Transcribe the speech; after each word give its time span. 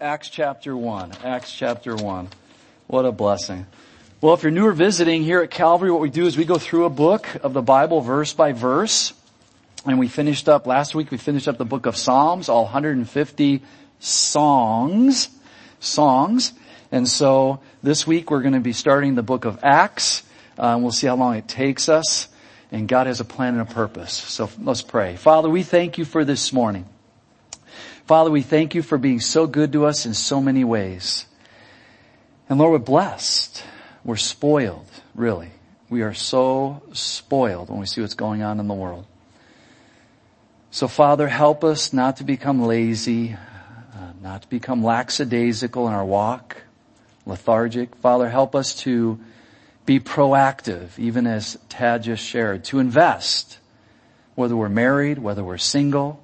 Acts 0.00 0.30
chapter 0.30 0.74
1. 0.74 1.12
Acts 1.24 1.52
chapter 1.52 1.94
1. 1.94 2.28
What 2.86 3.04
a 3.04 3.12
blessing. 3.12 3.66
Well, 4.22 4.32
if 4.32 4.42
you're 4.42 4.50
new 4.50 4.66
or 4.66 4.72
visiting 4.72 5.22
here 5.22 5.42
at 5.42 5.50
Calvary, 5.50 5.90
what 5.90 6.00
we 6.00 6.08
do 6.08 6.24
is 6.24 6.38
we 6.38 6.46
go 6.46 6.56
through 6.56 6.86
a 6.86 6.90
book 6.90 7.28
of 7.42 7.52
the 7.52 7.60
Bible 7.60 8.00
verse 8.00 8.32
by 8.32 8.52
verse. 8.52 9.12
And 9.84 9.98
we 9.98 10.08
finished 10.08 10.48
up, 10.48 10.66
last 10.66 10.94
week 10.94 11.10
we 11.10 11.18
finished 11.18 11.48
up 11.48 11.58
the 11.58 11.66
book 11.66 11.84
of 11.84 11.98
Psalms, 11.98 12.48
all 12.48 12.62
150 12.62 13.62
songs, 13.98 15.28
songs. 15.80 16.54
And 16.90 17.06
so 17.06 17.60
this 17.82 18.06
week 18.06 18.30
we're 18.30 18.40
going 18.40 18.54
to 18.54 18.60
be 18.60 18.72
starting 18.72 19.16
the 19.16 19.22
book 19.22 19.44
of 19.44 19.58
Acts. 19.62 20.22
Uh, 20.56 20.78
we'll 20.80 20.92
see 20.92 21.08
how 21.08 21.16
long 21.16 21.36
it 21.36 21.46
takes 21.46 21.90
us. 21.90 22.28
And 22.72 22.88
God 22.88 23.06
has 23.06 23.20
a 23.20 23.24
plan 23.26 23.58
and 23.58 23.68
a 23.68 23.70
purpose. 23.70 24.14
So 24.14 24.48
let's 24.62 24.80
pray. 24.80 25.16
Father, 25.16 25.50
we 25.50 25.62
thank 25.62 25.98
you 25.98 26.06
for 26.06 26.24
this 26.24 26.54
morning. 26.54 26.86
Father, 28.10 28.32
we 28.32 28.42
thank 28.42 28.74
you 28.74 28.82
for 28.82 28.98
being 28.98 29.20
so 29.20 29.46
good 29.46 29.70
to 29.74 29.86
us 29.86 30.04
in 30.04 30.14
so 30.14 30.40
many 30.40 30.64
ways. 30.64 31.26
And 32.48 32.58
Lord, 32.58 32.72
we're 32.72 32.84
blessed. 32.84 33.62
We're 34.04 34.16
spoiled, 34.16 34.90
really. 35.14 35.50
We 35.88 36.02
are 36.02 36.12
so 36.12 36.82
spoiled 36.92 37.70
when 37.70 37.78
we 37.78 37.86
see 37.86 38.00
what's 38.00 38.14
going 38.14 38.42
on 38.42 38.58
in 38.58 38.66
the 38.66 38.74
world. 38.74 39.06
So 40.72 40.88
Father, 40.88 41.28
help 41.28 41.62
us 41.62 41.92
not 41.92 42.16
to 42.16 42.24
become 42.24 42.60
lazy, 42.60 43.34
uh, 43.94 44.12
not 44.20 44.42
to 44.42 44.48
become 44.48 44.82
lackadaisical 44.82 45.86
in 45.86 45.94
our 45.94 46.04
walk, 46.04 46.56
lethargic. 47.26 47.94
Father, 47.94 48.28
help 48.28 48.56
us 48.56 48.74
to 48.80 49.20
be 49.86 50.00
proactive, 50.00 50.98
even 50.98 51.28
as 51.28 51.56
Tad 51.68 52.02
just 52.02 52.24
shared, 52.24 52.64
to 52.64 52.80
invest, 52.80 53.60
whether 54.34 54.56
we're 54.56 54.68
married, 54.68 55.20
whether 55.20 55.44
we're 55.44 55.58
single, 55.58 56.20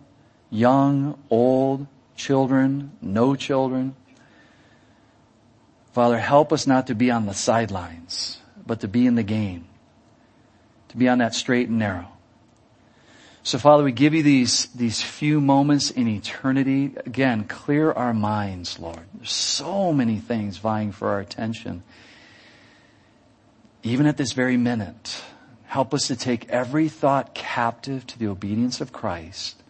young, 0.57 1.19
old, 1.31 1.87
children, 2.17 2.93
no 3.03 3.37
children. 3.37 3.95
Father, 5.93 6.19
help 6.19 6.53
us 6.53 6.67
not 6.67 6.87
to 6.87 6.95
be 6.95 7.11
on 7.11 7.27
the 7.27 7.35
sidelines, 7.35 8.39
but 8.67 8.81
to 8.81 8.89
be 8.89 9.07
in 9.07 9.15
the 9.15 9.23
game, 9.23 9.67
to 10.89 10.97
be 10.97 11.09
on 11.09 11.19
that 11.19 11.35
straight 11.35 11.69
and 11.69 11.79
narrow. 11.79 12.09
So 13.43 13.59
Father, 13.59 13.85
we 13.85 13.93
give 13.93 14.13
you 14.13 14.23
these, 14.23 14.67
these 14.75 15.03
few 15.03 15.41
moments 15.41 15.91
in 15.91 16.09
eternity. 16.09 16.93
Again, 17.07 17.45
clear 17.45 17.93
our 17.93 18.13
minds, 18.13 18.81
Lord. 18.81 19.03
There's 19.15 19.33
so 19.33 19.93
many 19.93 20.19
things 20.19 20.59
vying 20.59 20.91
for 20.91 21.11
our 21.11 21.21
attention. 21.21 21.85
Even 23.85 24.07
at 24.07 24.17
this 24.17 24.33
very 24.33 24.57
minute, 24.57 25.23
help 25.67 25.95
us 25.95 26.09
to 26.09 26.17
take 26.17 26.49
every 26.49 26.89
thought 26.89 27.35
captive 27.35 28.05
to 28.09 28.19
the 28.19 28.27
obedience 28.27 28.81
of 28.81 28.93
Christ 28.93 29.63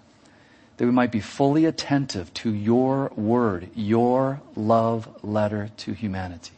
that 0.77 0.85
we 0.85 0.91
might 0.91 1.11
be 1.11 1.21
fully 1.21 1.65
attentive 1.65 2.33
to 2.35 2.53
your 2.53 3.11
word, 3.17 3.71
your 3.75 4.41
love 4.55 5.09
letter 5.25 5.71
to 5.79 5.93
humanity. 5.93 6.53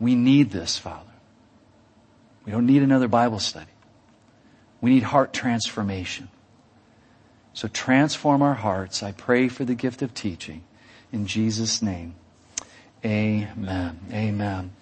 We 0.00 0.14
need 0.14 0.50
this, 0.50 0.78
Father. 0.78 1.04
We 2.46 2.52
don't 2.52 2.66
need 2.66 2.82
another 2.82 3.08
Bible 3.08 3.40
study. 3.40 3.66
We 4.80 4.90
need 4.90 5.02
heart 5.02 5.32
transformation. 5.32 6.28
So 7.52 7.68
transform 7.68 8.40
our 8.40 8.54
hearts. 8.54 9.02
I 9.02 9.12
pray 9.12 9.48
for 9.48 9.64
the 9.64 9.74
gift 9.74 10.00
of 10.02 10.14
teaching. 10.14 10.62
In 11.12 11.26
Jesus' 11.26 11.82
name. 11.82 12.14
Amen. 13.04 13.98
Amen. 14.12 14.72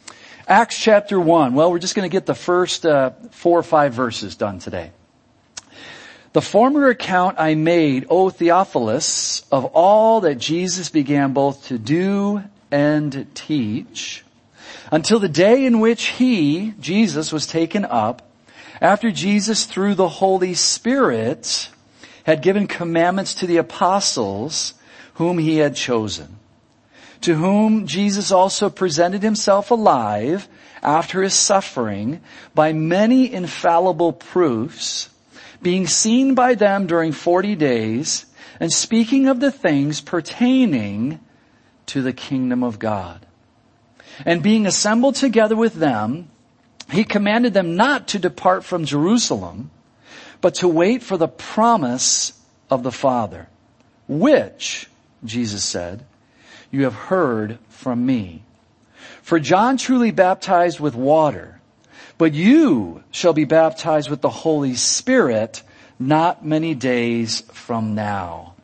Acts 0.46 0.78
chapter 0.78 1.18
1. 1.18 1.54
Well, 1.54 1.70
we're 1.72 1.78
just 1.78 1.94
going 1.94 2.08
to 2.08 2.12
get 2.12 2.26
the 2.26 2.34
first 2.34 2.86
uh, 2.86 3.10
four 3.30 3.58
or 3.58 3.62
five 3.62 3.94
verses 3.94 4.36
done 4.36 4.58
today. 4.58 4.92
The 6.36 6.42
former 6.42 6.90
account 6.90 7.36
I 7.38 7.54
made, 7.54 8.08
O 8.10 8.28
Theophilus, 8.28 9.42
of 9.50 9.64
all 9.72 10.20
that 10.20 10.34
Jesus 10.34 10.90
began 10.90 11.32
both 11.32 11.68
to 11.68 11.78
do 11.78 12.42
and 12.70 13.26
teach, 13.34 14.22
until 14.92 15.18
the 15.18 15.30
day 15.30 15.64
in 15.64 15.80
which 15.80 16.08
he, 16.08 16.74
Jesus, 16.78 17.32
was 17.32 17.46
taken 17.46 17.86
up, 17.86 18.20
after 18.82 19.10
Jesus 19.10 19.64
through 19.64 19.94
the 19.94 20.10
Holy 20.10 20.52
Spirit 20.52 21.70
had 22.24 22.42
given 22.42 22.66
commandments 22.66 23.36
to 23.36 23.46
the 23.46 23.56
apostles 23.56 24.74
whom 25.14 25.38
he 25.38 25.56
had 25.56 25.74
chosen, 25.74 26.36
to 27.22 27.36
whom 27.36 27.86
Jesus 27.86 28.30
also 28.30 28.68
presented 28.68 29.22
himself 29.22 29.70
alive 29.70 30.48
after 30.82 31.22
his 31.22 31.32
suffering 31.32 32.20
by 32.54 32.74
many 32.74 33.32
infallible 33.32 34.12
proofs, 34.12 35.08
being 35.66 35.88
seen 35.88 36.32
by 36.36 36.54
them 36.54 36.86
during 36.86 37.10
40 37.10 37.56
days 37.56 38.24
and 38.60 38.72
speaking 38.72 39.26
of 39.26 39.40
the 39.40 39.50
things 39.50 40.00
pertaining 40.00 41.18
to 41.86 42.02
the 42.02 42.12
kingdom 42.12 42.62
of 42.62 42.78
God. 42.78 43.26
And 44.24 44.44
being 44.44 44.64
assembled 44.64 45.16
together 45.16 45.56
with 45.56 45.74
them, 45.74 46.30
he 46.92 47.02
commanded 47.02 47.52
them 47.52 47.74
not 47.74 48.06
to 48.08 48.20
depart 48.20 48.62
from 48.62 48.84
Jerusalem, 48.84 49.72
but 50.40 50.54
to 50.54 50.68
wait 50.68 51.02
for 51.02 51.16
the 51.16 51.26
promise 51.26 52.40
of 52.70 52.84
the 52.84 52.92
Father, 52.92 53.48
which, 54.06 54.88
Jesus 55.24 55.64
said, 55.64 56.06
you 56.70 56.84
have 56.84 56.94
heard 56.94 57.58
from 57.70 58.06
me. 58.06 58.44
For 59.20 59.40
John 59.40 59.78
truly 59.78 60.12
baptized 60.12 60.78
with 60.78 60.94
water, 60.94 61.55
but 62.18 62.34
you 62.34 63.02
shall 63.10 63.32
be 63.32 63.44
baptized 63.44 64.10
with 64.10 64.20
the 64.20 64.30
Holy 64.30 64.74
Spirit 64.74 65.62
not 65.98 66.44
many 66.44 66.74
days 66.74 67.42
from 67.52 67.94
now. 67.94 68.54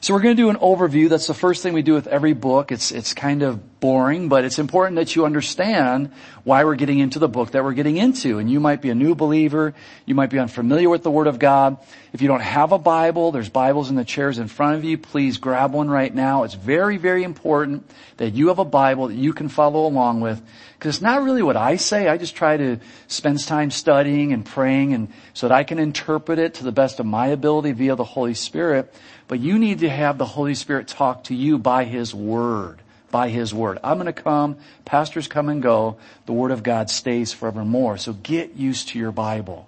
So 0.00 0.14
we're 0.14 0.20
going 0.20 0.36
to 0.36 0.42
do 0.42 0.50
an 0.50 0.56
overview. 0.56 1.08
That's 1.08 1.26
the 1.26 1.34
first 1.34 1.62
thing 1.62 1.72
we 1.72 1.82
do 1.82 1.94
with 1.94 2.06
every 2.06 2.32
book. 2.32 2.70
It's, 2.70 2.92
it's 2.92 3.14
kind 3.14 3.42
of 3.42 3.75
boring, 3.80 4.28
but 4.28 4.44
it's 4.44 4.58
important 4.58 4.96
that 4.96 5.14
you 5.14 5.26
understand 5.26 6.10
why 6.44 6.64
we're 6.64 6.76
getting 6.76 6.98
into 6.98 7.18
the 7.18 7.28
book 7.28 7.50
that 7.52 7.62
we're 7.62 7.72
getting 7.72 7.96
into. 7.96 8.38
And 8.38 8.50
you 8.50 8.60
might 8.60 8.80
be 8.80 8.90
a 8.90 8.94
new 8.94 9.14
believer. 9.14 9.74
You 10.06 10.14
might 10.14 10.30
be 10.30 10.38
unfamiliar 10.38 10.88
with 10.88 11.02
the 11.02 11.10
Word 11.10 11.26
of 11.26 11.38
God. 11.38 11.76
If 12.12 12.22
you 12.22 12.28
don't 12.28 12.40
have 12.40 12.72
a 12.72 12.78
Bible, 12.78 13.32
there's 13.32 13.48
Bibles 13.48 13.90
in 13.90 13.96
the 13.96 14.04
chairs 14.04 14.38
in 14.38 14.48
front 14.48 14.76
of 14.76 14.84
you. 14.84 14.96
Please 14.96 15.38
grab 15.38 15.72
one 15.72 15.90
right 15.90 16.14
now. 16.14 16.44
It's 16.44 16.54
very, 16.54 16.96
very 16.96 17.24
important 17.24 17.88
that 18.16 18.34
you 18.34 18.48
have 18.48 18.58
a 18.58 18.64
Bible 18.64 19.08
that 19.08 19.16
you 19.16 19.32
can 19.32 19.48
follow 19.48 19.86
along 19.86 20.20
with. 20.20 20.40
Because 20.78 20.96
it's 20.96 21.02
not 21.02 21.22
really 21.22 21.42
what 21.42 21.56
I 21.56 21.76
say. 21.76 22.08
I 22.08 22.16
just 22.16 22.36
try 22.36 22.56
to 22.56 22.78
spend 23.08 23.44
time 23.46 23.70
studying 23.70 24.32
and 24.32 24.44
praying 24.44 24.94
and 24.94 25.08
so 25.34 25.48
that 25.48 25.54
I 25.54 25.64
can 25.64 25.78
interpret 25.78 26.38
it 26.38 26.54
to 26.54 26.64
the 26.64 26.72
best 26.72 27.00
of 27.00 27.06
my 27.06 27.28
ability 27.28 27.72
via 27.72 27.96
the 27.96 28.04
Holy 28.04 28.34
Spirit. 28.34 28.92
But 29.28 29.40
you 29.40 29.58
need 29.58 29.80
to 29.80 29.88
have 29.88 30.18
the 30.18 30.24
Holy 30.24 30.54
Spirit 30.54 30.88
talk 30.88 31.24
to 31.24 31.34
you 31.34 31.58
by 31.58 31.84
His 31.84 32.14
Word. 32.14 32.80
By 33.16 33.30
His 33.30 33.54
Word. 33.54 33.78
I'm 33.82 33.96
gonna 33.96 34.12
come, 34.12 34.58
pastors 34.84 35.26
come 35.26 35.48
and 35.48 35.62
go, 35.62 35.96
the 36.26 36.34
Word 36.34 36.50
of 36.50 36.62
God 36.62 36.90
stays 36.90 37.32
forevermore. 37.32 37.96
So 37.96 38.12
get 38.12 38.56
used 38.56 38.88
to 38.88 38.98
your 38.98 39.10
Bible. 39.10 39.66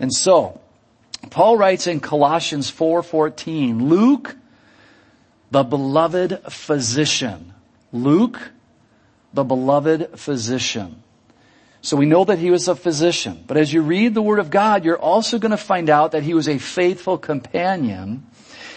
And 0.00 0.10
so, 0.10 0.58
Paul 1.28 1.58
writes 1.58 1.86
in 1.86 2.00
Colossians 2.00 2.70
4:14, 2.70 3.90
Luke, 3.90 4.36
the 5.50 5.64
beloved 5.64 6.40
physician. 6.48 7.52
Luke, 7.92 8.52
the 9.34 9.44
beloved 9.44 10.18
physician. 10.18 11.02
So 11.82 11.94
we 11.94 12.06
know 12.06 12.24
that 12.24 12.38
he 12.38 12.50
was 12.50 12.68
a 12.68 12.74
physician. 12.74 13.44
But 13.46 13.58
as 13.58 13.70
you 13.70 13.82
read 13.82 14.14
the 14.14 14.22
Word 14.22 14.38
of 14.38 14.48
God, 14.48 14.86
you're 14.86 14.98
also 14.98 15.38
going 15.38 15.50
to 15.50 15.58
find 15.58 15.90
out 15.90 16.12
that 16.12 16.22
he 16.22 16.32
was 16.32 16.48
a 16.48 16.56
faithful 16.56 17.18
companion 17.18 18.24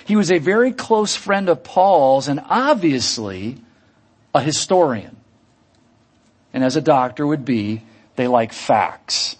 he 0.05 0.15
was 0.15 0.31
a 0.31 0.39
very 0.39 0.71
close 0.71 1.15
friend 1.15 1.49
of 1.49 1.63
Paul's 1.63 2.27
and 2.27 2.41
obviously 2.49 3.57
a 4.33 4.41
historian. 4.41 5.17
And 6.53 6.63
as 6.63 6.75
a 6.75 6.81
doctor 6.81 7.25
would 7.25 7.45
be, 7.45 7.81
they 8.15 8.27
like 8.27 8.53
facts. 8.53 9.35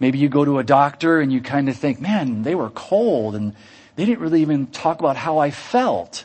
Maybe 0.00 0.18
you 0.18 0.28
go 0.28 0.44
to 0.44 0.58
a 0.58 0.64
doctor 0.64 1.20
and 1.20 1.32
you 1.32 1.40
kind 1.40 1.68
of 1.68 1.76
think, 1.76 2.00
man, 2.00 2.42
they 2.42 2.54
were 2.54 2.70
cold 2.70 3.34
and 3.34 3.54
they 3.96 4.04
didn't 4.04 4.20
really 4.20 4.42
even 4.42 4.66
talk 4.66 5.00
about 5.00 5.16
how 5.16 5.38
I 5.38 5.50
felt. 5.50 6.24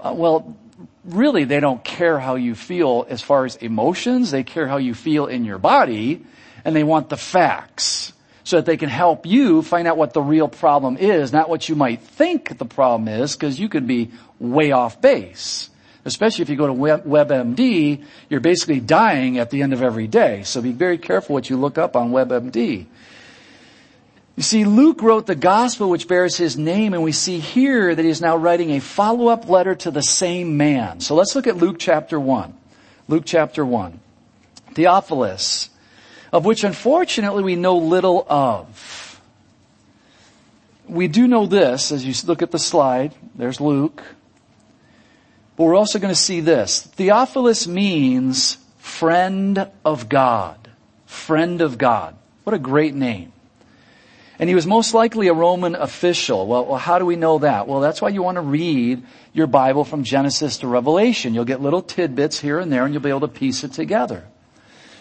Uh, 0.00 0.14
well, 0.16 0.56
really 1.04 1.44
they 1.44 1.60
don't 1.60 1.82
care 1.84 2.18
how 2.18 2.36
you 2.36 2.54
feel 2.54 3.06
as 3.08 3.20
far 3.20 3.44
as 3.44 3.56
emotions. 3.56 4.30
They 4.30 4.44
care 4.44 4.66
how 4.66 4.78
you 4.78 4.94
feel 4.94 5.26
in 5.26 5.44
your 5.44 5.58
body 5.58 6.24
and 6.64 6.74
they 6.74 6.84
want 6.84 7.08
the 7.08 7.16
facts 7.16 8.12
so 8.44 8.56
that 8.56 8.66
they 8.66 8.76
can 8.76 8.88
help 8.88 9.26
you 9.26 9.62
find 9.62 9.86
out 9.86 9.96
what 9.96 10.12
the 10.14 10.22
real 10.22 10.48
problem 10.48 10.96
is, 10.96 11.32
not 11.32 11.48
what 11.48 11.68
you 11.68 11.76
might 11.76 12.02
think 12.02 12.58
the 12.58 12.64
problem 12.64 13.08
is, 13.08 13.34
because 13.34 13.58
you 13.58 13.68
could 13.68 13.86
be 13.86 14.10
way 14.38 14.72
off 14.72 15.00
base. 15.00 15.70
Especially 16.04 16.42
if 16.42 16.48
you 16.48 16.56
go 16.56 16.66
to 16.66 16.72
WebMD, 16.72 18.04
you're 18.28 18.40
basically 18.40 18.80
dying 18.80 19.38
at 19.38 19.50
the 19.50 19.62
end 19.62 19.72
of 19.72 19.82
every 19.82 20.08
day. 20.08 20.42
So 20.42 20.60
be 20.60 20.72
very 20.72 20.98
careful 20.98 21.34
what 21.34 21.48
you 21.48 21.56
look 21.56 21.78
up 21.78 21.94
on 21.94 22.10
WebMD. 22.10 22.86
You 24.34 24.42
see, 24.42 24.64
Luke 24.64 25.02
wrote 25.02 25.26
the 25.26 25.34
gospel 25.36 25.90
which 25.90 26.08
bears 26.08 26.36
his 26.36 26.56
name, 26.56 26.94
and 26.94 27.02
we 27.02 27.12
see 27.12 27.38
here 27.38 27.94
that 27.94 28.02
he 28.02 28.10
is 28.10 28.20
now 28.20 28.36
writing 28.36 28.70
a 28.70 28.80
follow-up 28.80 29.48
letter 29.48 29.74
to 29.76 29.90
the 29.90 30.02
same 30.02 30.56
man. 30.56 31.00
So 31.00 31.14
let's 31.14 31.36
look 31.36 31.46
at 31.46 31.58
Luke 31.58 31.76
chapter 31.78 32.18
1. 32.18 32.52
Luke 33.08 33.24
chapter 33.26 33.64
1. 33.64 34.00
Theophilus, 34.72 35.68
of 36.32 36.44
which 36.46 36.64
unfortunately 36.64 37.42
we 37.42 37.56
know 37.56 37.76
little 37.76 38.26
of. 38.28 39.20
We 40.88 41.08
do 41.08 41.28
know 41.28 41.46
this, 41.46 41.92
as 41.92 42.04
you 42.04 42.14
look 42.26 42.42
at 42.42 42.50
the 42.50 42.58
slide, 42.58 43.14
there's 43.34 43.60
Luke. 43.60 44.02
But 45.62 45.68
we're 45.68 45.76
also 45.76 46.00
going 46.00 46.12
to 46.12 46.20
see 46.20 46.40
this. 46.40 46.82
Theophilus 46.82 47.68
means 47.68 48.58
friend 48.78 49.70
of 49.84 50.08
God. 50.08 50.58
Friend 51.06 51.60
of 51.60 51.78
God. 51.78 52.16
What 52.42 52.52
a 52.52 52.58
great 52.58 52.96
name. 52.96 53.32
And 54.40 54.48
he 54.48 54.56
was 54.56 54.66
most 54.66 54.92
likely 54.92 55.28
a 55.28 55.32
Roman 55.32 55.76
official. 55.76 56.48
Well, 56.48 56.66
well, 56.66 56.78
how 56.78 56.98
do 56.98 57.06
we 57.06 57.14
know 57.14 57.38
that? 57.38 57.68
Well, 57.68 57.78
that's 57.78 58.02
why 58.02 58.08
you 58.08 58.24
want 58.24 58.38
to 58.38 58.42
read 58.42 59.04
your 59.32 59.46
Bible 59.46 59.84
from 59.84 60.02
Genesis 60.02 60.58
to 60.58 60.66
Revelation. 60.66 61.32
You'll 61.32 61.44
get 61.44 61.60
little 61.60 61.80
tidbits 61.80 62.40
here 62.40 62.58
and 62.58 62.72
there 62.72 62.84
and 62.84 62.92
you'll 62.92 63.04
be 63.04 63.10
able 63.10 63.20
to 63.20 63.28
piece 63.28 63.62
it 63.62 63.72
together. 63.72 64.24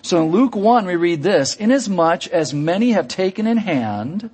So 0.04 0.22
in 0.22 0.32
Luke 0.32 0.56
1 0.56 0.86
we 0.86 0.96
read 0.96 1.24
this, 1.24 1.56
inasmuch 1.56 2.28
as 2.28 2.54
many 2.54 2.92
have 2.92 3.08
taken 3.08 3.48
in 3.48 3.58
hand 3.58 4.30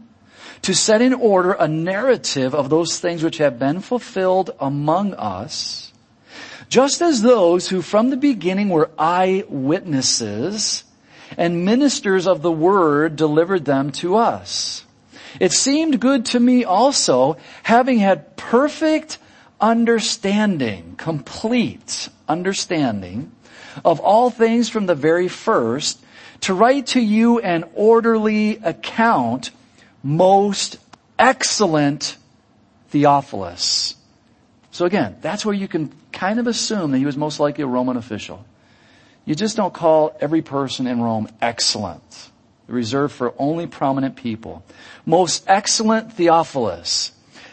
to 0.63 0.75
set 0.75 1.01
in 1.01 1.13
order 1.13 1.53
a 1.53 1.69
narrative 1.69 2.53
of 2.53 2.69
those 2.69 2.99
things 2.99 3.23
which 3.23 3.37
have 3.37 3.57
been 3.57 3.79
fulfilled 3.79 4.51
among 4.59 5.13
us, 5.13 5.86
just 6.69 7.01
as 7.01 7.21
those 7.21 7.69
who 7.69 7.81
from 7.81 8.09
the 8.09 8.17
beginning 8.17 8.69
were 8.69 8.89
eyewitnesses 8.97 10.83
and 11.37 11.65
ministers 11.65 12.27
of 12.27 12.41
the 12.41 12.51
word 12.51 13.15
delivered 13.15 13.65
them 13.65 13.91
to 13.91 14.15
us. 14.15 14.83
It 15.39 15.51
seemed 15.51 15.99
good 15.99 16.25
to 16.27 16.39
me 16.39 16.63
also, 16.63 17.37
having 17.63 17.99
had 17.99 18.35
perfect 18.37 19.17
understanding, 19.59 20.95
complete 20.97 22.09
understanding 22.27 23.31
of 23.85 23.99
all 23.99 24.29
things 24.29 24.69
from 24.69 24.85
the 24.85 24.95
very 24.95 25.27
first, 25.27 26.03
to 26.41 26.53
write 26.53 26.87
to 26.87 27.01
you 27.01 27.39
an 27.39 27.65
orderly 27.73 28.57
account, 28.57 29.51
most 30.03 30.77
excellent 31.19 32.17
Theophilus. 32.89 33.95
So 34.71 34.85
again, 34.85 35.17
that's 35.21 35.45
where 35.45 35.55
you 35.55 35.67
can 35.67 35.91
kind 36.17 36.39
of 36.39 36.47
assume 36.47 36.91
that 36.91 36.97
he 36.97 37.05
was 37.05 37.15
most 37.15 37.39
likely 37.39 37.63
a 37.63 37.67
Roman 37.67 37.95
official. 37.95 38.43
You 39.25 39.35
just 39.35 39.55
don't 39.55 39.73
call 39.73 40.17
every 40.19 40.41
person 40.41 40.87
in 40.87 40.99
Rome 40.99 41.29
excellent. 41.41 42.31
Reserved 42.65 43.13
for 43.13 43.35
only 43.37 43.67
prominent 43.67 44.15
people. 44.15 44.63
Most 45.05 45.43
excellent 45.47 46.13
Theophilus, 46.13 47.11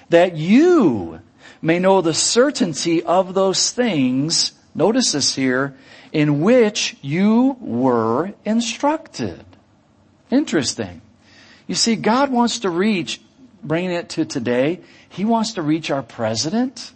that 0.09 0.37
you 0.37 1.21
may 1.61 1.79
know 1.79 2.01
the 2.01 2.15
certainty 2.15 3.03
of 3.03 3.35
those 3.35 3.71
things, 3.71 4.53
notice 4.75 5.13
this 5.13 5.35
here, 5.35 5.77
in 6.11 6.41
which 6.41 6.97
you 7.03 7.57
were 7.61 8.33
instructed. 8.47 9.45
Interesting. 10.31 11.03
You 11.67 11.75
see, 11.75 11.97
God 11.97 12.33
wants 12.33 12.61
to 12.61 12.71
reach, 12.71 13.21
bringing 13.63 13.93
it 13.93 14.09
to 14.11 14.25
today, 14.25 14.81
He 15.11 15.25
wants 15.25 15.53
to 15.55 15.63
reach 15.63 15.91
our 15.91 16.03
president. 16.03 16.93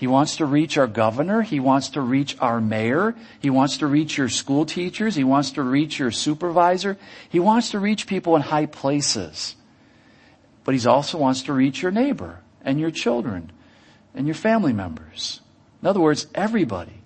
He 0.00 0.06
wants 0.06 0.36
to 0.36 0.46
reach 0.46 0.78
our 0.78 0.86
governor. 0.86 1.42
He 1.42 1.60
wants 1.60 1.90
to 1.90 2.00
reach 2.00 2.34
our 2.40 2.58
mayor. 2.58 3.14
He 3.40 3.50
wants 3.50 3.76
to 3.78 3.86
reach 3.86 4.16
your 4.16 4.30
school 4.30 4.64
teachers. 4.64 5.14
He 5.14 5.24
wants 5.24 5.50
to 5.52 5.62
reach 5.62 5.98
your 5.98 6.10
supervisor. 6.10 6.96
He 7.28 7.38
wants 7.38 7.72
to 7.72 7.78
reach 7.78 8.06
people 8.06 8.34
in 8.34 8.40
high 8.40 8.64
places. 8.64 9.56
But 10.64 10.74
he 10.74 10.88
also 10.88 11.18
wants 11.18 11.42
to 11.42 11.52
reach 11.52 11.82
your 11.82 11.90
neighbor 11.90 12.40
and 12.64 12.80
your 12.80 12.90
children 12.90 13.52
and 14.14 14.26
your 14.26 14.34
family 14.34 14.72
members. 14.72 15.42
In 15.82 15.88
other 15.88 16.00
words, 16.00 16.26
everybody. 16.34 17.02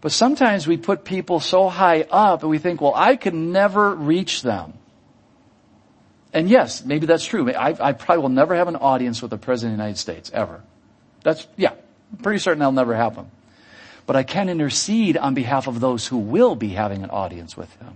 But 0.00 0.12
sometimes 0.12 0.68
we 0.68 0.76
put 0.76 1.04
people 1.04 1.40
so 1.40 1.68
high 1.68 2.02
up 2.02 2.42
and 2.42 2.50
we 2.50 2.58
think, 2.58 2.80
well, 2.80 2.94
I 2.94 3.16
can 3.16 3.50
never 3.50 3.92
reach 3.92 4.42
them. 4.42 4.74
And 6.32 6.48
yes, 6.48 6.84
maybe 6.84 7.06
that's 7.06 7.24
true. 7.24 7.52
I, 7.52 7.88
I 7.88 7.92
probably 7.92 8.22
will 8.22 8.28
never 8.28 8.54
have 8.54 8.68
an 8.68 8.76
audience 8.76 9.20
with 9.20 9.32
the 9.32 9.36
President 9.36 9.74
of 9.74 9.78
the 9.78 9.82
United 9.82 9.98
States, 9.98 10.30
ever. 10.32 10.62
That's, 11.24 11.48
yeah, 11.56 11.72
I'm 12.12 12.18
pretty 12.18 12.38
certain 12.38 12.58
that'll 12.58 12.72
never 12.72 12.94
happen. 12.94 13.30
But 14.06 14.16
I 14.16 14.22
can 14.22 14.48
intercede 14.48 15.16
on 15.16 15.34
behalf 15.34 15.66
of 15.66 15.80
those 15.80 16.06
who 16.06 16.18
will 16.18 16.56
be 16.56 16.70
having 16.70 17.04
an 17.04 17.10
audience 17.10 17.56
with 17.56 17.74
him. 17.76 17.94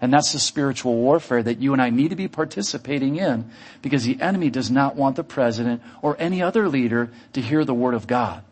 And 0.00 0.12
that's 0.12 0.32
the 0.32 0.38
spiritual 0.38 0.94
warfare 0.94 1.42
that 1.42 1.58
you 1.58 1.72
and 1.72 1.82
I 1.82 1.90
need 1.90 2.10
to 2.10 2.16
be 2.16 2.28
participating 2.28 3.16
in 3.16 3.50
because 3.82 4.04
the 4.04 4.20
enemy 4.20 4.50
does 4.50 4.70
not 4.70 4.94
want 4.94 5.16
the 5.16 5.24
president 5.24 5.82
or 6.02 6.16
any 6.18 6.42
other 6.42 6.68
leader 6.68 7.10
to 7.32 7.40
hear 7.40 7.64
the 7.64 7.74
word 7.74 7.94
of 7.94 8.06
God. 8.06 8.44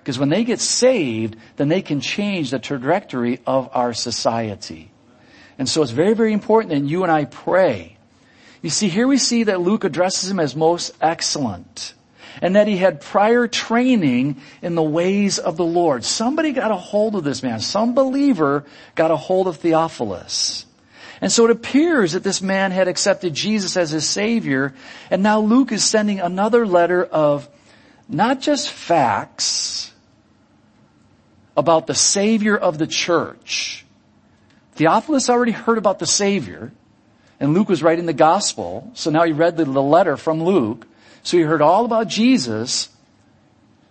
Because 0.00 0.18
when 0.18 0.30
they 0.30 0.42
get 0.42 0.58
saved, 0.58 1.36
then 1.56 1.68
they 1.68 1.82
can 1.82 2.00
change 2.00 2.50
the 2.50 2.58
trajectory 2.58 3.40
of 3.46 3.68
our 3.72 3.92
society. 3.92 4.90
And 5.58 5.68
so 5.68 5.82
it's 5.82 5.92
very, 5.92 6.14
very 6.14 6.32
important 6.32 6.70
that 6.70 6.88
you 6.88 7.02
and 7.02 7.12
I 7.12 7.26
pray. 7.26 7.96
You 8.62 8.70
see, 8.70 8.88
here 8.88 9.06
we 9.06 9.18
see 9.18 9.44
that 9.44 9.60
Luke 9.60 9.84
addresses 9.84 10.30
him 10.30 10.40
as 10.40 10.56
most 10.56 10.96
excellent 11.00 11.94
and 12.40 12.56
that 12.56 12.66
he 12.66 12.76
had 12.76 13.00
prior 13.00 13.46
training 13.46 14.40
in 14.62 14.74
the 14.74 14.82
ways 14.82 15.38
of 15.38 15.56
the 15.56 15.64
Lord. 15.64 16.04
Somebody 16.04 16.52
got 16.52 16.70
a 16.70 16.76
hold 16.76 17.14
of 17.14 17.24
this 17.24 17.42
man. 17.42 17.60
Some 17.60 17.94
believer 17.94 18.64
got 18.94 19.10
a 19.10 19.16
hold 19.16 19.48
of 19.48 19.56
Theophilus. 19.56 20.66
And 21.20 21.32
so 21.32 21.44
it 21.44 21.50
appears 21.50 22.12
that 22.12 22.22
this 22.22 22.40
man 22.40 22.70
had 22.70 22.86
accepted 22.86 23.34
Jesus 23.34 23.76
as 23.76 23.90
his 23.90 24.08
savior, 24.08 24.74
and 25.10 25.22
now 25.22 25.40
Luke 25.40 25.72
is 25.72 25.84
sending 25.84 26.20
another 26.20 26.66
letter 26.66 27.04
of 27.04 27.48
not 28.08 28.40
just 28.40 28.70
facts 28.70 29.92
about 31.56 31.88
the 31.88 31.94
savior 31.94 32.56
of 32.56 32.78
the 32.78 32.86
church. 32.86 33.84
Theophilus 34.76 35.28
already 35.28 35.50
heard 35.50 35.76
about 35.76 35.98
the 35.98 36.06
savior, 36.06 36.70
and 37.40 37.52
Luke 37.52 37.68
was 37.68 37.82
writing 37.82 38.06
the 38.06 38.12
gospel, 38.12 38.92
so 38.94 39.10
now 39.10 39.24
he 39.24 39.32
read 39.32 39.56
the, 39.56 39.64
letter 39.64 40.16
from 40.16 40.42
Luke, 40.42 40.86
so 41.28 41.36
you 41.36 41.46
heard 41.46 41.60
all 41.60 41.84
about 41.84 42.08
Jesus, 42.08 42.88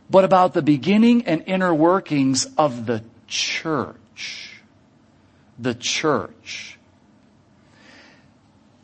but 0.10 0.25
about 0.25 0.56
the 0.56 0.63
beginning 0.63 1.28
and 1.28 1.44
inner 1.45 1.72
workings 1.72 2.48
of 2.57 2.88
the 2.88 3.04
church. 3.28 4.60
The 5.60 5.75
church. 5.75 6.80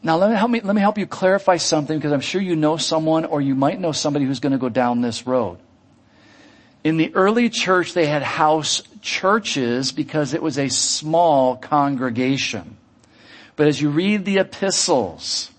Now 0.04 0.18
let 0.18 0.30
me 0.30 0.36
help 0.36 0.52
me, 0.52 0.62
let 0.62 0.76
me 0.76 0.82
help 0.82 1.00
you 1.00 1.08
clarify 1.08 1.58
something 1.58 1.98
because 1.98 2.12
I'm 2.12 2.22
sure 2.22 2.40
you 2.40 2.56
know 2.56 2.78
someone 2.78 3.26
or 3.26 3.42
you 3.42 3.56
might 3.56 3.80
know 3.80 3.92
somebody 3.92 4.26
who's 4.26 4.40
going 4.40 4.52
to 4.52 4.60
go 4.60 4.70
down 4.70 5.02
this 5.02 5.26
road. 5.26 5.58
In 6.84 6.98
the 6.98 7.12
early 7.16 7.50
church, 7.50 7.94
they 7.94 8.06
had 8.06 8.22
house 8.22 8.84
churches 9.02 9.92
because 9.92 10.36
it 10.36 10.44
was 10.44 10.60
a 10.60 10.70
small 10.70 11.56
congregation. 11.56 12.78
But 13.56 13.66
as 13.66 13.82
you 13.82 13.90
read 13.90 14.26
the 14.26 14.38
epistles, 14.38 15.50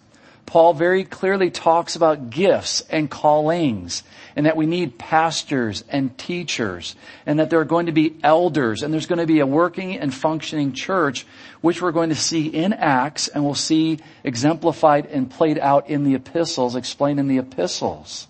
Paul 0.55 0.73
very 0.73 1.03
clearly 1.03 1.51
talks 1.51 1.97
about 1.97 2.31
gifts 2.31 2.81
and 2.89 3.11
callings 3.11 4.05
and 4.37 4.47
that 4.47 4.56
we 4.56 4.67
need 4.67 5.01
pastors 5.01 5.83
and 5.89 6.17
teachers 6.17 6.94
and 7.27 7.41
that 7.41 7.51
there 7.51 7.58
are 7.58 7.65
going 7.65 7.87
to 7.87 7.93
be 7.93 8.15
elders 8.23 8.84
and 8.84 8.94
there's 8.94 9.06
going 9.06 9.19
to 9.19 9.27
be 9.27 9.41
a 9.41 9.46
working 9.46 9.99
and 9.99 10.15
functioning 10.15 10.73
church 10.73 11.27
which 11.61 11.82
we're 11.82 11.91
going 11.91 12.11
to 12.11 12.15
see 12.15 12.46
in 12.46 12.73
Acts 12.73 13.27
and 13.27 13.44
we'll 13.44 13.56
see 13.56 13.99
exemplified 14.23 15.06
and 15.06 15.29
played 15.29 15.58
out 15.58 15.91
in 15.91 16.05
the 16.05 16.15
epistles, 16.15 16.77
explained 16.77 17.19
in 17.19 17.27
the 17.27 17.39
epistles. 17.39 18.29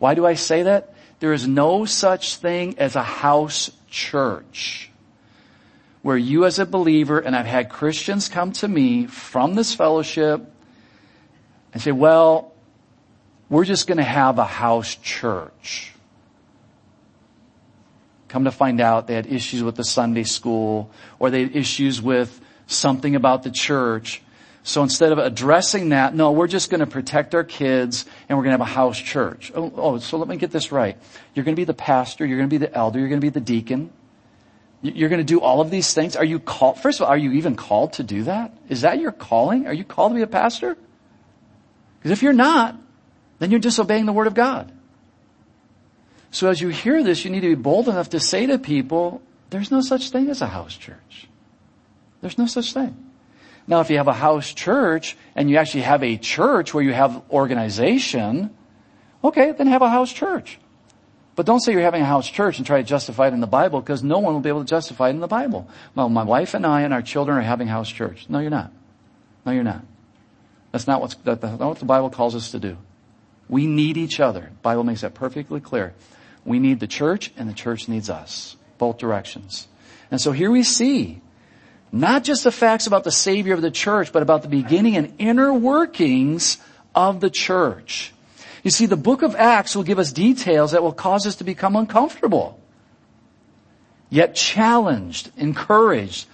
Why 0.00 0.16
do 0.16 0.26
I 0.26 0.34
say 0.34 0.64
that? 0.64 0.94
There 1.20 1.32
is 1.32 1.46
no 1.46 1.84
such 1.84 2.38
thing 2.38 2.76
as 2.76 2.96
a 2.96 3.04
house 3.04 3.70
church 3.88 4.90
where 6.02 6.16
you 6.16 6.44
as 6.44 6.58
a 6.58 6.66
believer, 6.66 7.20
and 7.20 7.36
I've 7.36 7.46
had 7.46 7.68
Christians 7.68 8.28
come 8.28 8.50
to 8.54 8.66
me 8.66 9.06
from 9.06 9.54
this 9.54 9.72
fellowship 9.76 10.56
and 11.72 11.82
say, 11.82 11.92
well, 11.92 12.52
we're 13.48 13.64
just 13.64 13.86
going 13.86 13.98
to 13.98 14.04
have 14.04 14.38
a 14.38 14.44
house 14.44 14.94
church. 14.96 15.92
Come 18.28 18.44
to 18.44 18.52
find 18.52 18.80
out 18.80 19.08
they 19.08 19.14
had 19.14 19.26
issues 19.26 19.62
with 19.62 19.76
the 19.76 19.84
Sunday 19.84 20.22
school 20.22 20.90
or 21.18 21.30
they 21.30 21.42
had 21.42 21.56
issues 21.56 22.00
with 22.00 22.40
something 22.66 23.16
about 23.16 23.42
the 23.42 23.50
church. 23.50 24.22
So 24.62 24.82
instead 24.82 25.10
of 25.10 25.18
addressing 25.18 25.88
that, 25.88 26.14
no, 26.14 26.30
we're 26.32 26.46
just 26.46 26.70
going 26.70 26.80
to 26.80 26.86
protect 26.86 27.34
our 27.34 27.42
kids 27.42 28.04
and 28.28 28.38
we're 28.38 28.44
going 28.44 28.56
to 28.56 28.62
have 28.62 28.68
a 28.68 28.72
house 28.72 28.98
church. 28.98 29.50
Oh, 29.54 29.72
oh, 29.76 29.98
so 29.98 30.16
let 30.16 30.28
me 30.28 30.36
get 30.36 30.52
this 30.52 30.70
right. 30.70 30.96
You're 31.34 31.44
going 31.44 31.56
to 31.56 31.60
be 31.60 31.64
the 31.64 31.74
pastor, 31.74 32.24
you're 32.24 32.38
going 32.38 32.48
to 32.48 32.54
be 32.54 32.64
the 32.64 32.72
elder, 32.72 33.00
you're 33.00 33.08
going 33.08 33.20
to 33.20 33.24
be 33.24 33.30
the 33.30 33.40
deacon. 33.40 33.90
You're 34.82 35.10
going 35.10 35.20
to 35.20 35.24
do 35.24 35.40
all 35.40 35.60
of 35.60 35.70
these 35.70 35.92
things. 35.92 36.16
Are 36.16 36.24
you 36.24 36.38
called, 36.38 36.78
first 36.78 37.00
of 37.00 37.04
all, 37.04 37.10
are 37.10 37.18
you 37.18 37.32
even 37.32 37.54
called 37.54 37.94
to 37.94 38.02
do 38.02 38.22
that? 38.22 38.54
Is 38.70 38.80
that 38.80 38.98
your 38.98 39.12
calling? 39.12 39.66
Are 39.66 39.74
you 39.74 39.84
called 39.84 40.12
to 40.12 40.16
be 40.16 40.22
a 40.22 40.26
pastor? 40.26 40.78
Because 42.00 42.12
if 42.12 42.22
you're 42.22 42.32
not, 42.32 42.76
then 43.38 43.50
you're 43.50 43.60
disobeying 43.60 44.06
the 44.06 44.12
Word 44.12 44.26
of 44.26 44.34
God. 44.34 44.72
So 46.30 46.48
as 46.48 46.60
you 46.60 46.68
hear 46.68 47.02
this, 47.02 47.24
you 47.24 47.30
need 47.30 47.40
to 47.40 47.48
be 47.48 47.60
bold 47.60 47.88
enough 47.88 48.10
to 48.10 48.20
say 48.20 48.46
to 48.46 48.58
people, 48.58 49.20
there's 49.50 49.70
no 49.70 49.80
such 49.80 50.10
thing 50.10 50.30
as 50.30 50.40
a 50.40 50.46
house 50.46 50.76
church. 50.76 51.28
There's 52.20 52.38
no 52.38 52.46
such 52.46 52.72
thing. 52.72 52.96
Now 53.66 53.80
if 53.80 53.90
you 53.90 53.98
have 53.98 54.08
a 54.08 54.12
house 54.12 54.52
church 54.52 55.16
and 55.34 55.50
you 55.50 55.56
actually 55.56 55.82
have 55.82 56.02
a 56.02 56.16
church 56.16 56.72
where 56.72 56.82
you 56.82 56.92
have 56.92 57.22
organization, 57.30 58.50
okay, 59.22 59.52
then 59.52 59.66
have 59.66 59.82
a 59.82 59.90
house 59.90 60.12
church. 60.12 60.58
But 61.36 61.46
don't 61.46 61.60
say 61.60 61.72
you're 61.72 61.80
having 61.80 62.02
a 62.02 62.06
house 62.06 62.28
church 62.28 62.58
and 62.58 62.66
try 62.66 62.78
to 62.78 62.86
justify 62.86 63.28
it 63.28 63.34
in 63.34 63.40
the 63.40 63.46
Bible 63.46 63.80
because 63.80 64.02
no 64.02 64.18
one 64.18 64.34
will 64.34 64.40
be 64.40 64.48
able 64.48 64.60
to 64.60 64.68
justify 64.68 65.08
it 65.08 65.12
in 65.12 65.20
the 65.20 65.26
Bible. 65.26 65.68
Well, 65.94 66.08
my 66.08 66.22
wife 66.22 66.54
and 66.54 66.66
I 66.66 66.82
and 66.82 66.92
our 66.92 67.02
children 67.02 67.38
are 67.38 67.42
having 67.42 67.68
house 67.68 67.88
church. 67.88 68.26
No, 68.28 68.40
you're 68.40 68.50
not. 68.50 68.72
No, 69.46 69.52
you're 69.52 69.64
not. 69.64 69.82
That's 70.72 70.86
not, 70.86 71.00
what's, 71.00 71.14
that's 71.16 71.42
not 71.42 71.60
what 71.60 71.78
the 71.78 71.84
Bible 71.84 72.10
calls 72.10 72.34
us 72.34 72.52
to 72.52 72.58
do. 72.58 72.76
We 73.48 73.66
need 73.66 73.96
each 73.96 74.20
other. 74.20 74.42
The 74.42 74.62
Bible 74.62 74.84
makes 74.84 75.00
that 75.00 75.14
perfectly 75.14 75.60
clear. 75.60 75.94
We 76.44 76.58
need 76.58 76.80
the 76.80 76.86
church 76.86 77.32
and 77.36 77.48
the 77.48 77.54
church 77.54 77.88
needs 77.88 78.08
us. 78.08 78.56
Both 78.78 78.98
directions. 78.98 79.66
And 80.10 80.20
so 80.20 80.32
here 80.32 80.50
we 80.50 80.62
see 80.62 81.20
not 81.92 82.22
just 82.22 82.44
the 82.44 82.52
facts 82.52 82.86
about 82.86 83.04
the 83.04 83.10
Savior 83.10 83.54
of 83.54 83.62
the 83.62 83.70
church, 83.70 84.12
but 84.12 84.22
about 84.22 84.42
the 84.42 84.48
beginning 84.48 84.96
and 84.96 85.14
inner 85.18 85.52
workings 85.52 86.58
of 86.94 87.20
the 87.20 87.30
church. 87.30 88.12
You 88.62 88.70
see, 88.70 88.86
the 88.86 88.96
book 88.96 89.22
of 89.22 89.34
Acts 89.34 89.74
will 89.74 89.82
give 89.82 89.98
us 89.98 90.12
details 90.12 90.72
that 90.72 90.82
will 90.82 90.92
cause 90.92 91.26
us 91.26 91.36
to 91.36 91.44
become 91.44 91.76
uncomfortable, 91.76 92.60
yet 94.08 94.34
challenged, 94.34 95.32
encouraged, 95.36 96.26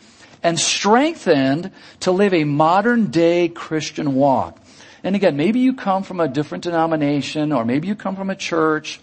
and 0.47 0.61
strengthened 0.61 1.73
to 1.99 2.12
live 2.12 2.33
a 2.33 2.45
modern 2.45 3.07
day 3.07 3.49
Christian 3.49 4.15
walk. 4.15 4.57
And 5.03 5.17
again, 5.17 5.37
maybe 5.37 5.59
you 5.59 5.75
come 5.75 6.05
from 6.05 6.21
a 6.21 6.29
different 6.29 6.62
denomination 6.62 7.50
or 7.50 7.65
maybe 7.65 7.88
you 7.88 7.97
come 7.97 8.15
from 8.15 8.31
a 8.31 8.37
church 8.37 9.00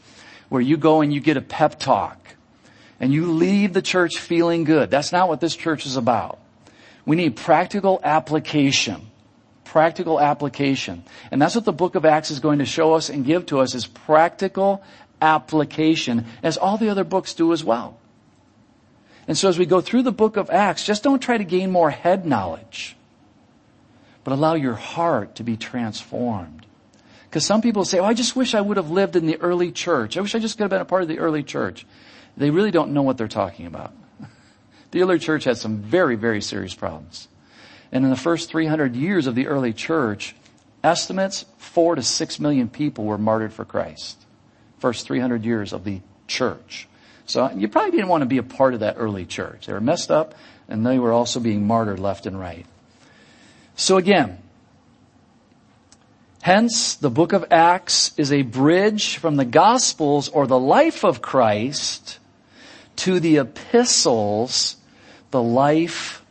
where 0.48 0.62
you 0.62 0.78
go 0.78 1.02
and 1.02 1.14
you 1.14 1.20
get 1.20 1.36
a 1.36 1.42
pep 1.42 1.80
talk 1.80 2.18
and 2.98 3.12
you 3.12 3.34
leave 3.34 3.74
the 3.74 3.82
church 3.82 4.20
feeling 4.20 4.64
good. 4.64 4.90
That's 4.90 5.12
not 5.12 5.28
what 5.28 5.42
this 5.42 5.54
church 5.54 5.86
is 5.86 5.98
about. 5.98 6.40
We 7.06 7.18
need 7.18 7.36
practical 7.36 8.00
application. 8.06 9.02
Practical 9.66 10.22
application. 10.22 11.04
And 11.30 11.42
that's 11.42 11.56
what 11.56 11.66
the 11.66 11.74
book 11.74 11.96
of 11.96 12.06
Acts 12.06 12.32
is 12.32 12.40
going 12.40 12.60
to 12.60 12.66
show 12.66 12.94
us 12.94 13.10
and 13.10 13.26
give 13.26 13.48
to 13.48 13.60
us 13.60 13.76
is 13.76 13.86
practical 13.86 14.82
application 15.22 16.24
as 16.42 16.56
all 16.56 16.78
the 16.78 16.88
other 16.88 17.04
books 17.04 17.34
do 17.34 17.52
as 17.52 17.66
well. 17.66 17.98
And 19.28 19.38
so 19.38 19.50
as 19.50 19.58
we 19.58 19.66
go 19.66 19.82
through 19.82 20.04
the 20.04 20.12
book 20.12 20.38
of 20.38 20.50
Acts, 20.50 20.86
just 20.86 21.04
don't 21.04 21.22
try 21.22 21.38
to 21.38 21.44
gain 21.44 21.72
more 21.72 21.90
head 21.90 22.26
knowledge 22.26 22.96
but 24.24 24.34
allow 24.34 24.54
your 24.54 24.76
heart 24.76 25.36
to 25.36 25.44
be 25.44 25.58
transformed. 25.58 26.66
Because 27.30 27.46
some 27.46 27.62
people 27.62 27.84
say, 27.84 28.00
oh, 28.00 28.06
I 28.06 28.14
just 28.14 28.36
wish 28.36 28.54
I 28.54 28.62
would 28.62 28.78
have 28.78 28.92
lived 28.92 29.16
in 29.16 29.26
the 29.26 29.40
early 29.42 29.72
church. 29.72 30.18
I 30.18 30.22
wish 30.22 30.36
I 30.36 30.40
just 30.40 30.58
could 30.58 30.64
have 30.64 30.72
been 30.72 30.82
a 30.82 30.86
part 30.86 31.02
of 31.02 31.08
the 31.08 31.20
early 31.20 31.44
church. 31.44 31.86
They 32.38 32.52
really 32.52 32.72
don't 32.72 32.92
know 32.92 33.02
what 33.02 33.18
they're 33.18 33.28
talking 33.28 33.66
about. 33.66 33.94
The 34.92 35.02
early 35.02 35.18
church 35.18 35.46
had 35.46 35.58
some 35.58 35.78
very, 35.78 36.16
very 36.16 36.40
serious 36.40 36.76
problems. 36.76 37.28
And 37.92 38.04
in 38.04 38.12
the 38.12 38.16
first 38.16 38.52
300 38.52 38.96
years 38.96 39.26
of 39.26 39.34
the 39.34 39.48
early 39.48 39.74
church, 39.74 40.36
estimates 40.84 41.46
four 41.58 41.96
to 41.96 42.04
six 42.04 42.40
million 42.40 42.70
people 42.70 43.04
were 43.04 43.18
martyred 43.18 43.54
for 43.54 43.66
Christ. 43.66 44.24
First 44.78 45.08
300 45.08 45.46
years 45.46 45.74
of 45.74 45.84
the 45.84 46.02
church. 46.28 46.88
So 47.26 47.50
you 47.52 47.68
probably 47.68 47.92
didn't 47.92 48.10
want 48.10 48.22
to 48.22 48.28
be 48.28 48.38
a 48.38 48.44
part 48.44 48.74
of 48.74 48.82
that 48.82 48.96
early 48.98 49.26
church. 49.26 49.66
They 49.66 49.74
were 49.74 49.82
messed 49.82 50.12
up 50.12 50.36
and 50.68 50.86
they 50.86 51.00
were 51.00 51.12
also 51.12 51.40
being 51.40 51.66
martyred 51.66 52.00
left 52.00 52.26
and 52.26 52.40
right. 52.40 52.66
So 53.76 53.98
again, 53.98 54.40
hence 56.42 56.96
the 56.96 57.10
book 57.10 57.34
of 57.34 57.46
Acts 57.52 58.12
is 58.18 58.32
a 58.32 58.42
bridge 58.44 59.18
from 59.18 59.38
the 59.38 59.46
Gospels 59.46 60.30
or 60.30 60.48
the 60.48 60.60
life 60.60 61.04
of 61.04 61.22
Christ 61.22 62.20
to 62.98 63.20
the 63.20 63.38
epistles, 63.38 64.78
the 65.32 65.42
life 65.42 66.24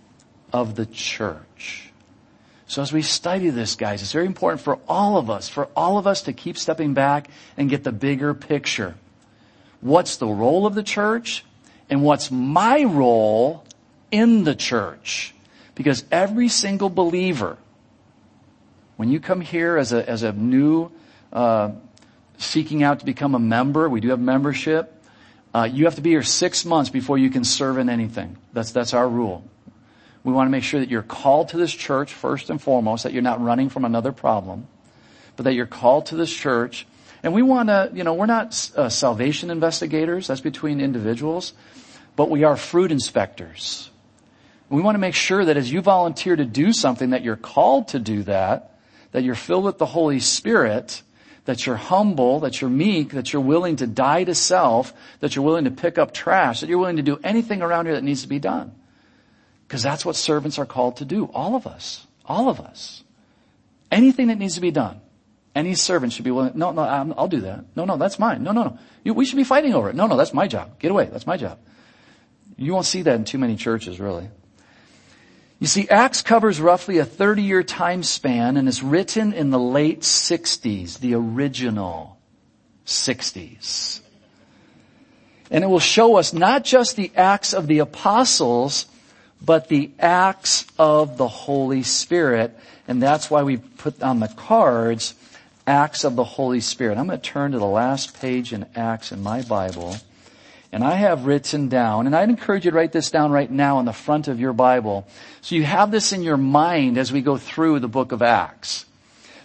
of 0.53 0.77
the 0.77 0.87
church. 0.87 1.91
So 2.67 2.81
as 2.81 2.93
we 2.93 3.03
study 3.03 3.51
this, 3.51 3.75
guys, 3.75 4.01
it's 4.01 4.13
very 4.13 4.27
important 4.27 4.63
for 4.63 4.79
all 4.89 5.19
of 5.19 5.29
us, 5.29 5.49
for 5.49 5.67
all 5.77 5.99
of 5.99 6.07
us 6.07 6.23
to 6.23 6.33
keep 6.33 6.57
stepping 6.57 6.95
back 6.95 7.29
and 7.57 7.69
get 7.69 7.85
the 7.85 7.93
bigger 7.93 8.33
picture. 8.33 8.95
What's 9.83 10.17
the 10.17 10.27
role 10.27 10.65
of 10.67 10.75
the 10.75 10.83
church? 10.83 11.45
And 11.91 12.03
what's 12.03 12.31
my 12.31 12.85
role 12.85 13.65
in 14.11 14.45
the 14.45 14.55
church? 14.55 15.35
Because 15.75 16.05
every 16.11 16.49
single 16.49 16.89
believer, 16.89 17.59
when 18.97 19.11
you 19.11 19.21
come 19.21 19.43
here 19.43 19.77
as 19.77 19.93
a, 19.93 20.09
as 20.09 20.23
a 20.23 20.33
new, 20.33 20.91
uh, 21.33 21.73
seeking 22.39 22.83
out 22.83 23.01
to 23.01 23.05
become 23.05 23.35
a 23.35 23.39
member, 23.39 23.89
we 23.89 24.01
do 24.01 24.09
have 24.09 24.21
membership, 24.21 25.03
uh, 25.55 25.69
you 25.71 25.85
have 25.85 25.97
to 25.97 26.01
be 26.01 26.11
here 26.11 26.23
six 26.23 26.65
months 26.65 26.89
before 26.89 27.19
you 27.19 27.29
can 27.29 27.45
serve 27.45 27.77
in 27.77 27.91
anything. 27.91 28.39
That's, 28.53 28.73
that's 28.73 28.95
our 28.95 29.09
rule. 29.09 29.45
We 30.25 30.33
want 30.33 30.47
to 30.47 30.51
make 30.51 30.63
sure 30.65 30.81
that 30.81 30.89
you're 30.89 31.03
called 31.03 31.49
to 31.51 31.57
this 31.57 31.73
church 31.73 32.15
first 32.15 32.49
and 32.49 32.63
foremost, 32.63 33.03
that 33.03 33.13
you're 33.13 33.23
not 33.23 33.43
running 33.43 33.69
from 33.69 33.85
another 33.85 34.13
problem, 34.13 34.69
but 35.37 35.45
that 35.45 35.55
you're 35.55 35.67
called 35.67 36.07
to 36.07 36.17
this 36.17 36.33
church. 36.33 36.87
And 37.23 37.33
we 37.33 37.43
want 37.43 37.69
to, 37.69 37.91
you 37.95 38.05
know, 38.05 38.15
we're 38.15 38.27
not 38.27 38.71
uh, 38.77 38.89
salvation 38.89 39.51
investigators. 39.51 40.27
That's 40.27 40.41
between 40.41 40.81
individuals, 40.81 41.53
but 42.17 42.31
we 42.31 42.45
are 42.45 42.57
fruit 42.57 42.91
inspectors. 42.91 43.91
We 44.69 44.83
want 44.83 44.95
to 44.95 45.01
make 45.01 45.15
sure 45.15 45.45
that 45.45 45.57
as 45.57 45.71
you 45.71 45.83
volunteer 45.83 46.35
to 46.35 46.45
do 46.45 46.73
something, 46.73 47.11
that 47.11 47.23
you're 47.23 47.37
called 47.37 47.89
to 47.89 47.99
do 47.99 48.23
that, 48.25 48.79
that 49.13 49.23
you're 49.23 49.35
filled 49.35 49.65
with 49.65 49.79
the 49.79 49.87
Holy 49.87 50.19
Spirit, 50.19 51.03
that 51.45 51.67
you're 51.67 51.77
humble, 51.77 52.41
that 52.41 52.61
you're 52.61 52.71
meek, 52.71 53.11
that 53.11 53.33
you're 53.33 53.43
willing 53.43 53.77
to 53.77 53.87
die 53.87 54.25
to 54.25 54.35
self, 54.35 54.95
that 55.21 55.37
you're 55.37 55.45
willing 55.45 55.65
to 55.65 55.71
pick 55.71 55.99
up 55.99 56.15
trash, 56.15 56.61
that 56.61 56.69
you're 56.69 56.79
willing 56.79 56.97
to 56.97 57.03
do 57.03 57.19
anything 57.23 57.63
around 57.63 57.87
here 57.87 57.95
that 57.95 58.05
needs 58.05 58.23
to 58.23 58.29
be 58.29 58.39
done. 58.39 58.73
Because 59.67 59.83
that's 59.83 60.05
what 60.05 60.17
servants 60.17 60.59
are 60.59 60.67
called 60.67 60.97
to 60.99 61.05
do. 61.05 61.27
All 61.27 61.55
of 61.55 61.67
us. 61.67 62.07
All 62.25 62.49
of 62.49 62.61
us. 62.61 63.03
Anything 63.91 64.29
that 64.29 64.39
needs 64.39 64.55
to 64.55 64.61
be 64.61 64.71
done. 64.71 65.01
Any 65.55 65.75
servant 65.75 66.13
should 66.13 66.25
be 66.25 66.31
willing, 66.31 66.53
no, 66.55 66.71
no, 66.73 66.83
I'll 66.83 67.29
do 67.29 67.43
that. 67.43 67.65
No, 67.77 67.85
no, 67.85 67.97
that's 67.99 68.19
mine. 68.19 68.43
No, 68.43 68.53
no, 68.53 68.63
no. 68.65 68.79
You, 69.05 69.13
we 69.13 69.27
should 69.27 69.37
be 69.37 69.45
fighting 69.45 69.75
over 69.75 69.91
it. 69.91 69.97
No, 69.97 70.07
no, 70.07 70.17
that's 70.17 70.33
my 70.33 70.47
job. 70.47 70.79
Get 70.79 70.91
away. 70.91 71.07
That's 71.13 71.27
my 71.27 71.37
job. 71.37 71.59
You 72.57 72.73
won't 72.73 72.87
see 72.87 73.03
that 73.03 73.17
in 73.17 73.25
too 73.25 73.39
many 73.39 73.57
churches, 73.57 74.01
really. 74.01 74.29
You 75.59 75.67
see, 75.67 75.89
Acts 75.89 76.23
covers 76.23 76.61
roughly 76.61 76.99
a 76.99 77.05
30 77.05 77.43
year 77.43 77.63
time 77.63 78.03
span 78.03 78.57
and 78.57 78.67
is 78.67 78.83
written 78.83 79.33
in 79.33 79.51
the 79.51 79.59
late 79.59 80.01
60s, 80.01 80.99
the 80.99 81.15
original 81.15 82.19
60s. 82.87 84.01
And 85.51 85.63
it 85.63 85.67
will 85.67 85.81
show 85.81 86.17
us 86.17 86.33
not 86.33 86.65
just 86.65 86.97
the 86.97 87.13
acts 87.15 87.53
of 87.53 87.67
the 87.67 87.81
apostles, 87.81 88.87
but 89.45 89.69
the 89.69 89.91
acts 89.99 90.67
of 90.79 91.19
the 91.19 91.29
Holy 91.29 91.83
Spirit. 91.83 92.59
And 92.89 93.03
that's 93.03 93.31
why 93.31 93.43
we 93.43 93.59
put 93.59 94.03
on 94.03 94.19
the 94.19 94.29
cards 94.29 95.15
acts 95.67 96.05
of 96.05 96.17
the 96.17 96.25
Holy 96.25 96.61
Spirit. 96.61 96.99
I'm 96.99 97.07
going 97.07 97.21
to 97.21 97.31
turn 97.31 97.53
to 97.53 97.59
the 97.59 97.67
last 97.67 98.19
page 98.21 98.53
in 98.53 98.67
Acts 98.75 99.13
in 99.13 99.23
my 99.23 99.43
Bible. 99.43 99.97
And 100.73 100.83
I 100.83 100.95
have 100.95 101.27
written 101.27 101.69
down, 101.69 102.07
and 102.07 102.17
I'd 102.17 102.31
encourage 102.31 102.65
you 102.65 102.71
to 102.71 102.77
write 102.77 102.93
this 102.93 103.11
down 103.11 103.31
right 103.31 103.51
now 103.51 103.77
on 103.77 103.85
the 103.85 103.93
front 103.93 104.27
of 104.27 104.41
your 104.41 104.55
Bible. 104.55 105.07
So 105.43 105.55
you 105.55 105.65
have 105.65 105.91
this 105.91 106.13
in 106.13 106.23
your 106.23 106.39
mind 106.39 106.97
as 106.97 107.13
we 107.13 107.21
go 107.21 107.37
through 107.37 107.81
the 107.81 107.89
book 107.89 108.13
of 108.13 108.23
Acts. 108.23 108.87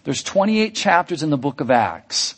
There's 0.05 0.23
28 0.23 0.73
chapters 0.73 1.23
in 1.23 1.29
the 1.29 1.37
book 1.37 1.59
of 1.59 1.69
Acts. 1.69 2.35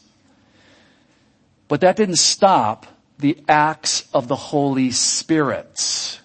But 1.67 1.81
that 1.81 1.95
didn't 1.95 2.15
stop 2.15 2.88
the 3.19 3.38
acts 3.48 4.09
of 4.12 4.27
the 4.27 4.36
Holy 4.36 4.89
Spirit, 4.89 6.19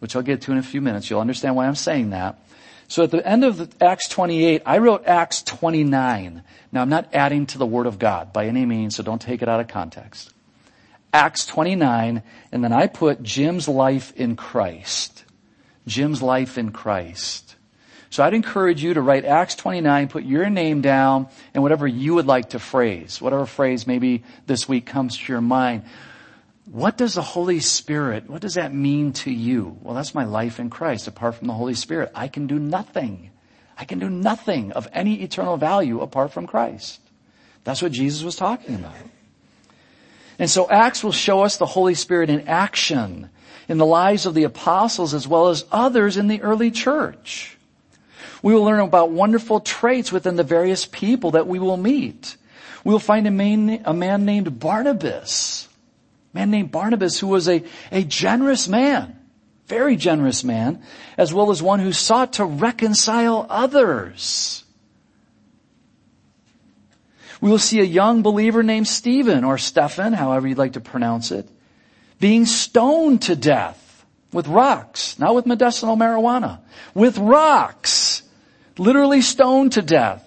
which 0.00 0.16
I'll 0.16 0.22
get 0.22 0.42
to 0.42 0.52
in 0.52 0.58
a 0.58 0.62
few 0.62 0.80
minutes. 0.80 1.08
You'll 1.08 1.20
understand 1.20 1.54
why 1.54 1.66
I'm 1.68 1.76
saying 1.76 2.10
that. 2.10 2.40
So 2.90 3.04
at 3.04 3.12
the 3.12 3.24
end 3.24 3.44
of 3.44 3.80
Acts 3.80 4.08
28, 4.08 4.62
I 4.66 4.78
wrote 4.78 5.06
Acts 5.06 5.44
29. 5.44 6.42
Now 6.72 6.82
I'm 6.82 6.88
not 6.88 7.08
adding 7.14 7.46
to 7.46 7.58
the 7.58 7.64
Word 7.64 7.86
of 7.86 8.00
God 8.00 8.32
by 8.32 8.46
any 8.46 8.66
means, 8.66 8.96
so 8.96 9.04
don't 9.04 9.22
take 9.22 9.42
it 9.42 9.48
out 9.48 9.60
of 9.60 9.68
context. 9.68 10.34
Acts 11.12 11.46
29, 11.46 12.20
and 12.50 12.64
then 12.64 12.72
I 12.72 12.88
put 12.88 13.22
Jim's 13.22 13.68
life 13.68 14.12
in 14.16 14.34
Christ. 14.34 15.24
Jim's 15.86 16.20
life 16.20 16.58
in 16.58 16.72
Christ. 16.72 17.54
So 18.10 18.24
I'd 18.24 18.34
encourage 18.34 18.82
you 18.82 18.92
to 18.94 19.00
write 19.00 19.24
Acts 19.24 19.54
29, 19.54 20.08
put 20.08 20.24
your 20.24 20.50
name 20.50 20.80
down, 20.80 21.28
and 21.54 21.62
whatever 21.62 21.86
you 21.86 22.14
would 22.16 22.26
like 22.26 22.50
to 22.50 22.58
phrase, 22.58 23.20
whatever 23.20 23.46
phrase 23.46 23.86
maybe 23.86 24.24
this 24.48 24.68
week 24.68 24.84
comes 24.84 25.16
to 25.16 25.32
your 25.32 25.40
mind. 25.40 25.84
What 26.70 26.96
does 26.96 27.14
the 27.14 27.22
Holy 27.22 27.58
Spirit, 27.58 28.30
what 28.30 28.40
does 28.40 28.54
that 28.54 28.72
mean 28.72 29.12
to 29.14 29.30
you? 29.32 29.76
Well, 29.82 29.94
that's 29.94 30.14
my 30.14 30.24
life 30.24 30.60
in 30.60 30.70
Christ. 30.70 31.08
Apart 31.08 31.34
from 31.34 31.48
the 31.48 31.52
Holy 31.52 31.74
Spirit, 31.74 32.12
I 32.14 32.28
can 32.28 32.46
do 32.46 32.60
nothing. 32.60 33.30
I 33.76 33.84
can 33.84 33.98
do 33.98 34.08
nothing 34.08 34.70
of 34.72 34.86
any 34.92 35.20
eternal 35.22 35.56
value 35.56 36.00
apart 36.00 36.32
from 36.32 36.46
Christ. 36.46 37.00
That's 37.64 37.82
what 37.82 37.90
Jesus 37.90 38.22
was 38.22 38.36
talking 38.36 38.76
about. 38.76 38.94
And 40.38 40.48
so 40.48 40.70
Acts 40.70 41.02
will 41.02 41.10
show 41.10 41.42
us 41.42 41.56
the 41.56 41.66
Holy 41.66 41.94
Spirit 41.94 42.30
in 42.30 42.46
action 42.46 43.30
in 43.68 43.78
the 43.78 43.86
lives 43.86 44.24
of 44.24 44.34
the 44.34 44.44
apostles 44.44 45.12
as 45.12 45.26
well 45.26 45.48
as 45.48 45.64
others 45.72 46.16
in 46.16 46.28
the 46.28 46.40
early 46.40 46.70
church. 46.70 47.56
We 48.44 48.54
will 48.54 48.62
learn 48.62 48.80
about 48.80 49.10
wonderful 49.10 49.58
traits 49.58 50.12
within 50.12 50.36
the 50.36 50.44
various 50.44 50.86
people 50.86 51.32
that 51.32 51.48
we 51.48 51.58
will 51.58 51.76
meet. 51.76 52.36
We 52.84 52.92
will 52.92 53.00
find 53.00 53.26
a 53.26 53.30
man, 53.32 53.82
a 53.84 53.92
man 53.92 54.24
named 54.24 54.60
Barnabas. 54.60 55.68
A 56.32 56.36
man 56.36 56.50
named 56.50 56.70
Barnabas 56.70 57.18
who 57.18 57.26
was 57.26 57.48
a, 57.48 57.64
a 57.90 58.04
generous 58.04 58.68
man, 58.68 59.18
very 59.66 59.96
generous 59.96 60.44
man, 60.44 60.82
as 61.16 61.34
well 61.34 61.50
as 61.50 61.62
one 61.62 61.80
who 61.80 61.92
sought 61.92 62.34
to 62.34 62.44
reconcile 62.44 63.46
others. 63.48 64.64
We 67.40 67.50
will 67.50 67.58
see 67.58 67.80
a 67.80 67.84
young 67.84 68.22
believer 68.22 68.62
named 68.62 68.86
Stephen 68.86 69.44
or 69.44 69.58
Stephen, 69.58 70.12
however 70.12 70.46
you'd 70.46 70.58
like 70.58 70.74
to 70.74 70.80
pronounce 70.80 71.32
it, 71.32 71.48
being 72.20 72.44
stoned 72.46 73.22
to 73.22 73.34
death 73.34 74.04
with 74.32 74.46
rocks, 74.46 75.18
not 75.18 75.34
with 75.34 75.46
medicinal 75.46 75.96
marijuana, 75.96 76.60
with 76.94 77.18
rocks, 77.18 78.22
literally 78.78 79.22
stoned 79.22 79.72
to 79.72 79.82
death, 79.82 80.26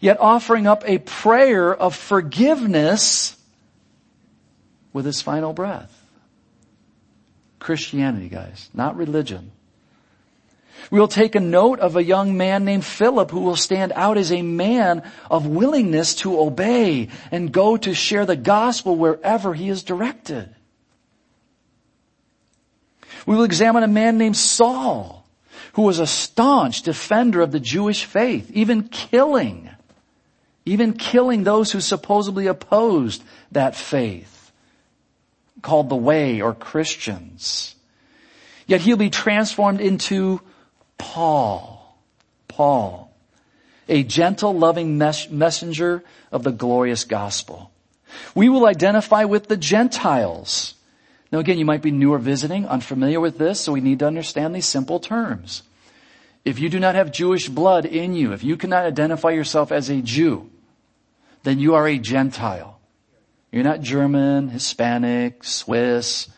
yet 0.00 0.18
offering 0.18 0.66
up 0.66 0.82
a 0.86 0.98
prayer 0.98 1.74
of 1.74 1.94
forgiveness 1.94 3.36
with 4.92 5.04
his 5.04 5.22
final 5.22 5.52
breath. 5.52 5.98
Christianity, 7.58 8.28
guys, 8.28 8.68
not 8.74 8.96
religion. 8.96 9.52
We 10.90 10.98
will 10.98 11.08
take 11.08 11.34
a 11.34 11.40
note 11.40 11.80
of 11.80 11.96
a 11.96 12.02
young 12.02 12.36
man 12.36 12.64
named 12.64 12.84
Philip 12.84 13.30
who 13.30 13.40
will 13.40 13.56
stand 13.56 13.92
out 13.94 14.18
as 14.18 14.32
a 14.32 14.42
man 14.42 15.02
of 15.30 15.46
willingness 15.46 16.16
to 16.16 16.38
obey 16.38 17.08
and 17.30 17.52
go 17.52 17.76
to 17.76 17.94
share 17.94 18.26
the 18.26 18.36
gospel 18.36 18.96
wherever 18.96 19.54
he 19.54 19.68
is 19.68 19.84
directed. 19.84 20.54
We 23.26 23.36
will 23.36 23.44
examine 23.44 23.84
a 23.84 23.88
man 23.88 24.18
named 24.18 24.36
Saul 24.36 25.24
who 25.74 25.82
was 25.82 25.98
a 25.98 26.06
staunch 26.06 26.82
defender 26.82 27.40
of 27.40 27.52
the 27.52 27.60
Jewish 27.60 28.04
faith, 28.04 28.50
even 28.52 28.88
killing, 28.88 29.70
even 30.66 30.92
killing 30.92 31.44
those 31.44 31.72
who 31.72 31.80
supposedly 31.80 32.46
opposed 32.46 33.22
that 33.52 33.74
faith, 33.74 34.31
called 35.62 35.88
the 35.88 35.96
way 35.96 36.40
or 36.40 36.54
Christians. 36.54 37.74
Yet 38.66 38.82
he'll 38.82 38.96
be 38.96 39.10
transformed 39.10 39.80
into 39.80 40.40
Paul. 40.98 41.96
Paul. 42.48 43.14
A 43.88 44.02
gentle, 44.02 44.56
loving 44.56 44.98
mes- 44.98 45.30
messenger 45.30 46.04
of 46.30 46.42
the 46.42 46.52
glorious 46.52 47.04
gospel. 47.04 47.70
We 48.34 48.48
will 48.48 48.66
identify 48.66 49.24
with 49.24 49.48
the 49.48 49.56
Gentiles 49.56 50.74
now 51.32 51.38
again, 51.38 51.58
you 51.58 51.64
might 51.64 51.80
be 51.80 51.90
new 51.90 52.12
or 52.12 52.18
visiting, 52.18 52.68
unfamiliar 52.68 53.18
with 53.18 53.38
this, 53.38 53.58
so 53.58 53.72
we 53.72 53.80
need 53.80 54.00
to 54.00 54.06
understand 54.06 54.54
these 54.54 54.66
simple 54.66 55.00
terms. 55.00 55.62
If 56.44 56.58
you 56.58 56.68
do 56.68 56.78
not 56.78 56.94
have 56.94 57.10
Jewish 57.10 57.48
blood 57.48 57.86
in 57.86 58.12
you, 58.14 58.32
if 58.32 58.44
you 58.44 58.58
cannot 58.58 58.84
identify 58.84 59.30
yourself 59.30 59.72
as 59.72 59.88
a 59.88 60.02
Jew, 60.02 60.50
then 61.42 61.58
you 61.58 61.74
are 61.74 61.88
a 61.88 61.98
Gentile. 61.98 62.71
You're 63.52 63.64
not 63.64 63.82
German, 63.82 64.48
Hispanic, 64.48 65.44
Swiss. 65.44 66.28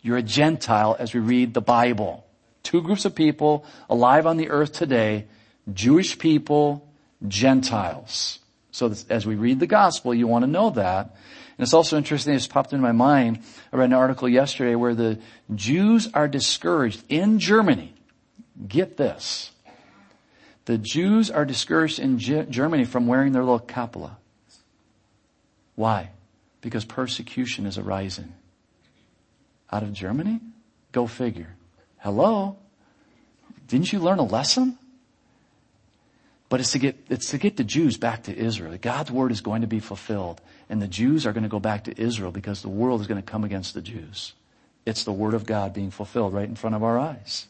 You're 0.00 0.18
a 0.18 0.22
Gentile 0.22 0.96
as 0.98 1.12
we 1.12 1.18
read 1.18 1.54
the 1.54 1.60
Bible. 1.60 2.24
Two 2.62 2.80
groups 2.82 3.04
of 3.04 3.16
people 3.16 3.66
alive 3.90 4.26
on 4.26 4.36
the 4.36 4.48
earth 4.48 4.72
today, 4.72 5.26
Jewish 5.72 6.18
people, 6.18 6.88
Gentiles. 7.26 8.38
So 8.70 8.94
as 9.10 9.26
we 9.26 9.34
read 9.34 9.58
the 9.58 9.66
gospel, 9.66 10.14
you 10.14 10.28
want 10.28 10.44
to 10.44 10.50
know 10.50 10.70
that. 10.70 11.16
And 11.58 11.64
it's 11.64 11.74
also 11.74 11.98
interesting, 11.98 12.34
it's 12.34 12.46
popped 12.46 12.72
into 12.72 12.82
my 12.82 12.92
mind. 12.92 13.40
I 13.72 13.76
read 13.76 13.86
an 13.86 13.92
article 13.92 14.28
yesterday 14.28 14.76
where 14.76 14.94
the 14.94 15.18
Jews 15.54 16.08
are 16.14 16.28
discouraged 16.28 17.02
in 17.08 17.40
Germany. 17.40 17.92
Get 18.66 18.96
this. 18.96 19.50
The 20.64 20.78
Jews 20.78 21.28
are 21.30 21.44
discouraged 21.44 21.98
in 21.98 22.18
G- 22.18 22.46
Germany 22.48 22.84
from 22.84 23.08
wearing 23.08 23.32
their 23.32 23.42
little 23.42 23.60
kippah. 23.60 24.12
Why? 25.74 26.10
Because 26.62 26.86
persecution 26.86 27.66
is 27.66 27.76
arising. 27.76 28.32
Out 29.70 29.82
of 29.82 29.92
Germany? 29.92 30.40
Go 30.92 31.06
figure. 31.06 31.54
Hello? 31.98 32.56
Didn't 33.68 33.92
you 33.92 33.98
learn 33.98 34.18
a 34.18 34.24
lesson? 34.24 34.78
But 36.48 36.60
it's 36.60 36.72
to 36.72 36.78
get, 36.78 36.96
it's 37.08 37.30
to 37.30 37.38
get 37.38 37.56
the 37.56 37.64
Jews 37.64 37.96
back 37.96 38.24
to 38.24 38.36
Israel. 38.36 38.76
God's 38.80 39.10
word 39.10 39.32
is 39.32 39.40
going 39.40 39.62
to 39.62 39.66
be 39.66 39.80
fulfilled. 39.80 40.40
And 40.68 40.80
the 40.80 40.88
Jews 40.88 41.26
are 41.26 41.32
going 41.32 41.44
to 41.44 41.48
go 41.48 41.60
back 41.60 41.84
to 41.84 42.00
Israel 42.00 42.30
because 42.30 42.62
the 42.62 42.68
world 42.68 43.00
is 43.00 43.06
going 43.06 43.20
to 43.20 43.26
come 43.30 43.44
against 43.44 43.74
the 43.74 43.80
Jews. 43.80 44.34
It's 44.84 45.04
the 45.04 45.12
word 45.12 45.34
of 45.34 45.46
God 45.46 45.72
being 45.72 45.90
fulfilled 45.90 46.34
right 46.34 46.48
in 46.48 46.54
front 46.54 46.76
of 46.76 46.82
our 46.82 46.98
eyes. 46.98 47.46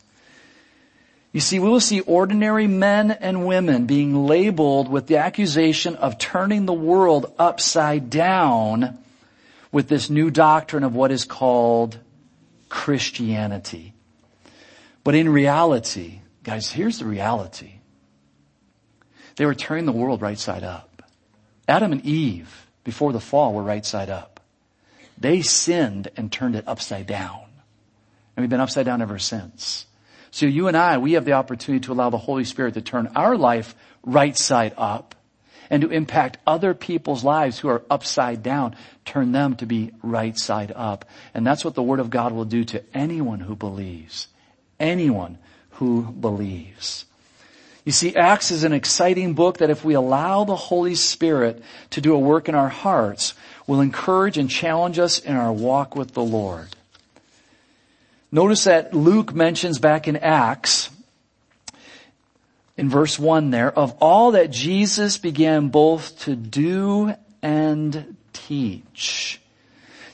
You 1.33 1.40
see, 1.40 1.59
we 1.59 1.69
will 1.69 1.81
see 1.81 2.00
ordinary 2.00 2.66
men 2.66 3.11
and 3.11 3.47
women 3.47 3.87
being 3.87 4.26
labeled 4.26 4.88
with 4.88 5.07
the 5.07 5.16
accusation 5.16 5.97
of 5.97 6.19
turning 6.19 6.66
the 6.66 6.73
world 6.73 7.33
upside 7.38 8.11
down 8.11 8.99
with 9.73 9.88
this 9.88 10.11
new 10.11 10.31
doctrine 10.31 10.85
of 10.85 10.95
what 10.95 11.11
is 11.11 11.25
called 11.25 11.99
Christianity. 12.69 13.94
But 15.03 15.14
in 15.14 15.29
reality, 15.29 16.20
guys, 16.44 16.70
here's 16.70 16.99
the 16.99 17.07
reality. 17.07 17.81
They 19.37 19.46
were 19.46 19.55
turning 19.55 19.87
the 19.87 19.92
world 19.92 20.20
right 20.20 20.38
side 20.38 20.62
up. 20.62 21.03
Adam 21.66 21.92
and 21.92 22.05
Eve, 22.05 22.66
before 22.85 23.12
the 23.12 23.20
fall, 23.20 23.55
were 23.55 23.62
right 23.62 23.85
side 23.85 24.11
up. 24.11 24.40
They 25.18 25.40
sinned 25.40 26.09
and 26.16 26.31
turned 26.31 26.55
it 26.55 26.68
upside 26.68 27.07
down. 27.07 27.44
And 28.37 28.42
we've 28.42 28.51
been 28.51 28.61
upside 28.61 28.87
down 28.87 29.03
ever 29.03 29.18
since. 29.18 29.87
So 30.31 30.46
you 30.46 30.68
and 30.68 30.77
I, 30.77 30.99
we 30.99 31.12
have 31.12 31.25
the 31.25 31.33
opportunity 31.33 31.85
to 31.87 31.92
allow 31.92 32.11
the 32.11 32.18
Holy 32.18 32.44
Spirit 32.44 32.75
to 32.75 32.83
turn 32.83 33.12
our 33.14 33.37
life 33.37 33.75
right 34.03 34.37
side 34.37 34.75
up 34.77 35.14
and 35.72 35.80
to 35.80 35.90
impact 35.90 36.37
other 36.46 36.74
people's 36.74 37.24
lives 37.24 37.58
who 37.58 37.68
are 37.68 37.82
upside 37.88 38.42
down, 38.42 38.76
turn 39.06 39.32
them 39.32 39.56
to 39.56 39.64
be 39.64 39.90
right 40.02 40.38
side 40.38 40.70
up. 40.76 41.06
And 41.32 41.46
that's 41.46 41.64
what 41.64 41.74
the 41.74 41.82
Word 41.82 41.98
of 41.98 42.11
God 42.11 42.32
will 42.32 42.44
do 42.44 42.62
to 42.66 42.85
anyone 42.94 43.40
who 43.40 43.56
believes. 43.56 44.28
Anyone 44.78 45.38
who 45.70 46.02
believes. 46.02 47.06
You 47.87 47.92
see, 47.92 48.14
Acts 48.14 48.50
is 48.50 48.64
an 48.64 48.74
exciting 48.74 49.32
book 49.32 49.58
that 49.58 49.70
if 49.70 49.82
we 49.82 49.94
allow 49.94 50.44
the 50.44 50.56
Holy 50.56 50.94
Spirit 50.94 51.62
to 51.90 52.02
do 52.02 52.14
a 52.14 52.18
work 52.18 52.50
in 52.50 52.54
our 52.54 52.68
hearts, 52.68 53.32
will 53.66 53.80
encourage 53.80 54.37
and 54.37 54.50
challenge 54.50 54.98
us 54.98 55.18
in 55.20 55.35
our 55.35 55.52
walk 55.54 55.96
with 55.96 56.12
the 56.12 56.22
Lord. 56.22 56.68
Notice 58.30 58.64
that 58.64 58.92
Luke 58.92 59.35
mentions 59.35 59.78
back 59.78 60.06
in 60.06 60.16
Acts, 60.16 60.90
in 62.76 62.88
verse 62.88 63.18
1 63.18 63.50
there, 63.50 63.70
of 63.70 63.96
all 64.00 64.32
that 64.32 64.50
Jesus 64.50 65.18
began 65.18 65.68
both 65.68 66.18
to 66.20 66.35
do 66.35 67.14
and 67.42 68.16
teach. 68.32 69.40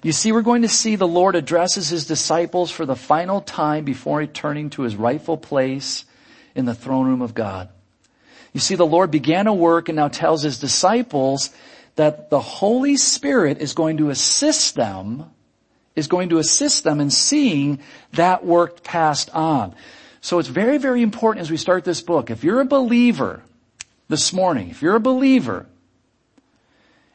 You 0.03 0.13
see, 0.13 0.33
we're 0.33 0.43
going 0.43 0.63
to 0.63 0.69
see 0.69 0.97
the 0.97 1.09
Lord 1.09 1.35
addresses 1.35 1.89
his 1.89 2.07
disciples 2.07 2.71
for 2.71 2.87
the 2.87 2.97
final 2.97 3.41
time 3.41 3.85
before 3.85 4.19
returning 4.19 4.71
to 4.71 4.83
his 4.83 4.97
rightful 4.97 5.37
place 5.37 6.05
in 6.55 6.65
the 6.65 6.75
throne 6.75 7.07
room 7.07 7.23
of 7.23 7.35
God. 7.35 7.69
You 8.53 8.61
see, 8.61 8.75
the 8.75 8.87
Lord 8.87 9.11
began 9.11 9.47
a 9.47 9.55
work 9.55 9.89
and 9.89 9.97
now 9.97 10.09
tells 10.09 10.43
his 10.43 10.59
disciples 10.59 11.51
that 11.97 12.31
the 12.31 12.41
Holy 12.41 12.97
Spirit 12.97 13.59
is 13.59 13.75
going 13.75 13.97
to 13.99 14.11
assist 14.11 14.77
them, 14.77 15.31
is 15.97 16.07
going 16.07 16.29
to 16.29 16.39
assist 16.39 16.85
them 16.85 17.01
in 17.01 17.11
seeing 17.11 17.81
that 18.13 18.45
work 18.45 18.85
passed 18.85 19.31
on. 19.31 19.75
So 20.21 20.39
it's 20.39 20.49
very, 20.49 20.79
very 20.79 21.03
important 21.03 21.43
as 21.43 21.51
we 21.51 21.57
start 21.57 21.85
this 21.85 22.01
book. 22.01 22.31
If 22.31 22.45
you're 22.45 22.61
a 22.61 22.65
believer 22.65 23.43
this 24.09 24.33
morning, 24.33 24.71
if 24.71 24.83
you're 24.83 24.97
a 24.97 25.01
believer, 25.01 25.67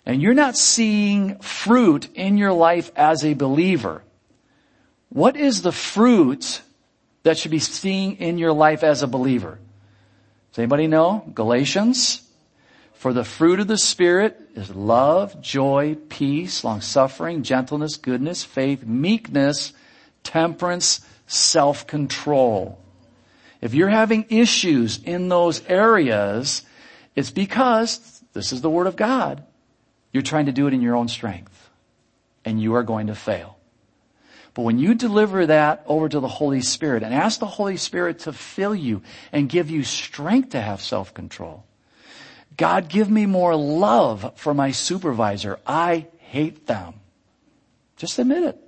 and 0.06 0.22
you're 0.22 0.34
not 0.34 0.58
seeing 0.58 1.40
fruit 1.40 2.10
in 2.14 2.38
your 2.38 2.54
life 2.54 2.92
as 2.96 3.24
a 3.24 3.34
believer, 3.34 4.04
what 5.10 5.36
is 5.36 5.62
the 5.62 5.72
fruit 5.72 6.62
that 7.24 7.38
should 7.38 7.52
be 7.52 7.60
seen 7.60 8.18
in 8.18 8.38
your 8.38 8.52
life 8.52 8.84
as 8.84 9.02
a 9.02 9.08
believer? 9.08 9.60
Does 10.52 10.60
anybody 10.60 10.88
know? 10.88 11.32
Galatians. 11.34 12.22
For 12.94 13.12
the 13.12 13.24
fruit 13.24 13.60
of 13.60 13.68
the 13.68 13.78
Spirit 13.78 14.40
is 14.56 14.70
love, 14.70 15.42
joy, 15.42 15.98
peace, 16.10 16.64
long 16.64 16.80
suffering, 16.80 17.44
gentleness, 17.44 17.98
goodness, 17.98 18.44
faith, 18.44 18.86
meekness, 18.86 19.74
temperance, 20.24 21.02
self-control. 21.28 22.80
If 23.64 23.74
you're 23.74 23.88
having 23.88 24.26
issues 24.28 25.02
in 25.02 25.30
those 25.30 25.66
areas, 25.70 26.64
it's 27.16 27.32
because, 27.32 28.22
this 28.34 28.52
is 28.52 28.60
the 28.60 28.70
Word 28.70 28.88
of 28.88 28.98
God, 28.98 29.42
you're 30.12 30.22
trying 30.22 30.48
to 30.48 30.52
do 30.52 30.68
it 30.68 30.74
in 30.74 30.82
your 30.82 30.98
own 30.98 31.08
strength. 31.08 31.70
And 32.44 32.62
you 32.62 32.76
are 32.76 32.84
going 32.84 33.08
to 33.08 33.16
fail. 33.16 33.58
But 34.54 34.64
when 34.64 34.80
you 34.80 34.96
deliver 34.96 35.46
that 35.46 35.86
over 35.88 36.10
to 36.10 36.20
the 36.20 36.28
Holy 36.28 36.60
Spirit 36.60 37.04
and 37.04 37.14
ask 37.14 37.40
the 37.40 37.46
Holy 37.46 37.78
Spirit 37.78 38.20
to 38.20 38.34
fill 38.34 38.76
you 38.76 39.02
and 39.32 39.48
give 39.48 39.70
you 39.70 39.84
strength 39.84 40.50
to 40.50 40.60
have 40.60 40.82
self-control, 40.82 41.64
God 42.58 42.90
give 42.90 43.10
me 43.10 43.26
more 43.26 43.56
love 43.56 44.34
for 44.36 44.54
my 44.54 44.72
supervisor. 44.72 45.58
I 45.66 46.08
hate 46.18 46.68
them. 46.68 46.96
Just 47.96 48.20
admit 48.20 48.44
it. 48.44 48.63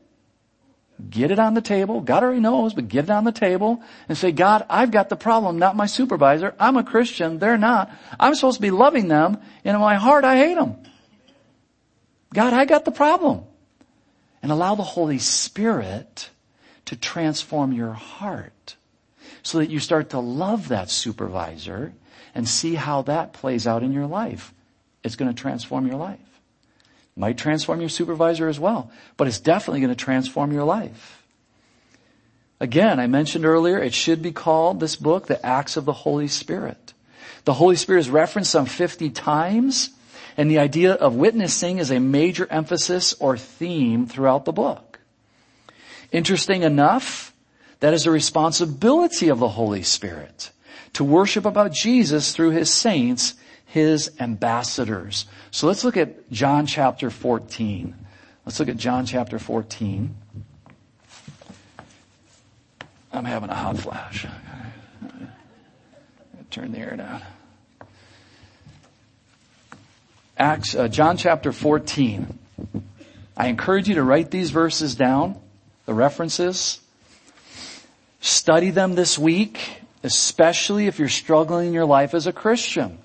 Get 1.09 1.31
it 1.31 1.39
on 1.39 1.53
the 1.53 1.61
table. 1.61 1.99
God 1.99 2.23
already 2.23 2.39
knows, 2.39 2.73
but 2.73 2.87
get 2.87 3.05
it 3.05 3.09
on 3.09 3.25
the 3.25 3.31
table 3.31 3.83
and 4.07 4.17
say, 4.17 4.31
God, 4.31 4.65
I've 4.69 4.91
got 4.91 5.09
the 5.09 5.17
problem, 5.17 5.59
not 5.59 5.75
my 5.75 5.87
supervisor. 5.87 6.55
I'm 6.59 6.77
a 6.77 6.83
Christian. 6.83 7.37
They're 7.37 7.57
not. 7.57 7.91
I'm 8.19 8.33
supposed 8.33 8.57
to 8.57 8.61
be 8.61 8.71
loving 8.71 9.09
them. 9.09 9.37
And 9.65 9.75
in 9.75 9.81
my 9.81 9.95
heart, 9.95 10.23
I 10.23 10.37
hate 10.37 10.55
them. 10.55 10.77
God, 12.33 12.53
I 12.53 12.65
got 12.65 12.85
the 12.85 12.91
problem 12.91 13.43
and 14.41 14.51
allow 14.51 14.75
the 14.75 14.83
Holy 14.83 15.19
Spirit 15.19 16.29
to 16.85 16.95
transform 16.95 17.73
your 17.73 17.93
heart 17.93 18.75
so 19.43 19.59
that 19.59 19.69
you 19.69 19.79
start 19.79 20.11
to 20.11 20.19
love 20.19 20.69
that 20.69 20.89
supervisor 20.89 21.93
and 22.33 22.47
see 22.47 22.75
how 22.75 23.01
that 23.03 23.33
plays 23.33 23.67
out 23.67 23.83
in 23.83 23.91
your 23.91 24.07
life. 24.07 24.53
It's 25.03 25.15
going 25.15 25.33
to 25.33 25.39
transform 25.39 25.87
your 25.87 25.97
life. 25.97 26.19
Might 27.15 27.37
transform 27.37 27.79
your 27.79 27.89
supervisor 27.89 28.47
as 28.47 28.59
well, 28.59 28.91
but 29.15 29.27
it's 29.27 29.39
definitely 29.39 29.81
going 29.81 29.93
to 29.93 29.95
transform 29.95 30.51
your 30.51 30.65
life. 30.65 31.23
Again, 32.59 32.99
I 32.99 33.07
mentioned 33.07 33.45
earlier, 33.45 33.77
it 33.77 33.93
should 33.93 34.21
be 34.21 34.31
called, 34.31 34.79
this 34.79 34.95
book, 34.95 35.27
The 35.27 35.45
Acts 35.45 35.77
of 35.77 35.85
the 35.85 35.93
Holy 35.93 36.27
Spirit. 36.27 36.93
The 37.45 37.53
Holy 37.53 37.75
Spirit 37.75 37.99
is 37.99 38.09
referenced 38.09 38.51
some 38.51 38.65
50 38.65 39.09
times 39.11 39.91
And 40.37 40.51
the 40.51 40.59
idea 40.59 40.93
of 40.93 41.15
witnessing 41.15 41.77
is 41.77 41.91
a 41.91 41.99
major 41.99 42.47
emphasis 42.49 43.13
or 43.19 43.37
theme 43.37 44.05
throughout 44.05 44.45
the 44.45 44.51
book. 44.51 44.99
Interesting 46.11 46.63
enough, 46.63 47.33
that 47.79 47.93
is 47.93 48.05
a 48.05 48.11
responsibility 48.11 49.29
of 49.29 49.39
the 49.39 49.49
Holy 49.49 49.83
Spirit 49.83 50.51
to 50.93 51.03
worship 51.03 51.45
about 51.45 51.73
Jesus 51.73 52.33
through 52.33 52.51
his 52.51 52.71
saints, 52.71 53.35
his 53.75 54.09
ambassadors. 54.21 55.25
So 55.51 55.67
let's 55.67 55.83
look 55.83 55.97
at 55.97 56.31
John 56.31 56.65
chapter 56.65 57.09
14. 57.09 57.93
Let's 58.45 58.57
look 58.57 58.69
at 58.69 58.77
John 58.77 59.05
chapter 59.05 59.37
14. 59.37 60.15
I'm 63.11 63.25
having 63.25 63.49
a 63.49 63.53
hot 63.53 63.77
flash. 63.77 64.25
Turn 66.51 66.71
the 66.71 66.77
air 66.77 66.95
down. 66.95 67.21
Acts, 70.37 70.73
uh, 70.73 70.87
John 70.87 71.17
chapter 71.17 71.51
14. 71.51 72.39
I 73.35 73.47
encourage 73.47 73.89
you 73.89 73.95
to 73.95 74.03
write 74.03 74.31
these 74.31 74.51
verses 74.51 74.95
down, 74.95 75.37
the 75.85 75.93
references. 75.93 76.79
Study 78.21 78.69
them 78.69 78.95
this 78.95 79.19
week, 79.19 79.81
especially 80.01 80.87
if 80.87 80.97
you're 80.97 81.09
struggling 81.09 81.67
in 81.67 81.73
your 81.73 81.83
life 81.83 82.13
as 82.13 82.25
a 82.25 82.31
Christian. 82.31 82.99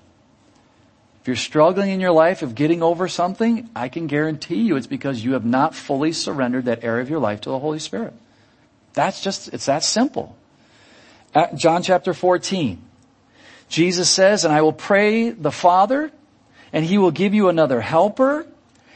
If 1.21 1.27
you're 1.27 1.35
struggling 1.35 1.91
in 1.91 1.99
your 1.99 2.11
life 2.11 2.41
of 2.41 2.55
getting 2.55 2.81
over 2.81 3.07
something, 3.07 3.69
I 3.75 3.89
can 3.89 4.07
guarantee 4.07 4.61
you 4.61 4.75
it's 4.75 4.87
because 4.87 5.23
you 5.23 5.33
have 5.33 5.45
not 5.45 5.75
fully 5.75 6.13
surrendered 6.13 6.65
that 6.65 6.83
area 6.83 7.03
of 7.03 7.11
your 7.11 7.19
life 7.19 7.41
to 7.41 7.49
the 7.49 7.59
Holy 7.59 7.77
Spirit. 7.77 8.13
That's 8.93 9.21
just, 9.21 9.53
it's 9.53 9.67
that 9.67 9.83
simple. 9.83 10.35
At 11.35 11.55
John 11.55 11.83
chapter 11.83 12.15
14. 12.15 12.81
Jesus 13.69 14.09
says, 14.09 14.43
and 14.43 14.53
I 14.53 14.63
will 14.63 14.73
pray 14.73 15.29
the 15.29 15.51
Father, 15.51 16.11
and 16.73 16.83
he 16.83 16.97
will 16.97 17.11
give 17.11 17.35
you 17.35 17.49
another 17.49 17.81
helper, 17.81 18.47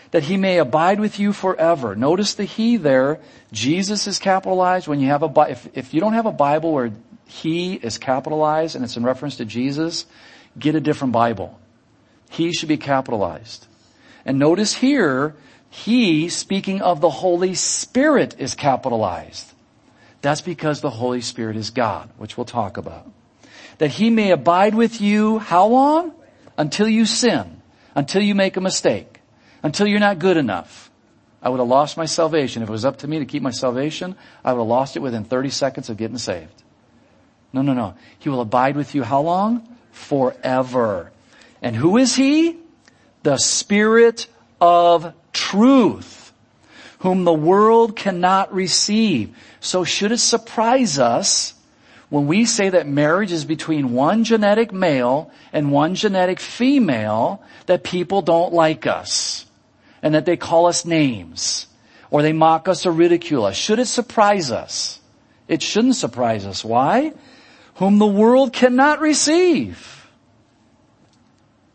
that 0.10 0.24
he 0.24 0.36
may 0.36 0.58
abide 0.58 1.00
with 1.00 1.20
you 1.20 1.32
forever. 1.32 1.96
Notice 1.96 2.34
the 2.34 2.44
he 2.44 2.78
there. 2.78 3.20
Jesus 3.52 4.08
is 4.08 4.18
capitalized 4.18 4.88
when 4.88 5.00
you 5.00 5.10
have 5.10 5.22
a, 5.22 5.48
if, 5.48 5.68
if 5.76 5.94
you 5.94 6.02
don't 6.02 6.14
have 6.14 6.26
a 6.26 6.32
Bible 6.32 6.74
where 6.74 6.92
he 7.26 7.76
is 7.76 8.00
capitalized 8.00 8.76
and 8.76 8.84
it's 8.84 8.98
in 8.98 9.04
reference 9.04 9.38
to 9.38 9.46
Jesus, 9.46 10.08
get 10.58 10.74
a 10.74 10.82
different 10.82 11.14
Bible. 11.14 11.60
He 12.30 12.54
should 12.54 12.70
be 12.70 12.78
capitalized. 12.78 13.68
And 14.26 14.40
notice 14.40 14.74
here, 14.74 15.36
he, 15.70 16.30
speaking 16.30 16.82
of 16.82 17.02
the 17.02 17.10
Holy 17.10 17.54
Spirit, 17.54 18.36
is 18.40 18.56
capitalized. 18.56 19.52
That's 20.22 20.42
because 20.42 20.82
the 20.82 20.90
Holy 20.90 21.22
Spirit 21.22 21.56
is 21.56 21.70
God, 21.70 22.10
which 22.18 22.38
we'll 22.38 22.46
talk 22.46 22.78
about. 22.78 23.12
That 23.78 23.92
he 23.92 24.10
may 24.10 24.32
abide 24.32 24.74
with 24.74 25.02
you, 25.02 25.40
how 25.40 25.68
long? 25.68 26.14
Until 26.58 26.88
you 26.88 27.06
sin. 27.06 27.62
Until 27.94 28.22
you 28.22 28.34
make 28.34 28.58
a 28.58 28.62
mistake. 28.62 29.20
Until 29.62 29.86
you're 29.86 30.00
not 30.00 30.20
good 30.20 30.38
enough. 30.38 30.90
I 31.42 31.50
would 31.50 31.60
have 31.60 31.68
lost 31.68 31.96
my 31.96 32.06
salvation. 32.06 32.64
If 32.64 32.70
it 32.70 32.72
was 32.72 32.86
up 32.86 32.98
to 33.00 33.08
me 33.08 33.20
to 33.20 33.26
keep 33.26 33.44
my 33.44 33.52
salvation, 33.52 34.16
I 34.44 34.54
would 34.54 34.62
have 34.62 34.68
lost 34.68 34.96
it 34.96 35.02
within 35.02 35.26
30 35.26 35.50
seconds 35.52 35.90
of 35.90 35.98
getting 35.98 36.18
saved. 36.18 36.64
No, 37.54 37.62
no, 37.62 37.74
no. 37.74 37.94
He 38.18 38.30
will 38.30 38.42
abide 38.42 38.76
with 38.76 38.96
you 38.96 39.04
how 39.04 39.22
long? 39.22 39.78
Forever. 39.92 41.12
And 41.66 41.76
who 41.76 41.98
is 41.98 42.16
he? 42.16 42.58
The 43.24 43.38
Spirit 43.38 44.28
of 44.62 45.16
truth, 45.34 46.32
whom 47.00 47.24
the 47.24 47.34
world 47.34 47.96
cannot 47.96 48.54
receive. 48.54 49.36
So 49.62 49.84
should 49.84 50.12
it 50.12 50.20
surprise 50.20 51.00
us 51.00 51.56
when 52.10 52.28
we 52.28 52.46
say 52.46 52.70
that 52.70 52.88
marriage 52.88 53.32
is 53.32 53.46
between 53.46 53.94
one 53.94 54.24
genetic 54.24 54.72
male 54.72 55.32
and 55.52 55.72
one 55.72 55.96
genetic 55.96 56.40
female, 56.40 57.42
that 57.66 57.84
people 57.84 58.22
don't 58.22 58.54
like 58.54 58.86
us 58.86 59.48
and 60.04 60.14
that 60.14 60.28
they 60.28 60.38
call 60.38 60.68
us 60.68 60.86
names 60.86 61.66
or 62.12 62.22
they 62.22 62.32
mock 62.32 62.68
us 62.68 62.86
or 62.86 62.92
ridicule 62.92 63.44
us. 63.44 63.56
Should 63.56 63.80
it 63.80 63.88
surprise 63.88 64.52
us? 64.52 65.00
It 65.48 65.64
shouldn't 65.64 65.96
surprise 65.96 66.46
us. 66.46 66.64
Why? 66.64 67.12
Whom 67.78 67.98
the 67.98 68.06
world 68.06 68.54
cannot 68.54 69.00
receive. 69.00 70.05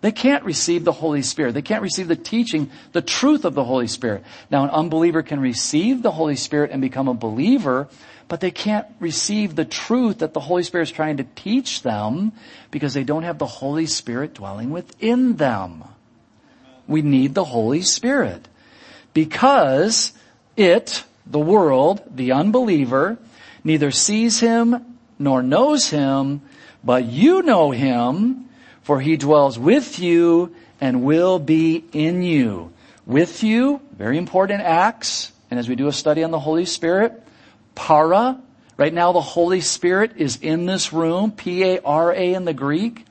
They 0.01 0.13
can't 0.13 0.45
receive 0.45 0.85
the 0.85 0.93
Holy 0.93 1.23
Spirit. 1.23 1.53
They 1.53 1.63
can't 1.63 1.83
receive 1.83 2.09
the 2.09 2.17
teaching, 2.17 2.71
the 2.93 3.03
truth 3.03 3.45
of 3.45 3.55
the 3.55 3.65
Holy 3.65 3.87
Spirit. 3.87 4.25
Now 4.51 4.65
an 4.65 4.71
unbeliever 4.71 5.23
can 5.23 5.41
receive 5.41 6.03
the 6.03 6.11
Holy 6.11 6.37
Spirit 6.37 6.71
and 6.71 6.81
become 6.81 7.07
a 7.07 7.15
believer, 7.15 7.89
but 8.27 8.41
they 8.41 8.51
can't 8.51 8.87
receive 8.99 9.57
the 9.57 9.67
truth 9.67 10.19
that 10.19 10.33
the 10.33 10.41
Holy 10.41 10.63
Spirit 10.63 10.85
is 10.85 10.91
trying 10.91 11.19
to 11.19 11.25
teach 11.35 11.83
them 11.83 12.33
because 12.71 12.95
they 12.95 13.05
don't 13.05 13.25
have 13.25 13.39
the 13.39 13.47
Holy 13.47 13.87
Spirit 13.87 14.35
dwelling 14.35 14.71
within 14.71 15.37
them. 15.37 15.85
We 16.87 17.03
need 17.03 17.35
the 17.35 17.45
Holy 17.45 17.83
Spirit 17.83 18.49
because 19.13 20.13
it, 20.57 21.05
the 21.27 21.39
world, 21.39 22.03
the 22.11 22.33
unbeliever, 22.33 23.19
neither 23.65 23.91
sees 23.91 24.41
him 24.41 24.97
nor 25.19 25.43
knows 25.43 25.91
him, 25.91 26.41
but 26.83 27.05
you 27.05 27.43
know 27.43 27.71
him 27.71 28.49
for 28.91 29.01
he 29.01 29.17
dwells 29.17 29.57
with 29.57 30.01
you 30.01 30.53
and 30.81 31.05
will 31.05 31.39
be 31.39 31.85
in 31.93 32.25
you. 32.25 32.73
With 33.07 33.45
you, 33.45 33.81
very 33.93 34.19
important 34.19 34.63
Acts, 34.63 35.31
and 35.49 35.61
as 35.61 35.69
we 35.69 35.77
do 35.77 35.87
a 35.87 35.93
study 35.93 36.25
on 36.25 36.33
the 36.33 36.41
Holy 36.41 36.65
Spirit, 36.65 37.13
para, 37.77 38.43
right 38.77 38.93
now 38.93 39.13
the 39.13 39.21
Holy 39.21 39.61
Spirit 39.61 40.15
is 40.17 40.39
in 40.43 40.67
this 40.67 40.93
room, 40.93 41.31
P-A-R-A 41.31 42.35
in 42.35 42.45
the 42.45 42.53
Greek. 42.53 43.07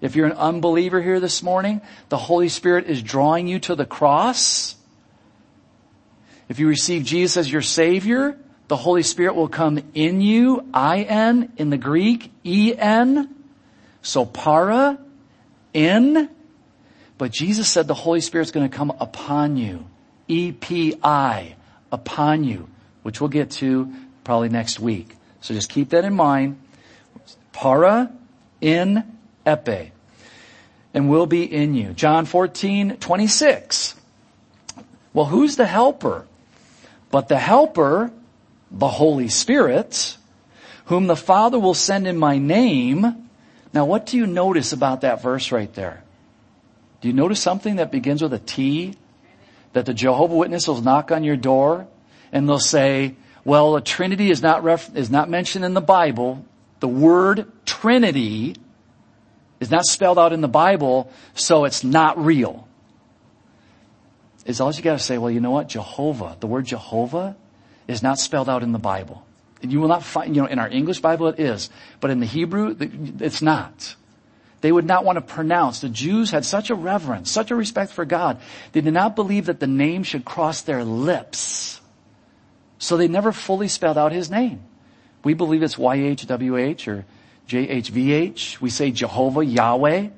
If 0.00 0.16
you're 0.16 0.26
an 0.26 0.32
unbeliever 0.32 1.00
here 1.00 1.20
this 1.20 1.44
morning, 1.44 1.80
the 2.08 2.18
Holy 2.18 2.48
Spirit 2.48 2.86
is 2.86 3.00
drawing 3.00 3.46
you 3.46 3.60
to 3.60 3.76
the 3.76 3.86
cross. 3.86 4.74
If 6.48 6.58
you 6.58 6.66
receive 6.66 7.04
Jesus 7.04 7.36
as 7.36 7.52
your 7.52 7.62
Savior, 7.62 8.36
the 8.66 8.76
Holy 8.76 9.04
Spirit 9.04 9.36
will 9.36 9.46
come 9.46 9.80
in 9.94 10.22
you, 10.22 10.68
I-N 10.74 11.52
in 11.56 11.70
the 11.70 11.78
Greek, 11.78 12.32
E-N. 12.42 13.32
So 14.02 14.26
para 14.26 14.98
in, 15.72 16.28
but 17.18 17.30
Jesus 17.32 17.68
said 17.68 17.86
the 17.86 17.94
Holy 17.94 18.20
Spirit's 18.20 18.50
going 18.50 18.68
to 18.68 18.74
come 18.74 18.92
upon 18.98 19.56
you. 19.56 19.86
E-P-I, 20.28 21.56
upon 21.92 22.44
you, 22.44 22.68
which 23.02 23.20
we'll 23.20 23.28
get 23.28 23.50
to 23.52 23.92
probably 24.24 24.48
next 24.48 24.80
week. 24.80 25.16
So 25.40 25.54
just 25.54 25.68
keep 25.68 25.90
that 25.90 26.04
in 26.04 26.14
mind. 26.14 26.60
Para, 27.52 28.12
in, 28.60 29.04
epi. 29.44 29.92
And 30.94 31.10
will 31.10 31.26
be 31.26 31.44
in 31.44 31.74
you. 31.74 31.92
John 31.92 32.26
14, 32.26 32.96
26. 32.96 33.94
Well, 35.12 35.26
who's 35.26 35.56
the 35.56 35.66
helper? 35.66 36.26
But 37.10 37.28
the 37.28 37.38
helper, 37.38 38.12
the 38.70 38.88
Holy 38.88 39.28
Spirit, 39.28 40.16
whom 40.86 41.06
the 41.06 41.16
Father 41.16 41.58
will 41.58 41.74
send 41.74 42.06
in 42.06 42.16
my 42.16 42.38
name, 42.38 43.29
now 43.72 43.84
what 43.84 44.06
do 44.06 44.16
you 44.16 44.26
notice 44.26 44.72
about 44.72 45.02
that 45.02 45.22
verse 45.22 45.52
right 45.52 45.72
there? 45.74 46.02
Do 47.00 47.08
you 47.08 47.14
notice 47.14 47.40
something 47.40 47.76
that 47.76 47.90
begins 47.90 48.22
with 48.22 48.32
a 48.32 48.38
T? 48.38 48.94
That 49.72 49.86
the 49.86 49.94
Jehovah 49.94 50.34
Witnesses 50.34 50.68
will 50.68 50.82
knock 50.82 51.12
on 51.12 51.22
your 51.22 51.36
door 51.36 51.86
and 52.32 52.48
they'll 52.48 52.58
say, 52.58 53.14
well, 53.44 53.74
the 53.74 53.80
Trinity 53.80 54.30
is 54.30 54.42
not 54.42 54.64
ref- 54.64 54.94
is 54.96 55.10
not 55.10 55.30
mentioned 55.30 55.64
in 55.64 55.74
the 55.74 55.80
Bible. 55.80 56.44
The 56.80 56.88
word 56.88 57.50
Trinity 57.64 58.56
is 59.60 59.70
not 59.70 59.84
spelled 59.84 60.18
out 60.18 60.32
in 60.32 60.40
the 60.40 60.48
Bible, 60.48 61.10
so 61.34 61.64
it's 61.64 61.84
not 61.84 62.22
real. 62.22 62.66
Is 64.44 64.60
all 64.60 64.72
you 64.72 64.82
gotta 64.82 64.98
say, 64.98 65.18
well, 65.18 65.30
you 65.30 65.40
know 65.40 65.50
what? 65.50 65.68
Jehovah, 65.68 66.36
the 66.40 66.46
word 66.46 66.66
Jehovah 66.66 67.36
is 67.86 68.02
not 68.02 68.18
spelled 68.18 68.48
out 68.48 68.62
in 68.62 68.72
the 68.72 68.78
Bible. 68.78 69.24
You 69.62 69.80
will 69.80 69.88
not 69.88 70.02
find, 70.02 70.34
you 70.34 70.42
know, 70.42 70.48
in 70.48 70.58
our 70.58 70.68
English 70.68 71.00
Bible 71.00 71.28
it 71.28 71.38
is, 71.38 71.70
but 72.00 72.10
in 72.10 72.20
the 72.20 72.26
Hebrew, 72.26 72.76
it's 73.20 73.42
not. 73.42 73.94
They 74.60 74.72
would 74.72 74.86
not 74.86 75.04
want 75.04 75.16
to 75.16 75.22
pronounce. 75.22 75.80
The 75.80 75.88
Jews 75.88 76.30
had 76.30 76.44
such 76.44 76.70
a 76.70 76.74
reverence, 76.74 77.30
such 77.30 77.50
a 77.50 77.54
respect 77.54 77.92
for 77.92 78.04
God. 78.04 78.40
They 78.72 78.80
did 78.80 78.94
not 78.94 79.16
believe 79.16 79.46
that 79.46 79.60
the 79.60 79.66
name 79.66 80.02
should 80.02 80.24
cross 80.24 80.62
their 80.62 80.84
lips. 80.84 81.80
So 82.78 82.96
they 82.96 83.08
never 83.08 83.32
fully 83.32 83.68
spelled 83.68 83.98
out 83.98 84.12
his 84.12 84.30
name. 84.30 84.60
We 85.24 85.34
believe 85.34 85.62
it's 85.62 85.76
YHWH 85.76 86.88
or 86.88 87.04
JHVH. 87.48 88.60
We 88.60 88.70
say 88.70 88.90
Jehovah, 88.90 89.44
Yahweh. 89.44 90.08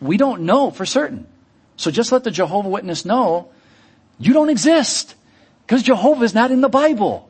We 0.00 0.16
don't 0.16 0.42
know 0.42 0.70
for 0.70 0.86
certain. 0.86 1.26
So 1.76 1.90
just 1.90 2.12
let 2.12 2.24
the 2.24 2.30
Jehovah 2.30 2.68
Witness 2.68 3.04
know 3.04 3.50
you 4.18 4.34
don't 4.34 4.50
exist 4.50 5.14
because 5.66 5.82
Jehovah 5.82 6.24
is 6.24 6.34
not 6.34 6.50
in 6.50 6.60
the 6.60 6.68
Bible. 6.68 7.29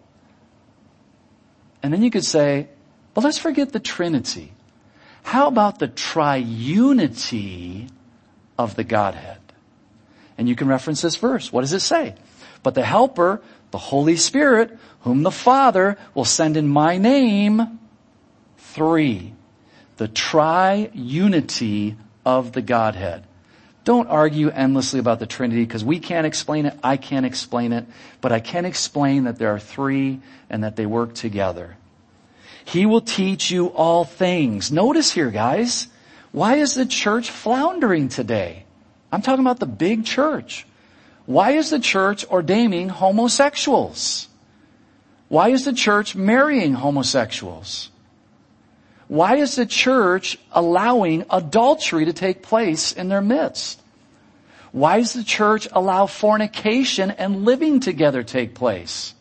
And 1.82 1.92
then 1.92 2.02
you 2.02 2.10
could 2.10 2.24
say, 2.24 2.68
but 3.14 3.24
let's 3.24 3.38
forget 3.38 3.72
the 3.72 3.80
Trinity. 3.80 4.52
How 5.22 5.48
about 5.48 5.78
the 5.78 5.88
triunity 5.88 7.88
of 8.58 8.76
the 8.76 8.84
Godhead? 8.84 9.38
And 10.38 10.48
you 10.48 10.56
can 10.56 10.68
reference 10.68 11.02
this 11.02 11.16
verse. 11.16 11.52
What 11.52 11.62
does 11.62 11.72
it 11.72 11.80
say? 11.80 12.14
But 12.62 12.74
the 12.74 12.84
helper, 12.84 13.42
the 13.70 13.78
Holy 13.78 14.16
Spirit, 14.16 14.78
whom 15.02 15.22
the 15.22 15.30
Father 15.30 15.98
will 16.14 16.24
send 16.24 16.56
in 16.56 16.68
my 16.68 16.98
name, 16.98 17.78
three. 18.58 19.32
The 19.96 20.08
triunity 20.08 21.96
of 22.24 22.52
the 22.52 22.62
Godhead. 22.62 23.24
Don't 23.84 24.08
argue 24.08 24.50
endlessly 24.50 25.00
about 25.00 25.20
the 25.20 25.26
Trinity 25.26 25.64
because 25.64 25.84
we 25.84 26.00
can't 26.00 26.26
explain 26.26 26.66
it, 26.66 26.78
I 26.82 26.96
can't 26.96 27.24
explain 27.24 27.72
it, 27.72 27.86
but 28.20 28.30
I 28.30 28.40
can 28.40 28.64
explain 28.64 29.24
that 29.24 29.38
there 29.38 29.54
are 29.54 29.58
three 29.58 30.20
and 30.50 30.64
that 30.64 30.76
they 30.76 30.86
work 30.86 31.14
together. 31.14 31.76
He 32.64 32.84
will 32.86 33.00
teach 33.00 33.50
you 33.50 33.68
all 33.68 34.04
things. 34.04 34.70
Notice 34.70 35.10
here, 35.12 35.30
guys, 35.30 35.88
why 36.32 36.56
is 36.56 36.74
the 36.74 36.86
church 36.86 37.30
floundering 37.30 38.08
today? 38.08 38.64
I'm 39.10 39.22
talking 39.22 39.44
about 39.44 39.58
the 39.58 39.66
big 39.66 40.04
church. 40.04 40.66
Why 41.26 41.52
is 41.52 41.70
the 41.70 41.80
church 41.80 42.24
ordaining 42.26 42.88
homosexuals? 42.88 44.28
Why 45.28 45.48
is 45.50 45.64
the 45.64 45.72
church 45.72 46.14
marrying 46.14 46.74
homosexuals? 46.74 47.90
Why 49.10 49.38
is 49.38 49.56
the 49.56 49.66
church 49.66 50.38
allowing 50.52 51.24
adultery 51.30 52.04
to 52.04 52.12
take 52.12 52.42
place 52.42 52.92
in 52.92 53.08
their 53.08 53.20
midst? 53.20 53.82
Why 54.70 54.98
does 54.98 55.14
the 55.14 55.24
church 55.24 55.66
allow 55.72 56.06
fornication 56.06 57.10
and 57.10 57.44
living 57.44 57.80
together 57.80 58.22
take 58.22 58.54
place? 58.54 59.12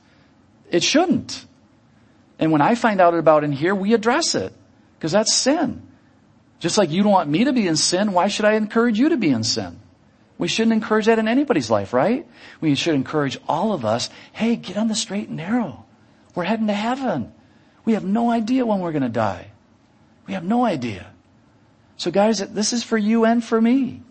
It 0.70 0.84
shouldn't. 0.84 1.44
And 2.38 2.52
when 2.52 2.62
I 2.62 2.76
find 2.76 3.02
out 3.02 3.16
about 3.16 3.44
it 3.44 3.48
in 3.48 3.52
here, 3.52 3.74
we 3.74 3.96
address 3.96 4.36
it. 4.36 4.54
Because 5.00 5.12
that's 5.12 5.34
sin. 5.34 5.82
Just 6.60 6.78
like 6.78 6.92
you 6.92 7.02
don't 7.02 7.12
want 7.12 7.32
me 7.32 7.46
to 7.46 7.52
be 7.52 7.68
in 7.68 7.76
sin, 7.76 8.14
why 8.14 8.28
should 8.28 8.46
I 8.46 8.54
encourage 8.54 9.00
you 9.00 9.10
to 9.10 9.18
be 9.18 9.32
in 9.32 9.44
sin? 9.44 9.80
We 10.38 10.48
shouldn't 10.48 10.74
encourage 10.74 11.08
that 11.08 11.18
in 11.18 11.28
anybody's 11.28 11.72
life, 11.72 11.94
right? 11.94 12.28
We 12.62 12.76
should 12.76 12.94
encourage 12.94 13.40
all 13.48 13.74
of 13.74 13.86
us, 13.86 14.12
hey, 14.34 14.56
get 14.56 14.78
on 14.78 14.88
the 14.88 14.94
straight 14.94 15.30
and 15.30 15.38
narrow. 15.38 15.84
We're 16.36 16.44
heading 16.44 16.68
to 16.68 16.74
heaven. 16.74 17.34
We 17.86 17.94
have 17.94 18.06
no 18.06 18.30
idea 18.30 18.68
when 18.68 18.82
we're 18.82 18.92
going 18.92 19.02
to 19.02 19.10
die. 19.10 19.48
We 20.30 20.36
have 20.36 20.44
no 20.44 20.64
idea. 20.64 21.08
So 21.98 22.12
guys, 22.12 22.38
this 22.38 22.72
is 22.72 22.84
for 22.84 23.00
you 23.00 23.26
and 23.26 23.44
for 23.44 23.60
me. 23.60 24.04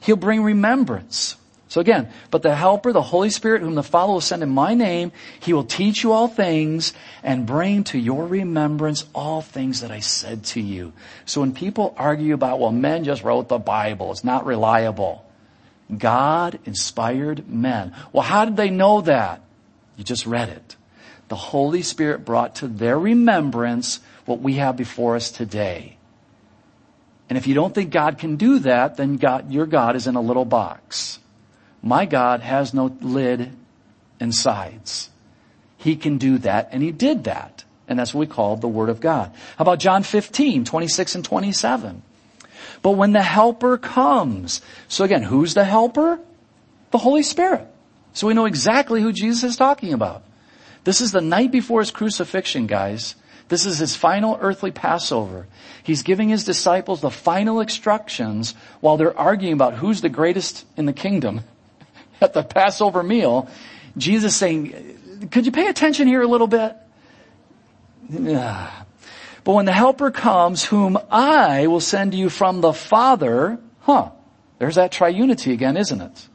He'll 0.00 0.16
bring 0.16 0.42
remembrance. 0.42 1.38
So 1.68 1.80
again, 1.80 2.10
but 2.30 2.42
the 2.42 2.54
helper, 2.54 2.92
the 2.92 3.00
Holy 3.00 3.30
Spirit 3.30 3.62
whom 3.62 3.74
the 3.74 3.82
Father 3.82 4.12
will 4.12 4.20
send 4.20 4.42
in 4.42 4.50
my 4.50 4.74
name, 4.74 5.12
he 5.40 5.54
will 5.54 5.64
teach 5.64 6.02
you 6.02 6.12
all 6.12 6.28
things 6.28 6.92
and 7.22 7.46
bring 7.46 7.84
to 7.84 7.98
your 7.98 8.26
remembrance 8.26 9.06
all 9.14 9.40
things 9.40 9.80
that 9.80 9.90
I 9.90 10.00
said 10.00 10.44
to 10.44 10.60
you. 10.60 10.92
So 11.24 11.40
when 11.40 11.54
people 11.54 11.94
argue 11.96 12.34
about, 12.34 12.60
well, 12.60 12.70
men 12.70 13.04
just 13.04 13.24
wrote 13.24 13.48
the 13.48 13.58
Bible, 13.58 14.12
it's 14.12 14.24
not 14.24 14.44
reliable. 14.44 15.24
God 15.96 16.58
inspired 16.66 17.48
men. 17.48 17.94
Well, 18.12 18.24
how 18.24 18.44
did 18.44 18.58
they 18.58 18.68
know 18.68 19.00
that? 19.00 19.40
You 19.96 20.04
just 20.04 20.26
read 20.26 20.50
it. 20.50 20.76
The 21.28 21.34
Holy 21.34 21.80
Spirit 21.80 22.26
brought 22.26 22.56
to 22.56 22.68
their 22.68 22.98
remembrance 22.98 24.00
what 24.26 24.40
we 24.40 24.54
have 24.54 24.76
before 24.76 25.16
us 25.16 25.30
today. 25.30 25.96
And 27.28 27.36
if 27.36 27.46
you 27.46 27.54
don't 27.54 27.74
think 27.74 27.90
God 27.90 28.18
can 28.18 28.36
do 28.36 28.60
that, 28.60 28.96
then 28.96 29.16
God, 29.16 29.50
your 29.50 29.66
God 29.66 29.96
is 29.96 30.06
in 30.06 30.14
a 30.14 30.20
little 30.20 30.44
box. 30.44 31.18
My 31.82 32.04
God 32.04 32.40
has 32.40 32.74
no 32.74 32.96
lid 33.00 33.52
and 34.20 34.34
sides. 34.34 35.10
He 35.78 35.96
can 35.96 36.18
do 36.18 36.38
that, 36.38 36.70
and 36.72 36.82
He 36.82 36.92
did 36.92 37.24
that. 37.24 37.64
And 37.88 37.98
that's 37.98 38.12
what 38.12 38.20
we 38.20 38.26
call 38.26 38.56
the 38.56 38.68
Word 38.68 38.88
of 38.88 39.00
God. 39.00 39.32
How 39.56 39.62
about 39.62 39.78
John 39.78 40.02
15, 40.02 40.64
26 40.64 41.14
and 41.14 41.24
27? 41.24 42.02
But 42.82 42.92
when 42.92 43.12
the 43.12 43.22
Helper 43.22 43.78
comes, 43.78 44.60
so 44.88 45.04
again, 45.04 45.22
who's 45.22 45.54
the 45.54 45.64
Helper? 45.64 46.18
The 46.90 46.98
Holy 46.98 47.22
Spirit. 47.22 47.66
So 48.12 48.26
we 48.26 48.34
know 48.34 48.46
exactly 48.46 49.02
who 49.02 49.12
Jesus 49.12 49.44
is 49.44 49.56
talking 49.56 49.92
about. 49.92 50.22
This 50.84 51.00
is 51.00 51.12
the 51.12 51.20
night 51.20 51.52
before 51.52 51.80
His 51.80 51.90
crucifixion, 51.90 52.66
guys. 52.66 53.14
This 53.48 53.64
is 53.64 53.78
his 53.78 53.94
final 53.94 54.36
earthly 54.40 54.72
Passover. 54.72 55.46
He's 55.82 56.02
giving 56.02 56.28
his 56.28 56.44
disciples 56.44 57.00
the 57.00 57.10
final 57.10 57.60
instructions 57.60 58.54
while 58.80 58.96
they're 58.96 59.16
arguing 59.16 59.54
about 59.54 59.74
who's 59.74 60.00
the 60.00 60.08
greatest 60.08 60.64
in 60.76 60.86
the 60.86 60.92
kingdom 60.92 61.42
at 62.20 62.32
the 62.32 62.42
Passover 62.42 63.02
meal. 63.02 63.48
Jesus 63.96 64.34
saying, 64.34 65.28
could 65.30 65.46
you 65.46 65.52
pay 65.52 65.68
attention 65.68 66.08
here 66.08 66.22
a 66.22 66.26
little 66.26 66.48
bit? 66.48 66.76
But 69.44 69.52
when 69.52 69.64
the 69.64 69.72
helper 69.72 70.10
comes, 70.10 70.64
whom 70.64 70.98
I 71.08 71.68
will 71.68 71.78
send 71.78 72.14
you 72.14 72.30
from 72.30 72.62
the 72.62 72.72
Father, 72.72 73.60
huh, 73.82 74.10
there's 74.58 74.74
that 74.74 74.90
triunity 74.90 75.52
again, 75.52 75.76
isn't 75.76 76.00
it? 76.00 76.28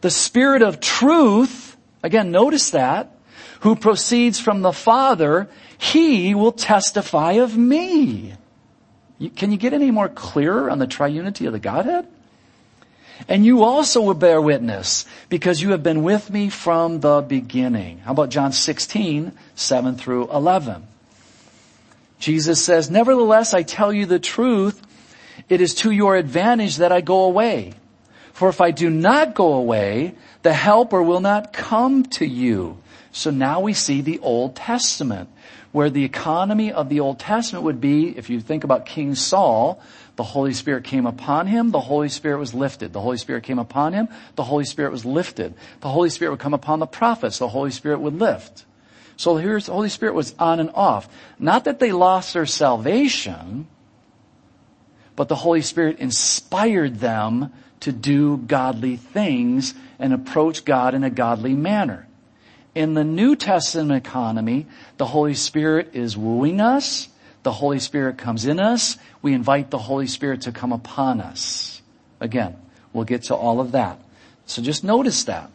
The 0.00 0.08
Spirit 0.08 0.62
of 0.62 0.80
truth, 0.80 1.76
again, 2.02 2.30
notice 2.30 2.70
that, 2.70 3.14
who 3.60 3.76
proceeds 3.76 4.40
from 4.40 4.62
the 4.62 4.72
Father, 4.72 5.50
he 5.78 6.34
will 6.34 6.52
testify 6.52 7.32
of 7.32 7.56
me. 7.56 8.34
Can 9.36 9.52
you 9.52 9.56
get 9.56 9.72
any 9.72 9.90
more 9.90 10.08
clearer 10.08 10.70
on 10.70 10.78
the 10.78 10.86
triunity 10.86 11.46
of 11.46 11.52
the 11.52 11.58
Godhead? 11.58 12.06
And 13.28 13.46
you 13.46 13.62
also 13.62 14.02
will 14.02 14.14
bear 14.14 14.40
witness 14.40 15.06
because 15.28 15.62
you 15.62 15.70
have 15.70 15.82
been 15.82 16.02
with 16.02 16.30
me 16.30 16.50
from 16.50 17.00
the 17.00 17.20
beginning. 17.20 17.98
How 17.98 18.12
about 18.12 18.30
John 18.30 18.52
16, 18.52 19.32
7 19.54 19.96
through 19.96 20.30
11? 20.32 20.86
Jesus 22.18 22.62
says, 22.62 22.90
nevertheless, 22.90 23.54
I 23.54 23.62
tell 23.62 23.92
you 23.92 24.06
the 24.06 24.18
truth. 24.18 24.82
It 25.48 25.60
is 25.60 25.74
to 25.76 25.90
your 25.90 26.16
advantage 26.16 26.78
that 26.78 26.92
I 26.92 27.00
go 27.00 27.24
away. 27.24 27.74
For 28.32 28.48
if 28.48 28.60
I 28.60 28.72
do 28.72 28.90
not 28.90 29.34
go 29.34 29.54
away, 29.54 30.14
the 30.42 30.52
helper 30.52 31.02
will 31.02 31.20
not 31.20 31.52
come 31.52 32.04
to 32.04 32.26
you. 32.26 32.78
So 33.12 33.30
now 33.30 33.60
we 33.60 33.74
see 33.74 34.00
the 34.00 34.18
Old 34.20 34.56
Testament 34.56 35.28
where 35.74 35.90
the 35.90 36.04
economy 36.04 36.70
of 36.70 36.88
the 36.88 37.00
Old 37.00 37.18
Testament 37.18 37.64
would 37.64 37.80
be, 37.80 38.16
if 38.16 38.30
you 38.30 38.40
think 38.40 38.62
about 38.62 38.86
King 38.86 39.16
Saul, 39.16 39.82
the 40.14 40.22
Holy 40.22 40.52
Spirit 40.52 40.84
came 40.84 41.04
upon 41.04 41.48
him, 41.48 41.72
the 41.72 41.80
Holy 41.80 42.08
Spirit 42.08 42.38
was 42.38 42.54
lifted. 42.54 42.92
The 42.92 43.00
Holy 43.00 43.16
Spirit 43.16 43.42
came 43.42 43.58
upon 43.58 43.92
him, 43.92 44.06
the 44.36 44.44
Holy 44.44 44.66
Spirit 44.66 44.92
was 44.92 45.04
lifted. 45.04 45.52
The 45.80 45.88
Holy 45.88 46.10
Spirit 46.10 46.30
would 46.30 46.38
come 46.38 46.54
upon 46.54 46.78
the 46.78 46.86
prophets, 46.86 47.40
the 47.40 47.48
Holy 47.48 47.72
Spirit 47.72 47.98
would 47.98 48.14
lift. 48.14 48.64
So 49.16 49.36
here's 49.36 49.66
the 49.66 49.72
Holy 49.72 49.88
Spirit 49.88 50.14
was 50.14 50.32
on 50.38 50.60
and 50.60 50.70
off. 50.76 51.08
Not 51.40 51.64
that 51.64 51.80
they 51.80 51.90
lost 51.90 52.34
their 52.34 52.46
salvation, 52.46 53.66
but 55.16 55.28
the 55.28 55.34
Holy 55.34 55.62
Spirit 55.62 55.98
inspired 55.98 57.00
them 57.00 57.52
to 57.80 57.90
do 57.90 58.36
godly 58.36 58.94
things 58.94 59.74
and 59.98 60.12
approach 60.12 60.64
God 60.64 60.94
in 60.94 61.02
a 61.02 61.10
godly 61.10 61.54
manner. 61.54 62.03
In 62.74 62.94
the 62.94 63.04
New 63.04 63.36
Testament 63.36 64.06
economy, 64.06 64.66
the 64.96 65.06
Holy 65.06 65.34
Spirit 65.34 65.90
is 65.94 66.16
wooing 66.16 66.60
us. 66.60 67.08
The 67.44 67.52
Holy 67.52 67.78
Spirit 67.78 68.18
comes 68.18 68.46
in 68.46 68.58
us. 68.58 68.96
We 69.22 69.32
invite 69.32 69.70
the 69.70 69.78
Holy 69.78 70.06
Spirit 70.06 70.42
to 70.42 70.52
come 70.52 70.72
upon 70.72 71.20
us. 71.20 71.82
Again, 72.20 72.56
we'll 72.92 73.04
get 73.04 73.24
to 73.24 73.34
all 73.34 73.60
of 73.60 73.72
that. 73.72 73.98
So 74.46 74.62
just 74.62 74.82
notice 74.82 75.24
that. 75.24 75.50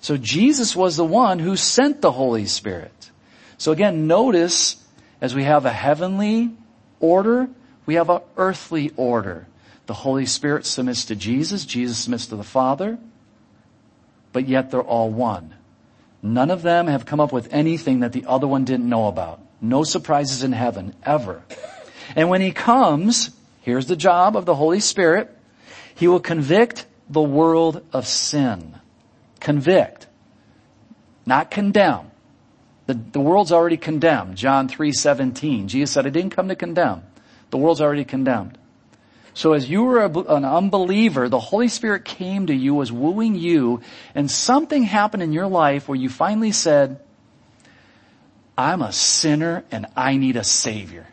So 0.00 0.16
Jesus 0.16 0.76
was 0.76 0.96
the 0.96 1.04
one 1.04 1.38
who 1.38 1.56
sent 1.56 2.02
the 2.02 2.12
Holy 2.12 2.46
Spirit. 2.46 3.10
So 3.56 3.72
again, 3.72 4.06
notice 4.06 4.76
as 5.20 5.34
we 5.34 5.44
have 5.44 5.64
a 5.64 5.72
heavenly 5.72 6.52
order, 7.00 7.48
we 7.86 7.94
have 7.94 8.10
an 8.10 8.20
earthly 8.36 8.92
order. 8.96 9.46
The 9.86 9.94
Holy 9.94 10.26
Spirit 10.26 10.66
submits 10.66 11.06
to 11.06 11.16
Jesus, 11.16 11.64
Jesus 11.64 11.98
submits 11.98 12.26
to 12.26 12.36
the 12.36 12.44
Father, 12.44 12.98
but 14.32 14.46
yet 14.46 14.70
they're 14.70 14.82
all 14.82 15.10
one. 15.10 15.54
None 16.22 16.50
of 16.50 16.62
them 16.62 16.86
have 16.86 17.06
come 17.06 17.20
up 17.20 17.32
with 17.32 17.52
anything 17.52 18.00
that 18.00 18.12
the 18.12 18.24
other 18.26 18.46
one 18.46 18.64
didn't 18.64 18.88
know 18.88 19.06
about. 19.06 19.40
No 19.60 19.84
surprises 19.84 20.42
in 20.42 20.52
heaven, 20.52 20.94
ever. 21.02 21.42
And 22.16 22.28
when 22.28 22.40
he 22.40 22.52
comes, 22.52 23.30
here's 23.62 23.86
the 23.86 23.96
job 23.96 24.36
of 24.36 24.44
the 24.44 24.54
Holy 24.54 24.80
Spirit. 24.80 25.34
He 25.94 26.08
will 26.08 26.20
convict 26.20 26.86
the 27.08 27.22
world 27.22 27.84
of 27.92 28.06
sin. 28.06 28.74
Convict. 29.40 30.06
Not 31.26 31.50
condemn. 31.50 32.10
The, 32.86 32.94
the 32.94 33.20
world's 33.20 33.52
already 33.52 33.76
condemned. 33.76 34.36
John 34.36 34.68
3.17. 34.68 35.66
Jesus 35.66 35.90
said, 35.90 36.06
I 36.06 36.10
didn't 36.10 36.30
come 36.30 36.48
to 36.48 36.56
condemn. 36.56 37.02
The 37.50 37.58
world's 37.58 37.80
already 37.80 38.04
condemned. 38.04 38.58
So 39.38 39.52
as 39.52 39.70
you 39.70 39.84
were 39.84 40.04
an 40.04 40.44
unbeliever, 40.44 41.28
the 41.28 41.38
Holy 41.38 41.68
Spirit 41.68 42.04
came 42.04 42.48
to 42.48 42.52
you, 42.52 42.74
was 42.74 42.90
wooing 42.90 43.36
you, 43.36 43.82
and 44.12 44.28
something 44.28 44.82
happened 44.82 45.22
in 45.22 45.32
your 45.32 45.46
life 45.46 45.86
where 45.86 45.94
you 45.94 46.08
finally 46.08 46.50
said, 46.50 46.98
I'm 48.56 48.82
a 48.82 48.90
sinner 48.90 49.62
and 49.70 49.86
I 49.94 50.16
need 50.16 50.34
a 50.34 50.42
savior. 50.42 51.06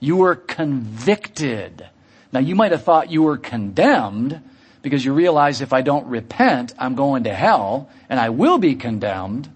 You 0.00 0.16
were 0.16 0.34
convicted. 0.34 1.86
Now 2.32 2.40
you 2.40 2.56
might 2.56 2.72
have 2.72 2.82
thought 2.82 3.12
you 3.12 3.22
were 3.22 3.38
condemned 3.38 4.42
because 4.82 5.04
you 5.04 5.12
realize 5.12 5.60
if 5.60 5.72
I 5.72 5.82
don't 5.82 6.08
repent, 6.08 6.74
I'm 6.80 6.96
going 6.96 7.22
to 7.24 7.32
hell 7.32 7.88
and 8.08 8.18
I 8.18 8.30
will 8.30 8.58
be 8.58 8.74
condemned. 8.74 9.48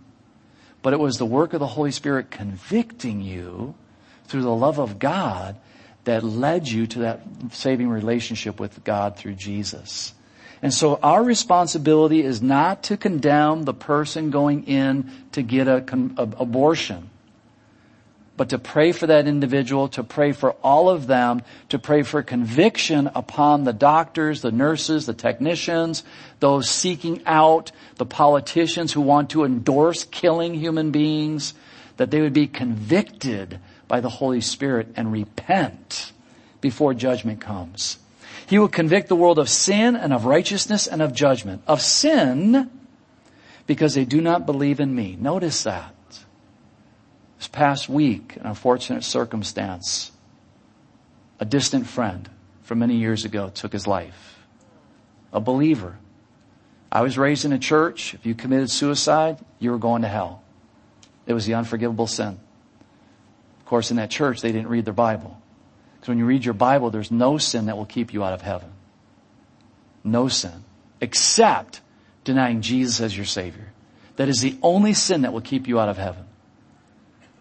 But 0.80 0.92
it 0.92 1.00
was 1.00 1.18
the 1.18 1.26
work 1.26 1.54
of 1.54 1.58
the 1.58 1.66
Holy 1.66 1.90
Spirit 1.90 2.30
convicting 2.30 3.20
you 3.20 3.74
through 4.26 4.42
the 4.42 4.54
love 4.54 4.78
of 4.78 5.00
God 5.00 5.56
that 6.04 6.24
led 6.24 6.68
you 6.68 6.86
to 6.88 6.98
that 7.00 7.20
saving 7.50 7.88
relationship 7.88 8.58
with 8.58 8.82
God 8.84 9.16
through 9.16 9.34
Jesus. 9.34 10.14
And 10.62 10.72
so 10.72 10.98
our 11.02 11.22
responsibility 11.22 12.22
is 12.22 12.40
not 12.40 12.84
to 12.84 12.96
condemn 12.96 13.64
the 13.64 13.74
person 13.74 14.30
going 14.30 14.64
in 14.66 15.10
to 15.32 15.42
get 15.42 15.66
a, 15.66 15.84
a 15.92 16.22
abortion, 16.38 17.10
but 18.36 18.50
to 18.50 18.58
pray 18.58 18.92
for 18.92 19.08
that 19.08 19.26
individual, 19.26 19.88
to 19.88 20.04
pray 20.04 20.30
for 20.30 20.52
all 20.62 20.88
of 20.88 21.08
them, 21.08 21.42
to 21.68 21.80
pray 21.80 22.02
for 22.02 22.22
conviction 22.22 23.10
upon 23.14 23.64
the 23.64 23.72
doctors, 23.72 24.40
the 24.40 24.52
nurses, 24.52 25.06
the 25.06 25.14
technicians, 25.14 26.04
those 26.38 26.70
seeking 26.70 27.22
out, 27.26 27.72
the 27.96 28.06
politicians 28.06 28.92
who 28.92 29.00
want 29.00 29.30
to 29.30 29.44
endorse 29.44 30.04
killing 30.04 30.54
human 30.54 30.92
beings, 30.92 31.54
that 31.96 32.12
they 32.12 32.20
would 32.20 32.32
be 32.32 32.46
convicted 32.46 33.58
by 33.92 34.00
the 34.00 34.08
Holy 34.08 34.40
Spirit 34.40 34.88
and 34.96 35.12
repent 35.12 36.12
before 36.62 36.94
judgment 36.94 37.42
comes. 37.42 37.98
He 38.46 38.58
will 38.58 38.68
convict 38.68 39.08
the 39.08 39.14
world 39.14 39.38
of 39.38 39.50
sin 39.50 39.96
and 39.96 40.14
of 40.14 40.24
righteousness 40.24 40.86
and 40.86 41.02
of 41.02 41.12
judgment. 41.12 41.60
Of 41.66 41.82
sin, 41.82 42.70
because 43.66 43.92
they 43.92 44.06
do 44.06 44.22
not 44.22 44.46
believe 44.46 44.80
in 44.80 44.94
me. 44.94 45.18
Notice 45.20 45.64
that. 45.64 45.94
This 47.36 47.48
past 47.48 47.90
week, 47.90 48.36
an 48.36 48.46
unfortunate 48.46 49.04
circumstance, 49.04 50.10
a 51.38 51.44
distant 51.44 51.86
friend 51.86 52.30
from 52.62 52.78
many 52.78 52.96
years 52.96 53.26
ago 53.26 53.50
took 53.50 53.74
his 53.74 53.86
life. 53.86 54.38
A 55.34 55.40
believer. 55.40 55.98
I 56.90 57.02
was 57.02 57.18
raised 57.18 57.44
in 57.44 57.52
a 57.52 57.58
church. 57.58 58.14
If 58.14 58.24
you 58.24 58.34
committed 58.34 58.70
suicide, 58.70 59.44
you 59.58 59.70
were 59.70 59.76
going 59.76 60.00
to 60.00 60.08
hell. 60.08 60.42
It 61.26 61.34
was 61.34 61.44
the 61.44 61.52
unforgivable 61.52 62.06
sin. 62.06 62.40
Course, 63.72 63.90
in 63.90 63.96
that 63.96 64.10
church, 64.10 64.42
they 64.42 64.52
didn't 64.52 64.68
read 64.68 64.84
their 64.84 64.92
Bible. 64.92 65.40
Because 65.94 66.10
when 66.10 66.18
you 66.18 66.26
read 66.26 66.44
your 66.44 66.52
Bible, 66.52 66.90
there's 66.90 67.10
no 67.10 67.38
sin 67.38 67.64
that 67.64 67.76
will 67.78 67.86
keep 67.86 68.12
you 68.12 68.22
out 68.22 68.34
of 68.34 68.42
heaven. 68.42 68.70
No 70.04 70.28
sin. 70.28 70.64
Except 71.00 71.80
denying 72.22 72.60
Jesus 72.60 73.00
as 73.00 73.16
your 73.16 73.24
Savior. 73.24 73.72
That 74.16 74.28
is 74.28 74.42
the 74.42 74.58
only 74.60 74.92
sin 74.92 75.22
that 75.22 75.32
will 75.32 75.40
keep 75.40 75.66
you 75.68 75.80
out 75.80 75.88
of 75.88 75.96
heaven. 75.96 76.24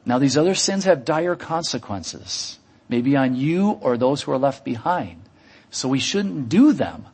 Now 0.06 0.20
these 0.20 0.38
other 0.38 0.56
sins 0.56 0.86
have 0.86 1.04
dire 1.04 1.36
consequences, 1.36 2.60
maybe 2.88 3.18
on 3.18 3.36
you 3.36 3.72
or 3.82 3.98
those 3.98 4.22
who 4.22 4.32
are 4.32 4.38
left 4.38 4.64
behind. 4.64 5.22
So 5.70 5.90
we 5.90 6.00
shouldn't 6.00 6.48
do 6.48 6.72
them, 6.72 7.08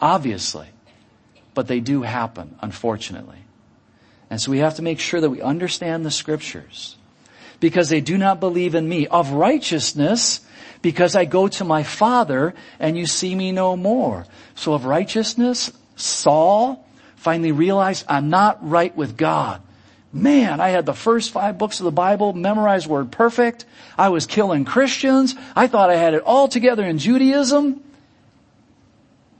obviously. 0.00 0.68
But 1.52 1.68
they 1.68 1.80
do 1.80 2.00
happen, 2.00 2.56
unfortunately. 2.62 3.44
And 4.30 4.40
so 4.40 4.50
we 4.50 4.60
have 4.60 4.76
to 4.76 4.82
make 4.82 4.98
sure 4.98 5.20
that 5.20 5.28
we 5.28 5.42
understand 5.42 6.06
the 6.06 6.10
scriptures. 6.10 6.96
Because 7.62 7.88
they 7.88 8.00
do 8.00 8.18
not 8.18 8.40
believe 8.40 8.74
in 8.74 8.88
me. 8.88 9.06
Of 9.06 9.30
righteousness, 9.30 10.40
because 10.82 11.14
I 11.14 11.26
go 11.26 11.46
to 11.46 11.64
my 11.64 11.84
Father 11.84 12.54
and 12.80 12.98
you 12.98 13.06
see 13.06 13.36
me 13.36 13.52
no 13.52 13.76
more. 13.76 14.26
So 14.56 14.74
of 14.74 14.84
righteousness, 14.84 15.70
Saul 15.94 16.84
finally 17.14 17.52
realized 17.52 18.04
I'm 18.08 18.30
not 18.30 18.68
right 18.68 18.94
with 18.96 19.16
God. 19.16 19.62
Man, 20.12 20.60
I 20.60 20.70
had 20.70 20.86
the 20.86 20.92
first 20.92 21.30
five 21.30 21.56
books 21.56 21.78
of 21.78 21.84
the 21.84 21.92
Bible 21.92 22.32
memorized 22.32 22.88
word 22.88 23.12
perfect. 23.12 23.64
I 23.96 24.08
was 24.08 24.26
killing 24.26 24.64
Christians. 24.64 25.36
I 25.54 25.68
thought 25.68 25.88
I 25.88 25.94
had 25.94 26.14
it 26.14 26.22
all 26.24 26.48
together 26.48 26.84
in 26.84 26.98
Judaism. 26.98 27.80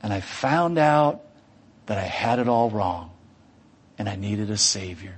And 0.01 0.13
I 0.13 0.21
found 0.21 0.79
out 0.79 1.23
that 1.87 1.99
I 1.99 2.03
had 2.03 2.39
it 2.39 2.47
all 2.47 2.71
wrong 2.71 3.11
and 3.99 4.09
I 4.09 4.15
needed 4.15 4.49
a 4.49 4.57
savior. 4.57 5.17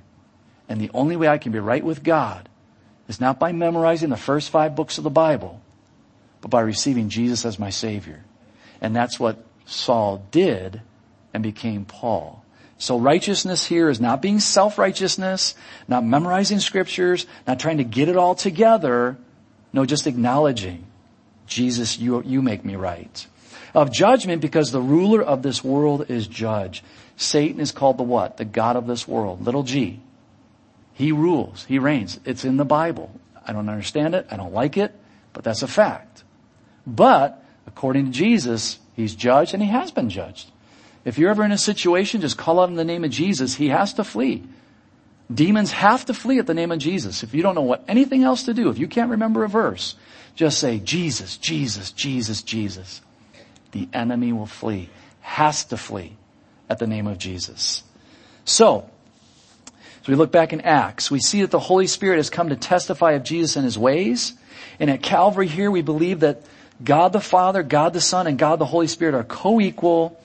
And 0.71 0.81
the 0.81 0.91
only 0.95 1.17
way 1.17 1.29
I 1.29 1.37
can 1.37 1.53
be 1.53 1.59
right 1.59 1.85
with 1.85 2.03
God 2.03 2.49
is 3.09 3.21
not 3.21 3.39
by 3.39 3.53
memorizing 3.53 4.11
the 4.11 4.17
first 4.17 4.51
five 4.51 4.75
books 4.75 4.99
of 4.99 5.05
the 5.05 5.11
Bible, 5.11 5.61
but 6.41 6.51
by 6.51 6.61
receiving 6.61 7.09
Jesus 7.09 7.45
as 7.45 7.59
my 7.59 7.71
savior. 7.71 8.25
And 8.81 8.95
that's 8.95 9.21
what 9.21 9.45
Saul 9.67 10.27
did 10.31 10.81
and 11.33 11.43
became 11.43 11.85
Paul. 11.85 12.45
So 12.79 12.99
righteousness 12.99 13.67
here 13.67 13.89
is 13.89 14.01
not 14.01 14.21
being 14.21 14.41
self-righteousness, 14.41 15.55
not 15.89 16.05
memorizing 16.05 16.61
scriptures, 16.61 17.27
not 17.47 17.61
trying 17.61 17.79
to 17.79 17.85
get 17.85 18.09
it 18.09 18.17
all 18.17 18.35
together. 18.35 19.17
No, 19.73 19.87
just 19.87 20.07
acknowledging, 20.07 20.85
Jesus, 21.47 21.99
you, 21.99 22.23
you 22.23 22.43
make 22.43 22.65
me 22.65 22.77
right. 22.77 23.27
Of 23.75 23.93
judgment 23.93 24.43
because 24.43 24.71
the 24.71 24.81
ruler 24.81 25.23
of 25.23 25.43
this 25.43 25.65
world 25.65 26.11
is 26.11 26.27
judge. 26.27 26.85
Satan 27.17 27.61
is 27.61 27.73
called 27.73 27.97
the 27.97 28.03
what? 28.03 28.37
The 28.37 28.45
God 28.45 28.77
of 28.77 28.87
this 28.87 29.07
world. 29.09 29.45
Little 29.45 29.63
g. 29.63 30.01
He 30.95 31.13
rules. 31.13 31.65
He 31.65 31.79
reigns. 31.79 32.19
It's 32.25 32.45
in 32.45 32.57
the 32.57 32.65
Bible. 32.65 33.11
I 33.47 33.53
don't 33.53 33.69
understand 33.69 34.15
it. 34.15 34.27
I 34.31 34.37
don't 34.37 34.55
like 34.55 34.77
it, 34.77 34.95
but 35.33 35.45
that's 35.45 35.63
a 35.63 35.69
fact. 35.69 36.25
But 36.87 37.45
according 37.67 38.07
to 38.07 38.13
Jesus, 38.13 38.79
he's 38.95 39.15
judged 39.15 39.55
and 39.55 39.63
he 39.63 39.69
has 39.69 39.91
been 39.91 40.09
judged. 40.09 40.51
If 41.05 41.19
you're 41.19 41.31
ever 41.31 41.45
in 41.45 41.53
a 41.53 41.59
situation, 41.59 42.23
just 42.23 42.39
call 42.39 42.61
out 42.61 42.71
in 42.71 42.77
the 42.77 42.85
name 42.85 43.05
of 43.05 43.11
Jesus. 43.11 43.57
He 43.57 43.69
has 43.69 43.93
to 43.95 44.05
flee. 44.05 44.45
Demons 45.33 45.73
have 45.73 46.05
to 46.07 46.15
flee 46.15 46.39
at 46.39 46.47
the 46.47 46.55
name 46.55 46.71
of 46.71 46.79
Jesus. 46.79 47.23
If 47.23 47.35
you 47.35 47.43
don't 47.43 47.55
know 47.55 47.63
what 47.63 47.85
anything 47.89 48.25
else 48.25 48.45
to 48.45 48.55
do, 48.55 48.71
if 48.71 48.79
you 48.79 48.89
can't 48.89 49.11
remember 49.11 49.45
a 49.45 49.49
verse, 49.49 49.97
just 50.35 50.59
say 50.59 50.79
Jesus, 50.79 51.37
Jesus, 51.37 51.93
Jesus, 51.93 52.43
Jesus. 52.43 53.01
The 53.73 53.89
enemy 53.93 54.33
will 54.33 54.47
flee. 54.47 54.91
Has 55.21 55.65
to 55.67 55.77
flee 55.77 56.17
at 56.69 56.79
the 56.79 56.87
name 56.87 57.07
of 57.07 57.19
Jesus. 57.19 57.83
So, 58.45 58.91
we 60.09 60.15
look 60.15 60.33
back 60.33 60.53
in 60.53 60.61
Acts, 60.61 61.11
we 61.11 61.21
see 61.21 61.41
that 61.43 61.51
the 61.51 61.59
Holy 61.59 61.87
Spirit 61.87 62.17
has 62.17 62.31
come 62.31 62.51
to 62.51 62.57
testify 62.57 63.13
of 63.13 63.25
Jesus 63.25 63.57
and 63.57 63.65
His 63.65 63.79
ways. 63.79 64.35
And 64.79 64.91
at 64.91 65.03
Calvary 65.03 65.49
here, 65.49 65.71
we 65.71 65.83
believe 65.83 66.21
that 66.21 66.43
God 66.83 67.13
the 67.13 67.21
Father, 67.21 67.63
God 67.63 67.93
the 67.93 68.01
Son, 68.01 68.27
and 68.27 68.39
God 68.39 68.59
the 68.59 68.67
Holy 68.67 68.89
Spirit 68.89 69.15
are 69.15 69.25
co-equal 69.25 70.21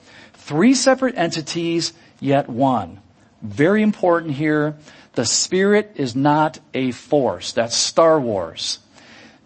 Three 0.50 0.74
separate 0.74 1.16
entities, 1.16 1.92
yet 2.18 2.48
one. 2.48 2.98
Very 3.40 3.82
important 3.82 4.34
here. 4.34 4.74
The 5.12 5.24
Spirit 5.24 5.92
is 5.94 6.16
not 6.16 6.58
a 6.74 6.90
force. 6.90 7.52
That's 7.52 7.76
Star 7.76 8.18
Wars. 8.18 8.80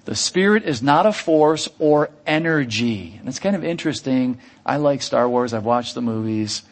The 0.06 0.14
Spirit 0.14 0.62
is 0.62 0.82
not 0.82 1.04
a 1.04 1.12
force 1.12 1.68
or 1.78 2.08
energy. 2.26 3.16
And 3.18 3.28
it's 3.28 3.38
kind 3.38 3.54
of 3.54 3.62
interesting. 3.62 4.38
I 4.64 4.78
like 4.78 5.02
Star 5.02 5.28
Wars. 5.28 5.52
I've 5.52 5.66
watched 5.66 5.94
the 5.94 6.00
movies. 6.00 6.62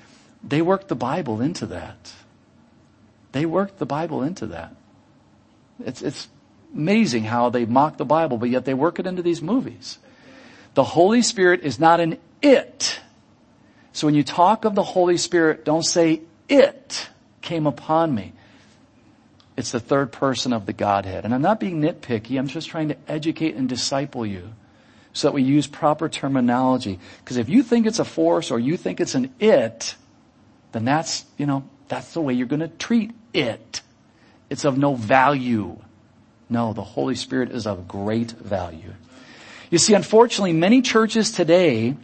They 0.42 0.62
work 0.62 0.88
the 0.88 0.94
Bible 0.94 1.42
into 1.42 1.66
that. 1.66 2.14
They 3.32 3.46
work 3.46 3.78
the 3.78 3.86
Bible 3.86 4.22
into 4.22 4.46
that. 4.48 4.74
It's, 5.84 6.02
it's 6.02 6.28
amazing 6.74 7.24
how 7.24 7.50
they 7.50 7.64
mock 7.64 7.96
the 7.96 8.04
Bible, 8.04 8.38
but 8.38 8.50
yet 8.50 8.64
they 8.64 8.74
work 8.74 8.98
it 8.98 9.06
into 9.06 9.22
these 9.22 9.42
movies. 9.42 9.98
The 10.74 10.84
Holy 10.84 11.22
Spirit 11.22 11.62
is 11.62 11.78
not 11.78 12.00
an 12.00 12.18
it. 12.40 13.00
So 13.92 14.06
when 14.06 14.14
you 14.14 14.22
talk 14.22 14.64
of 14.64 14.74
the 14.74 14.82
Holy 14.82 15.16
Spirit, 15.16 15.64
don't 15.64 15.82
say 15.82 16.22
it 16.48 17.08
came 17.42 17.66
upon 17.66 18.14
me. 18.14 18.32
It's 19.56 19.70
the 19.70 19.80
third 19.80 20.12
person 20.12 20.52
of 20.52 20.64
the 20.64 20.72
Godhead. 20.72 21.24
And 21.24 21.34
I'm 21.34 21.42
not 21.42 21.60
being 21.60 21.82
nitpicky. 21.82 22.38
I'm 22.38 22.48
just 22.48 22.68
trying 22.68 22.88
to 22.88 22.96
educate 23.06 23.54
and 23.54 23.68
disciple 23.68 24.24
you 24.24 24.50
so 25.12 25.28
that 25.28 25.34
we 25.34 25.42
use 25.42 25.66
proper 25.66 26.08
terminology. 26.08 26.98
Because 27.22 27.36
if 27.36 27.50
you 27.50 27.62
think 27.62 27.86
it's 27.86 27.98
a 27.98 28.04
force 28.04 28.50
or 28.50 28.58
you 28.58 28.78
think 28.78 28.98
it's 28.98 29.14
an 29.14 29.32
it, 29.40 29.94
then 30.72 30.86
that's, 30.86 31.26
you 31.36 31.44
know, 31.44 31.64
that's 31.92 32.14
the 32.14 32.22
way 32.22 32.32
you're 32.32 32.46
going 32.46 32.60
to 32.60 32.68
treat 32.68 33.10
it. 33.34 33.82
It's 34.48 34.64
of 34.64 34.78
no 34.78 34.94
value. 34.94 35.76
No, 36.48 36.72
the 36.72 36.82
Holy 36.82 37.14
Spirit 37.14 37.50
is 37.50 37.66
of 37.66 37.86
great 37.86 38.30
value. 38.30 38.94
You 39.68 39.76
see, 39.76 39.92
unfortunately, 39.92 40.54
many 40.54 40.80
churches 40.80 41.32
today 41.32 41.94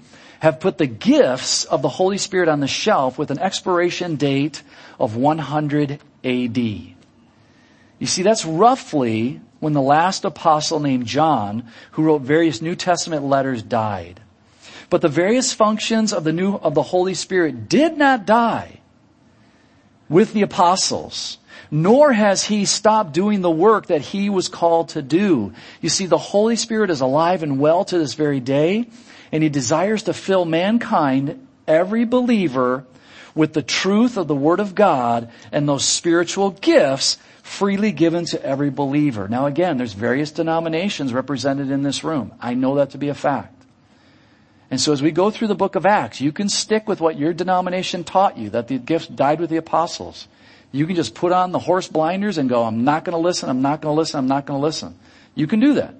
have 0.40 0.60
put 0.60 0.76
the 0.76 0.86
gifts 0.86 1.64
of 1.64 1.80
the 1.80 1.88
Holy 1.88 2.18
Spirit 2.18 2.50
on 2.50 2.60
the 2.60 2.66
shelf 2.66 3.16
with 3.16 3.30
an 3.30 3.38
expiration 3.38 4.16
date 4.16 4.62
of 5.00 5.16
100 5.16 6.00
AD. 6.22 6.58
You 6.58 6.94
see, 8.02 8.22
that's 8.22 8.44
roughly 8.44 9.40
when 9.58 9.72
the 9.72 9.80
last 9.80 10.26
apostle 10.26 10.80
named 10.80 11.06
John, 11.06 11.64
who 11.92 12.02
wrote 12.02 12.20
various 12.20 12.60
New 12.60 12.76
Testament 12.76 13.24
letters, 13.24 13.62
died. 13.62 14.20
But 14.90 15.00
the 15.00 15.08
various 15.08 15.54
functions 15.54 16.12
of 16.12 16.24
the 16.24 16.32
new, 16.34 16.56
of 16.56 16.74
the 16.74 16.82
Holy 16.82 17.14
Spirit 17.14 17.70
did 17.70 17.96
not 17.96 18.26
die 18.26 18.80
with 20.08 20.32
the 20.32 20.42
apostles 20.42 21.38
nor 21.70 22.12
has 22.12 22.44
he 22.44 22.64
stopped 22.64 23.12
doing 23.12 23.40
the 23.40 23.50
work 23.50 23.86
that 23.86 24.00
he 24.00 24.30
was 24.30 24.48
called 24.48 24.90
to 24.90 25.02
do. 25.02 25.52
You 25.80 25.88
see, 25.88 26.06
the 26.06 26.18
Holy 26.18 26.56
Spirit 26.56 26.90
is 26.90 27.00
alive 27.00 27.42
and 27.42 27.58
well 27.58 27.84
to 27.84 27.98
this 27.98 28.14
very 28.14 28.40
day, 28.40 28.88
and 29.32 29.42
he 29.42 29.48
desires 29.48 30.04
to 30.04 30.14
fill 30.14 30.44
mankind, 30.44 31.46
every 31.66 32.04
believer, 32.04 32.84
with 33.34 33.52
the 33.52 33.62
truth 33.62 34.16
of 34.16 34.26
the 34.26 34.34
Word 34.34 34.60
of 34.60 34.74
God 34.74 35.30
and 35.52 35.68
those 35.68 35.84
spiritual 35.84 36.50
gifts 36.50 37.18
freely 37.42 37.92
given 37.92 38.24
to 38.26 38.42
every 38.44 38.70
believer. 38.70 39.28
Now 39.28 39.46
again, 39.46 39.76
there's 39.78 39.92
various 39.92 40.32
denominations 40.32 41.12
represented 41.12 41.70
in 41.70 41.82
this 41.82 42.02
room. 42.02 42.32
I 42.40 42.54
know 42.54 42.76
that 42.76 42.90
to 42.90 42.98
be 42.98 43.08
a 43.08 43.14
fact. 43.14 43.57
And 44.70 44.80
so 44.80 44.92
as 44.92 45.00
we 45.00 45.10
go 45.10 45.30
through 45.30 45.48
the 45.48 45.54
book 45.54 45.76
of 45.76 45.86
Acts, 45.86 46.20
you 46.20 46.30
can 46.30 46.48
stick 46.48 46.86
with 46.86 47.00
what 47.00 47.18
your 47.18 47.32
denomination 47.32 48.04
taught 48.04 48.36
you, 48.36 48.50
that 48.50 48.68
the 48.68 48.78
gifts 48.78 49.06
died 49.06 49.40
with 49.40 49.48
the 49.50 49.56
apostles. 49.56 50.28
You 50.72 50.86
can 50.86 50.96
just 50.96 51.14
put 51.14 51.32
on 51.32 51.52
the 51.52 51.58
horse 51.58 51.88
blinders 51.88 52.36
and 52.36 52.48
go, 52.48 52.64
I'm 52.64 52.84
not 52.84 53.04
going 53.04 53.14
to 53.14 53.18
listen, 53.18 53.48
I'm 53.48 53.62
not 53.62 53.80
going 53.80 53.94
to 53.94 53.98
listen, 53.98 54.18
I'm 54.18 54.28
not 54.28 54.44
going 54.44 54.60
to 54.60 54.64
listen. 54.64 54.98
You 55.34 55.46
can 55.46 55.60
do 55.60 55.74
that. 55.74 55.94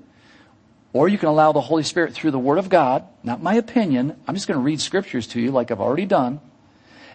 Or 0.93 1.09
you 1.09 1.17
can 1.17 1.29
allow 1.29 1.53
the 1.53 1.61
Holy 1.61 1.83
Spirit 1.83 2.13
through 2.13 2.33
the 2.33 2.39
Word 2.39 2.59
of 2.59 2.69
God, 2.69 3.05
not 3.23 3.43
my 3.43 3.55
opinion, 3.55 4.19
I'm 4.27 4.35
just 4.35 4.49
going 4.49 4.59
to 4.59 4.65
read 4.65 4.81
scriptures 4.81 5.27
to 5.29 5.41
you 5.41 5.51
like 5.51 5.71
I've 5.71 5.81
already 5.81 6.07
done, 6.07 6.41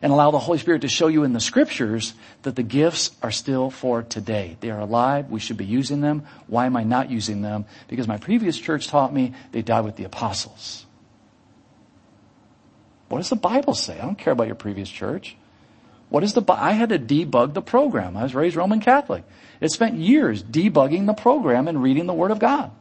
and 0.01 0.11
allow 0.11 0.31
the 0.31 0.39
Holy 0.39 0.57
Spirit 0.57 0.81
to 0.81 0.87
show 0.87 1.07
you 1.07 1.23
in 1.23 1.33
the 1.33 1.39
scriptures 1.39 2.13
that 2.41 2.55
the 2.55 2.63
gifts 2.63 3.11
are 3.21 3.31
still 3.31 3.69
for 3.69 4.03
today. 4.03 4.57
They 4.59 4.69
are 4.69 4.79
alive. 4.79 5.29
We 5.29 5.39
should 5.39 5.57
be 5.57 5.65
using 5.65 6.01
them. 6.01 6.25
Why 6.47 6.65
am 6.65 6.75
I 6.75 6.83
not 6.83 7.09
using 7.09 7.41
them? 7.41 7.65
Because 7.87 8.07
my 8.07 8.17
previous 8.17 8.57
church 8.57 8.87
taught 8.87 9.13
me 9.13 9.33
they 9.51 9.61
died 9.61 9.85
with 9.85 9.95
the 9.95 10.03
apostles. 10.03 10.85
What 13.09 13.19
does 13.19 13.29
the 13.29 13.35
Bible 13.35 13.73
say? 13.73 13.99
I 13.99 14.05
don't 14.05 14.17
care 14.17 14.33
about 14.33 14.47
your 14.47 14.55
previous 14.55 14.89
church. 14.89 15.35
What 16.09 16.23
is 16.23 16.33
the, 16.33 16.43
I 16.47 16.73
had 16.73 16.89
to 16.89 16.99
debug 16.99 17.53
the 17.53 17.61
program. 17.61 18.15
I 18.15 18.23
was 18.23 18.35
raised 18.35 18.55
Roman 18.55 18.79
Catholic. 18.79 19.23
It 19.59 19.71
spent 19.71 19.95
years 19.95 20.43
debugging 20.43 21.05
the 21.05 21.13
program 21.13 21.67
and 21.67 21.81
reading 21.81 22.05
the 22.05 22.13
Word 22.13 22.31
of 22.31 22.39
God 22.39 22.71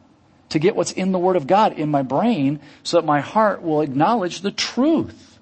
to 0.51 0.59
get 0.59 0.77
what's 0.77 0.93
in 0.93 1.13
the 1.13 1.19
Word 1.19 1.37
of 1.37 1.47
God 1.47 1.79
in 1.79 1.91
my 1.91 2.03
brain 2.03 2.61
so 2.83 2.99
that 2.99 3.07
my 3.07 3.21
heart 3.21 3.63
will 3.63 3.81
acknowledge 3.81 4.43
the 4.43 4.51
truth. 4.51 5.39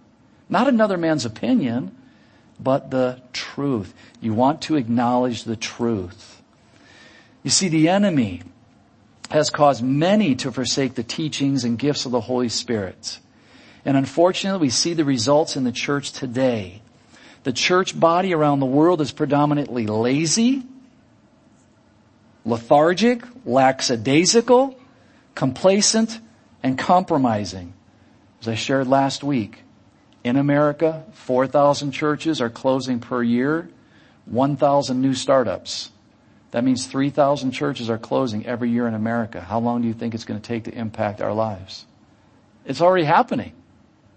Not 0.48 0.68
another 0.68 0.96
man's 0.96 1.24
opinion, 1.24 1.96
but 2.60 2.90
the 2.90 3.20
truth. 3.32 3.92
You 4.20 4.34
want 4.34 4.62
to 4.62 4.76
acknowledge 4.76 5.44
the 5.44 5.56
truth. 5.56 6.42
You 7.42 7.50
see, 7.50 7.68
the 7.68 7.88
enemy 7.88 8.42
has 9.30 9.50
caused 9.50 9.82
many 9.82 10.34
to 10.36 10.52
forsake 10.52 10.94
the 10.94 11.02
teachings 11.02 11.64
and 11.64 11.78
gifts 11.78 12.04
of 12.04 12.12
the 12.12 12.20
Holy 12.20 12.48
Spirit. 12.48 13.18
And 13.84 13.96
unfortunately, 13.96 14.60
we 14.60 14.70
see 14.70 14.94
the 14.94 15.04
results 15.04 15.56
in 15.56 15.64
the 15.64 15.72
church 15.72 16.12
today. 16.12 16.82
The 17.44 17.52
church 17.52 17.98
body 17.98 18.34
around 18.34 18.60
the 18.60 18.66
world 18.66 19.00
is 19.00 19.12
predominantly 19.12 19.86
lazy, 19.86 20.62
lethargic, 22.44 23.22
lackadaisical, 23.46 24.78
complacent, 25.34 26.20
and 26.62 26.78
compromising. 26.78 27.72
As 28.42 28.48
I 28.48 28.54
shared 28.54 28.86
last 28.86 29.24
week, 29.24 29.62
in 30.22 30.36
America, 30.36 31.04
4,000 31.12 31.92
churches 31.92 32.42
are 32.42 32.50
closing 32.50 33.00
per 33.00 33.22
year, 33.22 33.70
1,000 34.26 35.00
new 35.00 35.14
startups. 35.14 35.90
That 36.50 36.64
means 36.64 36.86
3,000 36.86 37.52
churches 37.52 37.88
are 37.88 37.98
closing 37.98 38.44
every 38.44 38.70
year 38.70 38.86
in 38.86 38.94
America. 38.94 39.40
How 39.40 39.60
long 39.60 39.80
do 39.80 39.88
you 39.88 39.94
think 39.94 40.14
it's 40.14 40.24
going 40.24 40.40
to 40.40 40.46
take 40.46 40.64
to 40.64 40.74
impact 40.74 41.22
our 41.22 41.32
lives? 41.32 41.86
It's 42.66 42.80
already 42.82 43.04
happening. 43.04 43.52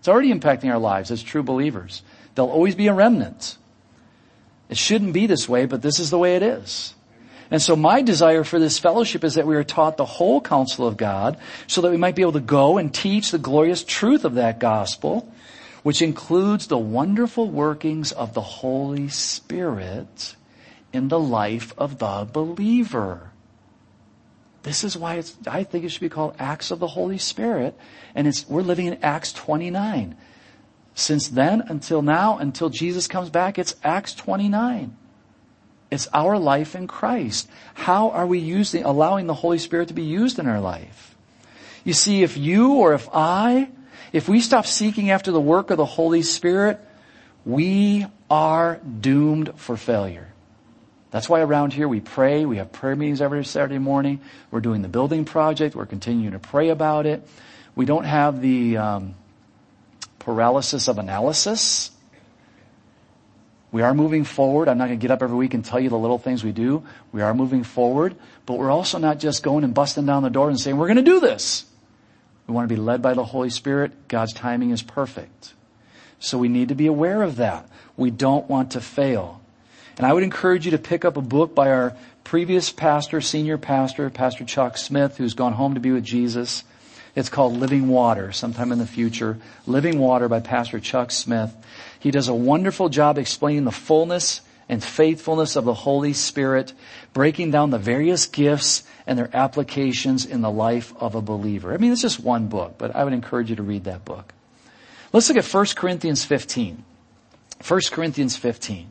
It's 0.03 0.09
already 0.09 0.33
impacting 0.33 0.69
our 0.69 0.79
lives 0.79 1.11
as 1.11 1.23
true 1.23 1.43
believers. 1.43 2.01
There'll 2.35 2.51
always 2.51 2.75
be 2.75 2.87
a 2.87 2.93
remnant. 2.93 3.57
It 4.67 4.75
shouldn't 4.75 5.13
be 5.13 5.27
this 5.27 5.47
way, 5.47 5.65
but 5.65 5.81
this 5.81 5.97
is 5.97 6.09
the 6.09 6.17
way 6.17 6.35
it 6.35 6.43
is. 6.43 6.93
And 7.49 7.61
so 7.61 7.77
my 7.77 8.01
desire 8.01 8.43
for 8.43 8.59
this 8.59 8.77
fellowship 8.77 9.23
is 9.23 9.35
that 9.35 9.47
we 9.47 9.55
are 9.55 9.63
taught 9.63 9.95
the 9.95 10.03
whole 10.03 10.41
counsel 10.41 10.85
of 10.85 10.97
God 10.97 11.37
so 11.67 11.79
that 11.79 11.89
we 11.89 11.95
might 11.95 12.15
be 12.15 12.21
able 12.21 12.33
to 12.33 12.41
go 12.41 12.77
and 12.77 12.93
teach 12.93 13.31
the 13.31 13.37
glorious 13.37 13.85
truth 13.85 14.25
of 14.25 14.33
that 14.33 14.59
gospel 14.59 15.31
which 15.83 16.01
includes 16.01 16.67
the 16.67 16.77
wonderful 16.77 17.49
workings 17.49 18.11
of 18.11 18.33
the 18.33 18.41
Holy 18.41 19.07
Spirit 19.07 20.35
in 20.91 21.07
the 21.07 21.19
life 21.19 21.73
of 21.77 21.99
the 21.99 22.27
believer. 22.29 23.32
This 24.63 24.83
is 24.83 24.97
why 24.97 25.15
it's, 25.15 25.35
I 25.45 25.63
think 25.63 25.85
it 25.85 25.89
should 25.89 26.01
be 26.01 26.09
called 26.09 26.35
Acts 26.39 26.71
of 26.71 26.79
the 26.79 26.87
Holy 26.87 27.17
Spirit. 27.17 27.77
And 28.15 28.27
it's, 28.27 28.47
we're 28.47 28.61
living 28.61 28.87
in 28.87 29.03
Acts 29.03 29.31
29. 29.33 30.15
Since 30.95 31.29
then 31.29 31.61
until 31.67 32.01
now, 32.01 32.37
until 32.37 32.69
Jesus 32.69 33.07
comes 33.07 33.29
back, 33.29 33.59
it's 33.59 33.75
Acts 33.83 34.13
29. 34.13 34.95
It's 35.91 36.07
our 36.13 36.39
life 36.39 36.75
in 36.75 36.87
Christ. 36.87 37.49
How 37.73 38.09
are 38.09 38.25
we 38.25 38.39
using, 38.39 38.83
allowing 38.83 39.27
the 39.27 39.33
Holy 39.33 39.59
Spirit 39.59 39.89
to 39.89 39.93
be 39.93 40.03
used 40.03 40.39
in 40.39 40.47
our 40.47 40.59
life? 40.59 41.15
You 41.83 41.93
see, 41.93 42.23
if 42.23 42.37
you 42.37 42.75
or 42.75 42.93
if 42.93 43.09
I 43.13 43.69
if 44.13 44.29
we 44.29 44.41
stop 44.41 44.67
seeking 44.67 45.09
after 45.09 45.31
the 45.31 45.41
work 45.41 45.71
of 45.71 45.77
the 45.77 45.85
Holy 45.85 46.21
Spirit, 46.21 46.79
we 47.45 48.05
are 48.29 48.79
doomed 49.01 49.53
for 49.55 49.75
failure. 49.75 50.32
That's 51.13 51.29
why 51.29 51.41
around 51.41 51.73
here 51.73 51.87
we 51.87 51.99
pray. 51.99 52.43
We 52.43 52.57
have 52.57 52.71
prayer 52.71 52.95
meetings 52.95 53.21
every 53.21 53.45
Saturday 53.45 53.77
morning. 53.77 54.19
We're 54.49 54.61
doing 54.61 54.81
the 54.81 54.87
building 54.87 55.25
project. 55.25 55.75
We're 55.75 55.85
continuing 55.85 56.31
to 56.31 56.39
pray 56.39 56.69
about 56.69 57.05
it. 57.05 57.21
We 57.75 57.85
don't 57.85 58.05
have 58.05 58.41
the 58.41 58.77
um, 58.77 59.13
paralysis 60.17 60.87
of 60.87 60.97
analysis. 60.97 61.91
We 63.71 63.83
are 63.83 63.93
moving 63.93 64.23
forward. 64.23 64.67
I'm 64.67 64.79
not 64.79 64.87
going 64.87 64.97
to 64.97 65.01
get 65.03 65.11
up 65.11 65.21
every 65.21 65.37
week 65.37 65.53
and 65.53 65.63
tell 65.63 65.79
you 65.79 65.89
the 65.89 65.99
little 65.99 66.17
things 66.17 66.43
we 66.43 66.51
do. 66.51 66.83
We 67.11 67.21
are 67.21 67.35
moving 67.35 67.63
forward, 67.63 68.15
but 68.47 68.57
we're 68.57 68.71
also 68.71 68.97
not 68.97 69.19
just 69.19 69.43
going 69.43 69.63
and 69.63 69.75
busting 69.75 70.07
down 70.07 70.23
the 70.23 70.31
door 70.31 70.49
and 70.49 70.59
saying, 70.59 70.77
we're 70.77 70.87
going 70.87 70.97
to 70.97 71.03
do 71.03 71.19
this. 71.19 71.63
We 72.47 72.55
want 72.55 72.67
to 72.67 72.75
be 72.75 72.81
led 72.81 73.03
by 73.03 73.13
the 73.13 73.23
Holy 73.23 73.51
Spirit. 73.51 74.07
God's 74.07 74.33
timing 74.33 74.71
is 74.71 74.81
perfect. 74.81 75.53
So 76.17 76.39
we 76.39 76.47
need 76.47 76.69
to 76.69 76.75
be 76.75 76.87
aware 76.87 77.21
of 77.21 77.35
that. 77.35 77.69
We 77.97 78.09
don't 78.09 78.49
want 78.49 78.71
to 78.71 78.81
fail. 78.81 79.42
And 79.97 80.05
I 80.05 80.13
would 80.13 80.23
encourage 80.23 80.65
you 80.65 80.71
to 80.71 80.77
pick 80.77 81.05
up 81.05 81.17
a 81.17 81.21
book 81.21 81.53
by 81.53 81.69
our 81.69 81.95
previous 82.23 82.71
pastor, 82.71 83.21
senior 83.21 83.57
pastor, 83.57 84.09
Pastor 84.09 84.43
Chuck 84.45 84.77
Smith, 84.77 85.17
who's 85.17 85.33
gone 85.33 85.53
home 85.53 85.75
to 85.75 85.79
be 85.79 85.91
with 85.91 86.03
Jesus. 86.03 86.63
It's 87.15 87.29
called 87.29 87.57
Living 87.57 87.87
Water 87.87 88.31
sometime 88.31 88.71
in 88.71 88.79
the 88.79 88.87
future. 88.87 89.37
Living 89.67 89.99
Water 89.99 90.27
by 90.27 90.39
Pastor 90.39 90.79
Chuck 90.79 91.11
Smith. 91.11 91.55
He 91.99 92.09
does 92.09 92.27
a 92.27 92.33
wonderful 92.33 92.89
job 92.89 93.17
explaining 93.17 93.65
the 93.65 93.71
fullness 93.71 94.41
and 94.67 94.83
faithfulness 94.83 95.55
of 95.55 95.65
the 95.65 95.73
Holy 95.73 96.13
Spirit, 96.13 96.73
breaking 97.13 97.51
down 97.51 97.69
the 97.69 97.77
various 97.77 98.25
gifts 98.25 98.83
and 99.05 99.19
their 99.19 99.29
applications 99.33 100.25
in 100.25 100.41
the 100.41 100.49
life 100.49 100.93
of 100.99 101.13
a 101.13 101.21
believer. 101.21 101.73
I 101.73 101.77
mean, 101.77 101.91
it's 101.91 102.01
just 102.01 102.19
one 102.19 102.47
book, 102.47 102.75
but 102.77 102.95
I 102.95 103.03
would 103.03 103.13
encourage 103.13 103.49
you 103.49 103.57
to 103.57 103.63
read 103.63 103.83
that 103.83 104.05
book. 104.05 104.33
Let's 105.11 105.29
look 105.29 105.37
at 105.37 105.45
1 105.45 105.65
Corinthians 105.75 106.25
15. 106.25 106.83
1 107.67 107.81
Corinthians 107.91 108.35
15. 108.35 108.89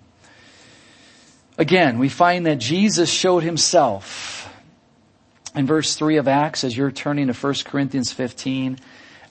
Again, 1.58 1.98
we 1.98 2.08
find 2.08 2.46
that 2.46 2.58
Jesus 2.58 3.10
showed 3.10 3.42
himself 3.42 4.48
in 5.54 5.66
verse 5.66 5.94
3 5.94 6.16
of 6.16 6.28
Acts 6.28 6.64
as 6.64 6.76
you're 6.76 6.90
turning 6.90 7.26
to 7.26 7.34
1 7.34 7.54
Corinthians 7.64 8.12
15. 8.12 8.78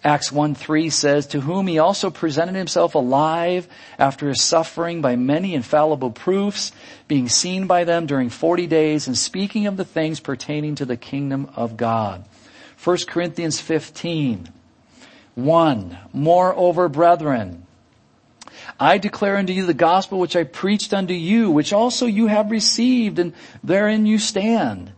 Acts 0.03 0.32
1 0.32 0.55
3 0.55 0.89
says, 0.89 1.28
To 1.28 1.41
whom 1.41 1.67
he 1.67 1.78
also 1.80 2.09
presented 2.09 2.55
himself 2.55 2.95
alive 2.95 3.67
after 3.99 4.30
his 4.30 4.41
suffering 4.41 5.01
by 5.01 5.15
many 5.15 5.53
infallible 5.53 6.11
proofs, 6.11 6.72
being 7.07 7.30
seen 7.30 7.67
by 7.67 7.84
them 7.84 8.05
during 8.07 8.30
40 8.30 8.65
days, 8.67 9.07
and 9.07 9.17
speaking 9.17 9.67
of 9.67 9.78
the 9.78 9.86
things 9.86 10.19
pertaining 10.19 10.76
to 10.76 10.86
the 10.86 10.97
kingdom 10.97 11.49
of 11.55 11.78
God. 11.78 12.26
1 12.84 12.97
Corinthians 13.07 13.59
15 13.59 14.49
1. 15.36 15.97
Moreover, 16.13 16.89
brethren, 16.89 17.65
I 18.80 18.97
declare 18.97 19.38
unto 19.38 19.53
you 19.53 19.66
the 19.66 19.74
gospel 19.74 20.20
which 20.20 20.36
I 20.36 20.43
preached 20.43 20.93
unto 20.93 21.14
you, 21.14 21.51
which 21.51 21.74
also 21.74 22.05
you 22.05 22.28
have 22.28 22.51
received, 22.51 23.20
and 23.20 23.34
therein 23.64 24.05
you 24.05 24.18
stand 24.18 24.93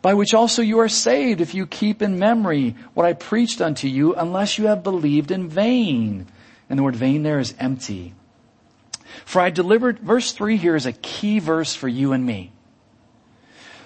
by 0.00 0.14
which 0.14 0.34
also 0.34 0.62
you 0.62 0.78
are 0.78 0.88
saved 0.88 1.40
if 1.40 1.54
you 1.54 1.66
keep 1.66 2.02
in 2.02 2.18
memory 2.18 2.76
what 2.94 3.06
I 3.06 3.12
preached 3.14 3.60
unto 3.60 3.88
you, 3.88 4.14
unless 4.14 4.58
you 4.58 4.66
have 4.66 4.82
believed 4.82 5.30
in 5.30 5.48
vain. 5.48 6.26
And 6.70 6.78
the 6.78 6.82
word 6.82 6.96
vain 6.96 7.22
there 7.22 7.40
is 7.40 7.54
empty. 7.58 8.14
For 9.24 9.40
I 9.40 9.50
delivered, 9.50 9.98
verse 9.98 10.32
3 10.32 10.56
here 10.56 10.76
is 10.76 10.86
a 10.86 10.92
key 10.92 11.38
verse 11.38 11.74
for 11.74 11.88
you 11.88 12.12
and 12.12 12.24
me. 12.24 12.52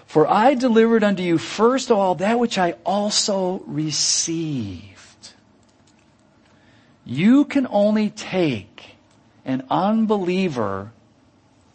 For 0.06 0.28
I 0.28 0.54
delivered 0.54 1.02
unto 1.02 1.22
you 1.22 1.38
first 1.38 1.90
of 1.90 1.96
all 1.96 2.16
that 2.16 2.38
which 2.38 2.58
I 2.58 2.72
also 2.84 3.62
received. 3.66 5.32
You 7.04 7.46
can 7.46 7.66
only 7.70 8.10
take 8.10 8.91
an 9.44 9.64
unbeliever 9.70 10.92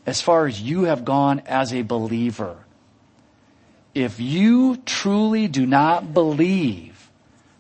as 0.06 0.22
far 0.22 0.48
as 0.48 0.62
you 0.62 0.84
have 0.84 1.04
gone 1.04 1.42
as 1.46 1.74
a 1.74 1.82
believer 1.82 2.58
if 3.98 4.20
you 4.20 4.78
truly 4.86 5.48
do 5.48 5.66
not 5.66 6.14
believe 6.14 7.10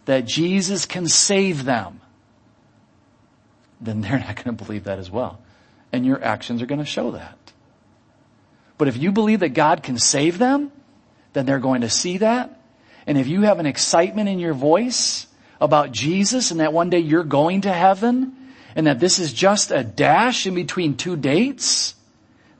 that 0.05 0.25
Jesus 0.25 0.85
can 0.85 1.07
save 1.07 1.65
them, 1.65 1.99
then 3.81 4.01
they're 4.01 4.19
not 4.27 4.35
going 4.35 4.55
to 4.55 4.63
believe 4.63 4.83
that 4.83 4.99
as 4.99 5.09
well. 5.09 5.41
And 5.91 6.05
your 6.05 6.23
actions 6.23 6.61
are 6.61 6.67
going 6.67 6.77
to 6.77 6.85
show 6.85 7.11
that. 7.11 7.39
But 8.77 8.87
if 8.87 8.97
you 8.97 9.11
believe 9.11 9.39
that 9.39 9.55
God 9.55 9.81
can 9.81 9.97
save 9.97 10.37
them, 10.37 10.71
then 11.33 11.47
they're 11.47 11.57
going 11.57 11.81
to 11.81 11.89
see 11.89 12.19
that. 12.19 12.61
And 13.07 13.17
if 13.17 13.25
you 13.27 13.41
have 13.41 13.57
an 13.57 13.65
excitement 13.65 14.29
in 14.29 14.37
your 14.37 14.53
voice 14.53 15.25
about 15.59 15.91
Jesus 15.91 16.51
and 16.51 16.59
that 16.59 16.71
one 16.71 16.91
day 16.91 16.99
you're 16.99 17.23
going 17.23 17.61
to 17.61 17.73
heaven 17.73 18.35
and 18.77 18.85
that 18.85 18.99
this 18.99 19.17
is 19.17 19.33
just 19.33 19.71
a 19.71 19.83
dash 19.83 20.45
in 20.45 20.53
between 20.53 20.95
two 20.95 21.17
dates, 21.17 21.95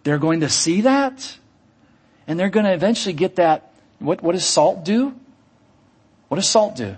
they're 0.03 0.18
going 0.18 0.41
to 0.41 0.49
see 0.49 0.82
that. 0.82 1.38
And 2.26 2.39
they're 2.39 2.49
going 2.49 2.65
to 2.65 2.74
eventually 2.74 3.13
get 3.13 3.36
that 3.36 3.72
what, 3.99 4.22
what 4.22 4.34
does 4.34 4.45
salt 4.45 4.84
do? 4.84 5.15
What 6.28 6.36
does 6.36 6.49
salt 6.49 6.76
do? 6.76 6.97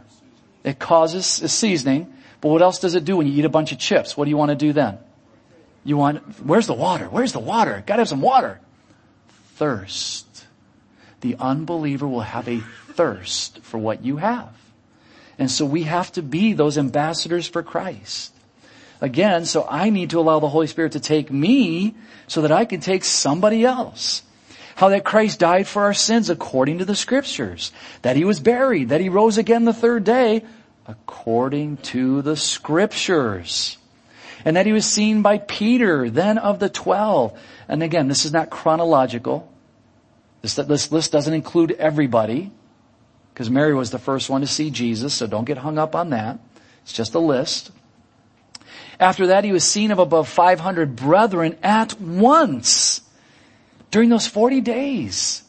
It 0.63 0.80
causes 0.80 1.41
a 1.41 1.49
seasoning, 1.49 2.13
but 2.41 2.49
what 2.49 2.61
else 2.61 2.80
does 2.80 2.95
it 2.95 3.05
do 3.05 3.17
when 3.17 3.28
you 3.28 3.34
eat 3.34 3.45
a 3.45 3.49
bunch 3.49 3.72
of 3.72 3.78
chips? 3.78 4.17
What 4.17 4.26
do 4.26 4.30
you 4.30 4.38
want 4.38 4.49
to 4.49 4.55
do 4.55 4.74
then? 4.74 4.97
You 5.84 5.97
want, 5.97 6.17
where's 6.41 6.67
the 6.67 6.74
water? 6.74 7.05
Where's 7.05 7.32
the 7.32 7.39
water? 7.39 7.84
Gotta 7.86 8.01
have 8.01 8.09
some 8.09 8.22
water. 8.22 8.59
Thirst. 9.55 10.45
The 11.22 11.36
unbeliever 11.39 12.07
will 12.07 12.22
have 12.22 12.47
a 12.47 12.59
thirst 12.93 13.59
for 13.63 13.78
what 13.78 14.03
you 14.03 14.17
have. 14.17 14.53
And 15.38 15.51
so 15.51 15.65
we 15.65 15.84
have 15.84 16.11
to 16.13 16.22
be 16.22 16.53
those 16.53 16.78
ambassadors 16.78 17.47
for 17.47 17.63
Christ. 17.63 18.34
Again, 19.02 19.45
so 19.45 19.66
I 19.70 19.89
need 19.89 20.10
to 20.10 20.20
allow 20.20 20.39
the 20.39 20.50
Holy 20.50 20.68
Spirit 20.68 20.91
to 20.93 21.00
take 21.00 21.32
me 21.32 21.95
so 22.28 22.41
that 22.41 22.52
I 22.52 22.66
can 22.66 22.82
take 22.82 23.06
somebody 23.06 23.64
else. 23.64 24.24
How 24.76 24.89
that 24.89 25.04
Christ 25.04 25.39
died 25.39 25.68
for 25.68 25.84
our 25.84 25.93
sins 25.93 26.30
according 26.30 26.80
to 26.80 26.86
the 26.86 26.95
scriptures. 26.95 27.72
That 28.02 28.16
he 28.16 28.24
was 28.24 28.39
buried. 28.39 28.89
That 28.89 29.02
he 29.02 29.10
rose 29.10 29.38
again 29.38 29.66
the 29.66 29.74
third 29.74 30.04
day 30.04 30.43
according 30.88 31.78
to 31.78 32.22
the 32.22 32.36
scriptures. 32.36 33.78
And 34.45 34.56
that 34.56 34.66
he 34.66 34.72
was 34.72 34.86
seen 34.86 35.22
by 35.22 35.38
Peter, 35.38 36.10
then 36.10 36.38
of 36.38 36.60
the 36.60 36.70
twelve. 36.70 37.38
And 37.68 37.84
again, 37.84 38.08
this 38.08 38.26
is 38.26 38.32
not 38.32 38.50
chronological. 38.50 39.52
This, 40.41 40.56
this 40.56 40.91
list 40.91 41.12
doesn't 41.12 41.34
include 41.34 41.72
everybody. 41.72 42.52
Because 43.34 43.50
Mary 43.50 43.74
was 43.74 43.91
the 43.91 44.00
first 44.00 44.30
one 44.30 44.41
to 44.41 44.47
see 44.47 44.72
Jesus, 44.72 45.14
so 45.14 45.28
don't 45.28 45.45
get 45.45 45.58
hung 45.58 45.78
up 45.78 45.95
on 45.95 46.10
that. 46.10 46.39
It's 46.84 46.93
just 46.93 47.16
a 47.16 47.20
list. 47.20 47.72
After 49.00 49.28
that, 49.28 49.43
he 49.43 49.52
was 49.52 49.64
seen 49.64 49.91
of 49.91 50.00
above 50.00 50.28
500 50.28 50.95
brethren 50.95 51.58
at 51.64 52.00
once 52.02 53.02
during 53.91 54.10
those 54.10 54.28
40 54.28 54.62
days. 54.62 55.43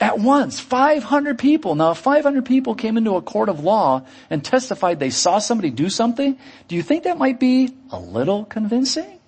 At 0.00 0.18
once, 0.18 0.60
500 0.60 1.38
people. 1.38 1.74
Now, 1.74 1.92
if 1.92 1.98
500 1.98 2.44
people 2.44 2.74
came 2.74 2.96
into 2.96 3.16
a 3.16 3.22
court 3.22 3.48
of 3.48 3.60
law 3.60 4.02
and 4.28 4.44
testified 4.44 4.98
they 4.98 5.10
saw 5.10 5.38
somebody 5.38 5.70
do 5.70 5.88
something, 5.88 6.38
do 6.68 6.76
you 6.76 6.82
think 6.82 7.04
that 7.04 7.18
might 7.18 7.40
be 7.40 7.74
a 7.90 7.98
little 7.98 8.44
convincing? 8.44 9.18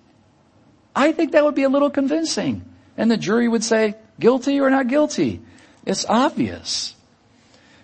I 0.95 1.11
think 1.11 1.31
that 1.31 1.43
would 1.43 1.55
be 1.55 1.63
a 1.63 1.69
little 1.69 1.89
convincing. 1.89 2.65
And 2.97 3.09
the 3.09 3.17
jury 3.17 3.47
would 3.47 3.63
say, 3.63 3.95
guilty 4.19 4.59
or 4.59 4.69
not 4.69 4.87
guilty. 4.87 5.41
It's 5.85 6.05
obvious. 6.05 6.95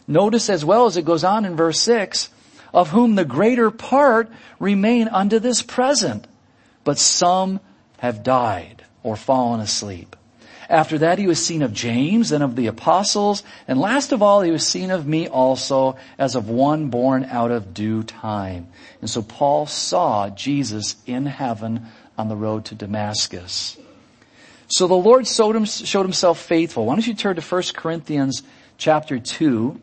Notice 0.08 0.50
as 0.50 0.64
well 0.64 0.86
as 0.86 0.98
it 0.98 1.06
goes 1.06 1.24
on 1.24 1.46
in 1.46 1.56
verse 1.56 1.80
6, 1.80 2.30
of 2.76 2.90
whom 2.90 3.16
the 3.16 3.26
greater 3.26 3.72
part 3.72 4.30
remain 4.60 5.08
unto 5.08 5.40
this 5.40 5.62
present, 5.62 6.28
but 6.84 7.00
some 7.00 7.62
have 8.00 8.22
died 8.22 8.84
or 9.02 9.16
fallen 9.16 9.62
asleep. 9.62 10.14
After 10.70 10.98
that 10.98 11.18
he 11.18 11.26
was 11.26 11.44
seen 11.44 11.62
of 11.62 11.72
James 11.72 12.34
and 12.34 12.44
of 12.44 12.58
the 12.58 12.68
apostles, 12.68 13.44
and 13.66 13.80
last 13.80 14.12
of 14.12 14.22
all 14.22 14.42
he 14.42 14.52
was 14.52 14.68
seen 14.68 14.92
of 14.92 15.08
me 15.08 15.30
also 15.30 15.96
as 16.18 16.36
of 16.36 16.50
one 16.50 16.90
born 16.90 17.24
out 17.24 17.50
of 17.50 17.74
due 17.74 18.04
time. 18.04 18.68
And 19.00 19.10
so 19.10 19.22
Paul 19.22 19.68
saw 19.68 20.30
Jesus 20.30 20.98
in 21.06 21.28
heaven 21.28 21.86
on 22.18 22.28
the 22.28 22.36
road 22.36 22.66
to 22.66 22.76
Damascus. 22.76 23.78
So 24.68 24.88
the 24.88 24.96
Lord 24.96 25.28
showed, 25.28 25.56
himself 25.56 26.40
faithful. 26.40 26.88
Why 26.88 26.96
don't 26.96 27.08
you 27.08 27.14
turn 27.14 27.38
to 27.38 27.42
1 27.42 27.64
Corinthians 27.74 28.44
chapter 28.78 29.18
2 29.18 29.80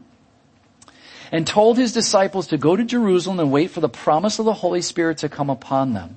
and 1.32 1.46
told 1.46 1.78
his 1.78 1.94
disciples 1.94 2.48
to 2.48 2.58
go 2.58 2.76
to 2.76 2.84
Jerusalem 2.84 3.40
and 3.40 3.50
wait 3.50 3.70
for 3.70 3.80
the 3.80 3.88
promise 3.88 4.38
of 4.38 4.44
the 4.44 4.52
Holy 4.52 4.82
Spirit 4.82 5.18
to 5.18 5.30
come 5.30 5.48
upon 5.48 5.94
them. 5.94 6.16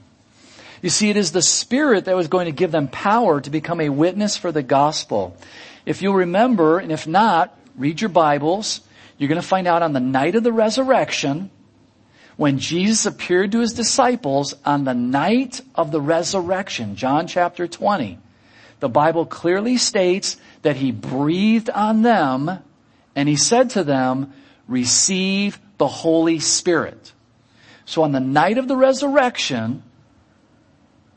You 0.82 0.90
see, 0.90 1.10
it 1.10 1.16
is 1.16 1.32
the 1.32 1.42
Spirit 1.42 2.06
that 2.06 2.18
was 2.18 2.28
going 2.28 2.46
to 2.46 2.52
give 2.52 2.72
them 2.72 2.90
power 2.90 3.40
to 3.40 3.50
become 3.50 3.80
a 3.80 3.90
witness 3.90 4.36
for 4.36 4.52
the 4.52 4.62
gospel. 4.62 5.36
If 5.86 6.02
you 6.02 6.12
remember, 6.12 6.80
and 6.80 6.92
if 6.92 7.08
not, 7.08 7.58
read 7.78 8.02
your 8.02 8.10
Bibles, 8.10 8.82
you're 9.18 9.30
going 9.30 9.42
to 9.42 9.48
find 9.48 9.68
out 9.68 9.82
on 9.82 9.94
the 9.94 10.02
night 10.02 10.36
of 10.36 10.44
the 10.44 10.52
resurrection, 10.52 11.50
when 12.36 12.60
Jesus 12.60 13.06
appeared 13.06 13.54
to 13.54 13.62
his 13.62 13.72
disciples 13.72 14.54
on 14.66 14.84
the 14.84 14.94
night 14.94 15.62
of 15.76 15.92
the 15.92 16.02
resurrection, 16.02 16.98
John 16.98 17.28
chapter 17.28 17.66
20, 17.66 18.20
the 18.82 18.90
Bible 18.90 19.26
clearly 19.26 19.78
states 19.78 20.36
that 20.62 20.76
he 20.76 20.92
breathed 20.92 21.70
on 21.70 22.02
them 22.02 22.60
and 23.16 23.30
he 23.30 23.38
said 23.38 23.70
to 23.72 23.86
them, 23.86 24.34
receive 24.68 25.60
the 25.78 25.88
Holy 25.88 26.40
Spirit. 26.40 27.14
So 27.86 28.04
on 28.04 28.12
the 28.12 28.20
night 28.20 28.58
of 28.58 28.68
the 28.68 28.76
resurrection, 28.76 29.84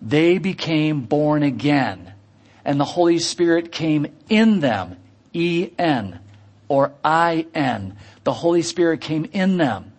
they 0.03 0.39
became 0.39 1.03
born 1.03 1.43
again 1.43 2.13
and 2.69 2.79
the 2.79 2.85
Holy 2.85 3.19
Spirit 3.19 3.73
came 3.73 4.07
in 4.29 4.61
them, 4.61 4.99
E-N 5.33 6.21
or 6.69 6.93
I-N. 7.03 7.97
The 8.25 8.33
Holy 8.35 8.61
Spirit 8.61 9.01
came 9.01 9.25
in 9.33 9.57
them. 9.57 9.93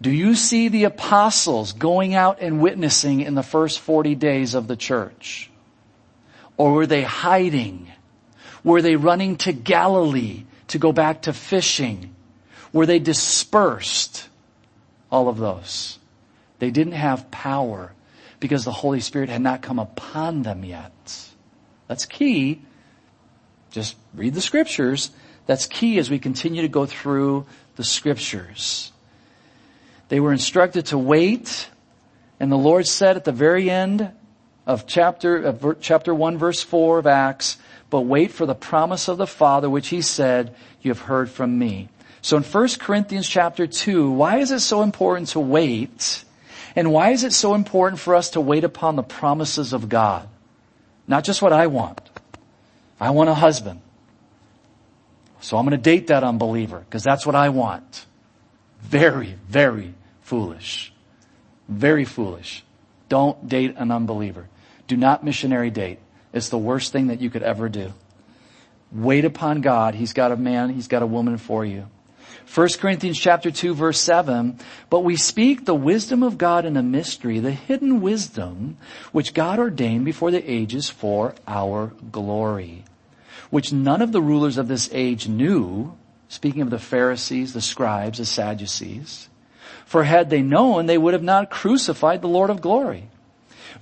Do 0.00 0.08
you 0.08 0.36
see 0.36 0.68
the 0.68 0.84
apostles 0.84 1.72
going 1.72 2.14
out 2.14 2.40
and 2.40 2.60
witnessing 2.60 3.20
in 3.20 3.34
the 3.34 3.42
first 3.42 3.80
40 3.80 4.14
days 4.14 4.54
of 4.54 4.68
the 4.68 4.76
church? 4.76 5.50
Or 6.56 6.72
were 6.72 6.86
they 6.86 7.02
hiding? 7.02 7.90
Were 8.62 8.80
they 8.80 8.94
running 8.94 9.34
to 9.38 9.52
Galilee 9.52 10.44
to 10.68 10.78
go 10.78 10.92
back 10.92 11.22
to 11.22 11.32
fishing? 11.32 12.14
Were 12.72 12.86
they 12.86 12.98
dispersed? 12.98 14.28
All 15.10 15.28
of 15.28 15.36
those. 15.36 15.98
They 16.58 16.70
didn't 16.70 16.94
have 16.94 17.30
power 17.30 17.92
because 18.40 18.64
the 18.64 18.72
Holy 18.72 19.00
Spirit 19.00 19.28
had 19.28 19.42
not 19.42 19.62
come 19.62 19.78
upon 19.78 20.42
them 20.42 20.64
yet. 20.64 20.92
That's 21.86 22.06
key. 22.06 22.62
Just 23.70 23.96
read 24.14 24.34
the 24.34 24.40
scriptures. 24.40 25.10
That's 25.46 25.66
key 25.66 25.98
as 25.98 26.10
we 26.10 26.18
continue 26.18 26.62
to 26.62 26.68
go 26.68 26.86
through 26.86 27.46
the 27.76 27.84
scriptures. 27.84 28.92
They 30.08 30.20
were 30.20 30.32
instructed 30.32 30.86
to 30.86 30.98
wait, 30.98 31.68
and 32.38 32.50
the 32.50 32.56
Lord 32.56 32.86
said 32.86 33.16
at 33.16 33.24
the 33.24 33.32
very 33.32 33.70
end 33.70 34.10
of 34.66 34.86
chapter, 34.86 35.36
of 35.36 35.80
chapter 35.80 36.14
1 36.14 36.38
verse 36.38 36.62
4 36.62 36.98
of 36.98 37.06
Acts, 37.06 37.58
but 37.90 38.02
wait 38.02 38.30
for 38.30 38.46
the 38.46 38.54
promise 38.54 39.08
of 39.08 39.18
the 39.18 39.26
Father, 39.26 39.68
which 39.68 39.88
he 39.88 40.02
said, 40.02 40.54
you 40.80 40.90
have 40.90 41.00
heard 41.00 41.30
from 41.30 41.58
me. 41.58 41.88
So 42.22 42.36
in 42.36 42.44
1 42.44 42.68
Corinthians 42.78 43.28
chapter 43.28 43.66
2, 43.66 44.12
why 44.12 44.38
is 44.38 44.52
it 44.52 44.60
so 44.60 44.82
important 44.82 45.28
to 45.30 45.40
wait? 45.40 46.24
And 46.76 46.92
why 46.92 47.10
is 47.10 47.24
it 47.24 47.32
so 47.32 47.54
important 47.54 48.00
for 48.00 48.14
us 48.14 48.30
to 48.30 48.40
wait 48.40 48.62
upon 48.62 48.94
the 48.94 49.02
promises 49.02 49.72
of 49.72 49.88
God? 49.88 50.28
Not 51.08 51.24
just 51.24 51.42
what 51.42 51.52
I 51.52 51.66
want. 51.66 52.00
I 53.00 53.10
want 53.10 53.28
a 53.28 53.34
husband. 53.34 53.80
So 55.40 55.58
I'm 55.58 55.66
going 55.66 55.76
to 55.76 55.82
date 55.82 56.06
that 56.06 56.22
unbeliever 56.22 56.78
because 56.78 57.02
that's 57.02 57.26
what 57.26 57.34
I 57.34 57.48
want. 57.48 58.06
Very, 58.80 59.36
very 59.48 59.92
foolish. 60.20 60.92
Very 61.68 62.04
foolish. 62.04 62.62
Don't 63.08 63.48
date 63.48 63.74
an 63.76 63.90
unbeliever. 63.90 64.48
Do 64.86 64.96
not 64.96 65.24
missionary 65.24 65.70
date. 65.70 65.98
It's 66.32 66.50
the 66.50 66.58
worst 66.58 66.92
thing 66.92 67.08
that 67.08 67.20
you 67.20 67.30
could 67.30 67.42
ever 67.42 67.68
do. 67.68 67.92
Wait 68.92 69.24
upon 69.24 69.60
God. 69.60 69.96
He's 69.96 70.12
got 70.12 70.30
a 70.30 70.36
man, 70.36 70.70
He's 70.70 70.86
got 70.86 71.02
a 71.02 71.06
woman 71.06 71.36
for 71.36 71.64
you. 71.64 71.88
1 72.54 72.68
Corinthians 72.80 73.18
chapter 73.18 73.50
2 73.50 73.72
verse 73.74 73.98
7, 73.98 74.58
but 74.90 75.00
we 75.00 75.16
speak 75.16 75.64
the 75.64 75.74
wisdom 75.74 76.22
of 76.22 76.36
God 76.36 76.66
in 76.66 76.76
a 76.76 76.82
mystery, 76.82 77.38
the 77.38 77.50
hidden 77.50 78.02
wisdom 78.02 78.76
which 79.10 79.32
God 79.32 79.58
ordained 79.58 80.04
before 80.04 80.30
the 80.30 80.50
ages 80.50 80.90
for 80.90 81.34
our 81.48 81.92
glory, 82.10 82.84
which 83.48 83.72
none 83.72 84.02
of 84.02 84.12
the 84.12 84.20
rulers 84.20 84.58
of 84.58 84.68
this 84.68 84.90
age 84.92 85.28
knew, 85.28 85.96
speaking 86.28 86.60
of 86.60 86.68
the 86.68 86.78
Pharisees, 86.78 87.54
the 87.54 87.62
scribes, 87.62 88.18
the 88.18 88.26
Sadducees, 88.26 89.30
for 89.86 90.04
had 90.04 90.28
they 90.28 90.42
known, 90.42 90.84
they 90.84 90.98
would 90.98 91.14
have 91.14 91.22
not 91.22 91.48
crucified 91.48 92.20
the 92.20 92.28
Lord 92.28 92.50
of 92.50 92.60
glory. 92.60 93.08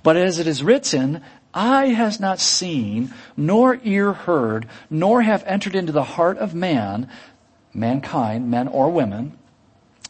But 0.01 0.15
as 0.15 0.39
it 0.39 0.47
is 0.47 0.63
written, 0.63 1.21
eye 1.53 1.87
has 1.87 2.21
not 2.21 2.39
seen, 2.39 3.13
nor 3.35 3.79
ear 3.83 4.13
heard, 4.13 4.67
nor 4.89 5.21
have 5.21 5.43
entered 5.45 5.75
into 5.75 5.91
the 5.91 6.03
heart 6.03 6.37
of 6.37 6.55
man 6.55 7.09
mankind, 7.73 8.49
men 8.49 8.67
or 8.67 8.89
women, 8.89 9.37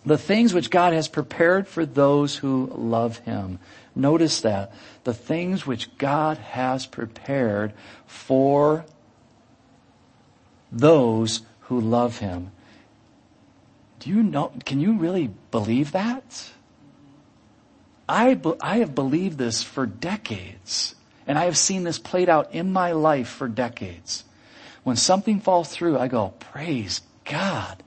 the 0.05 0.17
things 0.17 0.53
which 0.53 0.69
God 0.69 0.93
has 0.93 1.07
prepared 1.07 1.67
for 1.67 1.85
those 1.85 2.37
who 2.37 2.71
love 2.75 3.19
Him. 3.19 3.59
Notice 3.95 4.41
that. 4.41 4.71
The 5.03 5.13
things 5.13 5.67
which 5.67 5.95
God 5.97 6.37
has 6.37 6.85
prepared 6.85 7.73
for 8.07 8.85
those 10.71 11.41
who 11.61 11.79
love 11.79 12.19
Him. 12.19 12.51
Do 13.99 14.09
you 14.09 14.23
know, 14.23 14.51
can 14.65 14.79
you 14.79 14.93
really 14.93 15.29
believe 15.51 15.91
that? 15.91 16.51
I, 18.09 18.39
I 18.59 18.77
have 18.79 18.95
believed 18.95 19.37
this 19.37 19.61
for 19.61 19.85
decades. 19.85 20.95
And 21.27 21.37
I 21.37 21.45
have 21.45 21.57
seen 21.57 21.83
this 21.83 21.99
played 21.99 22.27
out 22.27 22.53
in 22.53 22.73
my 22.73 22.93
life 22.93 23.29
for 23.29 23.47
decades. 23.47 24.23
When 24.83 24.95
something 24.95 25.39
falls 25.39 25.69
through, 25.69 25.99
I 25.99 26.07
go, 26.07 26.33
praise 26.39 27.01
God, 27.25 27.83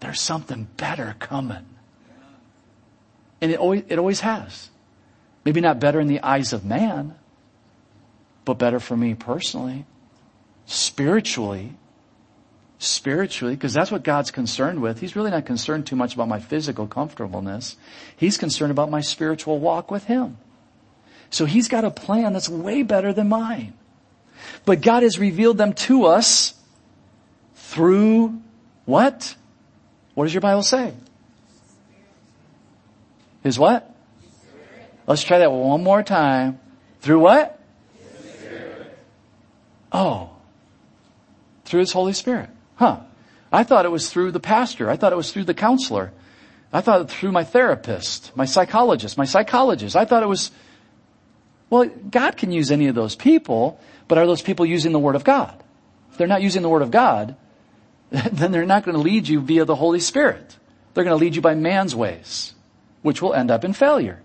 there's 0.00 0.20
something 0.20 0.68
better 0.76 1.16
coming. 1.18 1.66
And 3.40 3.52
it 3.52 3.58
always, 3.58 3.84
it 3.88 3.98
always 3.98 4.20
has. 4.20 4.70
Maybe 5.44 5.60
not 5.60 5.80
better 5.80 6.00
in 6.00 6.08
the 6.08 6.20
eyes 6.20 6.52
of 6.52 6.64
man, 6.64 7.14
but 8.44 8.54
better 8.54 8.80
for 8.80 8.96
me 8.96 9.14
personally, 9.14 9.84
spiritually, 10.66 11.74
spiritually, 12.78 13.54
because 13.54 13.72
that's 13.72 13.90
what 13.90 14.02
God's 14.02 14.30
concerned 14.30 14.80
with. 14.80 15.00
He's 15.00 15.16
really 15.16 15.30
not 15.30 15.46
concerned 15.46 15.86
too 15.86 15.96
much 15.96 16.14
about 16.14 16.28
my 16.28 16.40
physical 16.40 16.86
comfortableness. 16.86 17.76
He's 18.16 18.38
concerned 18.38 18.70
about 18.70 18.90
my 18.90 19.00
spiritual 19.00 19.58
walk 19.58 19.90
with 19.90 20.04
Him. 20.04 20.38
So 21.30 21.44
He's 21.44 21.68
got 21.68 21.84
a 21.84 21.90
plan 21.90 22.32
that's 22.32 22.48
way 22.48 22.82
better 22.82 23.12
than 23.12 23.28
mine. 23.28 23.74
But 24.64 24.80
God 24.80 25.02
has 25.02 25.18
revealed 25.18 25.58
them 25.58 25.72
to 25.74 26.06
us 26.06 26.54
through 27.54 28.40
what? 28.88 29.36
What 30.14 30.24
does 30.24 30.32
your 30.32 30.40
Bible 30.40 30.62
say? 30.62 30.94
His 33.42 33.58
what? 33.58 33.94
Let's 35.06 35.22
try 35.22 35.40
that 35.40 35.52
one 35.52 35.84
more 35.84 36.02
time. 36.02 36.58
Through 37.02 37.20
what? 37.20 37.60
Oh. 39.92 40.30
Through 41.66 41.80
His 41.80 41.92
Holy 41.92 42.14
Spirit. 42.14 42.48
Huh. 42.76 43.00
I 43.52 43.62
thought 43.62 43.84
it 43.84 43.90
was 43.90 44.08
through 44.08 44.32
the 44.32 44.40
pastor. 44.40 44.88
I 44.88 44.96
thought 44.96 45.12
it 45.12 45.16
was 45.16 45.32
through 45.32 45.44
the 45.44 45.52
counselor. 45.52 46.10
I 46.72 46.80
thought 46.80 47.02
it 47.02 47.10
through 47.10 47.32
my 47.32 47.44
therapist, 47.44 48.34
my 48.34 48.46
psychologist, 48.46 49.18
my 49.18 49.26
psychologist. 49.26 49.96
I 49.96 50.06
thought 50.06 50.22
it 50.22 50.28
was, 50.28 50.50
well, 51.68 51.84
God 51.84 52.38
can 52.38 52.52
use 52.52 52.70
any 52.70 52.86
of 52.86 52.94
those 52.94 53.16
people, 53.16 53.78
but 54.06 54.16
are 54.16 54.26
those 54.26 54.40
people 54.40 54.64
using 54.64 54.92
the 54.92 54.98
Word 54.98 55.14
of 55.14 55.24
God? 55.24 55.62
If 56.10 56.16
they're 56.16 56.26
not 56.26 56.40
using 56.40 56.62
the 56.62 56.70
Word 56.70 56.80
of 56.80 56.90
God, 56.90 57.36
then 58.32 58.52
they're 58.52 58.66
not 58.66 58.84
going 58.84 58.96
to 58.96 59.02
lead 59.02 59.28
you 59.28 59.40
via 59.40 59.64
the 59.64 59.74
Holy 59.74 60.00
Spirit. 60.00 60.56
They're 60.94 61.04
going 61.04 61.16
to 61.18 61.22
lead 61.22 61.36
you 61.36 61.42
by 61.42 61.54
man's 61.54 61.94
ways, 61.94 62.54
which 63.02 63.20
will 63.20 63.34
end 63.34 63.50
up 63.50 63.64
in 63.64 63.72
failure. 63.72 64.20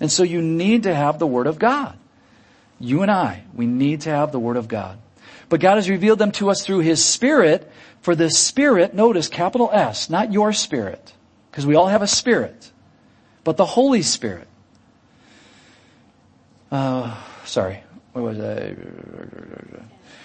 And 0.00 0.10
so 0.10 0.22
you 0.22 0.42
need 0.42 0.82
to 0.84 0.94
have 0.94 1.18
the 1.18 1.26
Word 1.26 1.46
of 1.46 1.58
God. 1.58 1.96
You 2.80 3.02
and 3.02 3.10
I, 3.10 3.44
we 3.54 3.66
need 3.66 4.02
to 4.02 4.10
have 4.10 4.32
the 4.32 4.40
Word 4.40 4.56
of 4.56 4.68
God. 4.68 4.98
But 5.48 5.60
God 5.60 5.76
has 5.76 5.88
revealed 5.88 6.18
them 6.18 6.32
to 6.32 6.50
us 6.50 6.64
through 6.64 6.80
His 6.80 7.04
Spirit, 7.04 7.70
for 8.00 8.14
the 8.14 8.30
Spirit, 8.30 8.94
notice 8.94 9.28
capital 9.28 9.70
S, 9.72 10.10
not 10.10 10.32
your 10.32 10.52
spirit, 10.52 11.12
because 11.50 11.66
we 11.66 11.74
all 11.74 11.86
have 11.86 12.02
a 12.02 12.06
spirit, 12.06 12.72
but 13.44 13.56
the 13.56 13.64
Holy 13.64 14.02
Spirit. 14.02 14.48
Uh, 16.70 17.16
sorry, 17.44 17.82
what 18.12 18.24
was 18.24 18.40
I? 18.40 18.74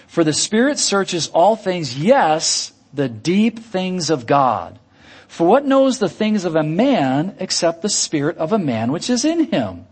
For 0.07 0.23
the 0.23 0.33
Spirit 0.33 0.79
searches 0.79 1.27
all 1.27 1.55
things, 1.55 1.97
yes, 1.97 2.73
the 2.93 3.09
deep 3.09 3.59
things 3.59 4.09
of 4.09 4.25
God. 4.25 4.79
For 5.27 5.47
what 5.47 5.65
knows 5.65 5.99
the 5.99 6.09
things 6.09 6.45
of 6.45 6.55
a 6.55 6.63
man 6.63 7.35
except 7.39 7.81
the 7.81 7.89
spirit 7.89 8.37
of 8.37 8.51
a 8.51 8.59
man 8.59 8.91
which 8.91 9.09
is 9.09 9.25
in 9.25 9.45
him? 9.45 9.85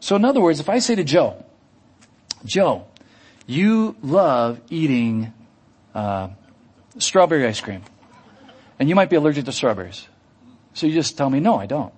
So 0.00 0.16
in 0.16 0.24
other 0.24 0.40
words, 0.40 0.60
if 0.60 0.68
I 0.68 0.78
say 0.78 0.94
to 0.94 1.04
Joe, 1.04 1.44
Joe, 2.44 2.86
you 3.46 3.96
love 4.02 4.60
eating 4.70 5.32
uh, 5.94 6.28
strawberry 6.98 7.46
ice 7.46 7.60
cream, 7.60 7.82
and 8.78 8.88
you 8.88 8.94
might 8.94 9.10
be 9.10 9.16
allergic 9.16 9.44
to 9.44 9.52
strawberries. 9.52 10.08
So 10.74 10.86
you 10.86 10.94
just 10.94 11.16
tell 11.18 11.28
me, 11.28 11.38
no, 11.38 11.56
I 11.56 11.66
don't. 11.66 11.92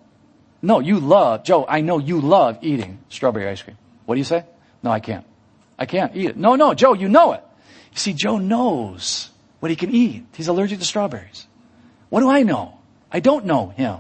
No, 0.61 0.81
you 0.81 0.99
love, 0.99 1.45
Joe, 1.45 1.65
I 1.69 1.81
know 1.81 1.99
you 1.99 2.21
love 2.21 2.59
eating 2.63 2.99
strawberry 3.09 3.49
ice 3.49 3.63
cream. 3.63 3.79
What 4.07 4.17
do 4.17 4.19
you 4.19 4.25
say? 4.25 4.45
No, 4.83 4.91
I 4.91 5.01
can't. 5.01 5.25
I 5.79 5.87
can't 5.87 6.15
eat 6.17 6.31
it. 6.31 6.37
No, 6.37 6.57
no, 6.57 6.75
Joe, 6.75 6.95
you 6.95 7.09
know 7.09 7.33
it. 7.33 7.43
You 7.93 7.99
see, 7.99 8.13
Joe 8.13 8.39
knows 8.39 9.31
what 9.65 9.71
he 9.71 9.77
can 9.77 9.95
eat. 9.95 10.27
He's 10.35 10.49
allergic 10.49 10.79
to 10.81 10.85
strawberries. 10.85 11.47
What 12.11 12.21
do 12.21 12.29
I 12.29 12.43
know? 12.43 12.77
I 13.11 13.21
don't 13.21 13.47
know 13.47 13.69
him. 13.69 13.97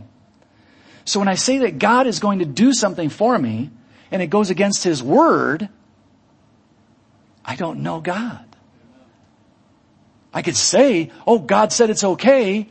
So 1.07 1.19
when 1.21 1.27
I 1.27 1.37
say 1.37 1.57
that 1.57 1.79
God 1.79 2.07
is 2.07 2.21
going 2.21 2.41
to 2.41 2.45
do 2.45 2.75
something 2.75 3.09
for 3.09 3.39
me 3.39 3.71
and 4.11 4.21
it 4.21 4.27
goes 4.27 4.51
against 4.51 4.85
his 4.85 5.03
word, 5.03 5.71
I 7.47 7.57
don't 7.57 7.81
know 7.81 8.03
God. 8.03 8.45
I 10.35 10.43
could 10.43 10.55
say, 10.55 11.11
oh, 11.27 11.39
God 11.39 11.73
said 11.73 11.89
it's 11.89 12.05
okay, 12.05 12.69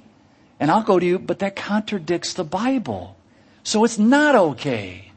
and 0.59 0.69
I'll 0.69 0.83
go 0.83 0.99
to 0.99 1.05
you, 1.05 1.17
but 1.17 1.39
that 1.39 1.55
contradicts 1.55 2.35
the 2.35 2.43
Bible. 2.43 3.17
So 3.63 3.85
it's 3.85 3.97
not 3.97 4.35
okay. 4.35 5.11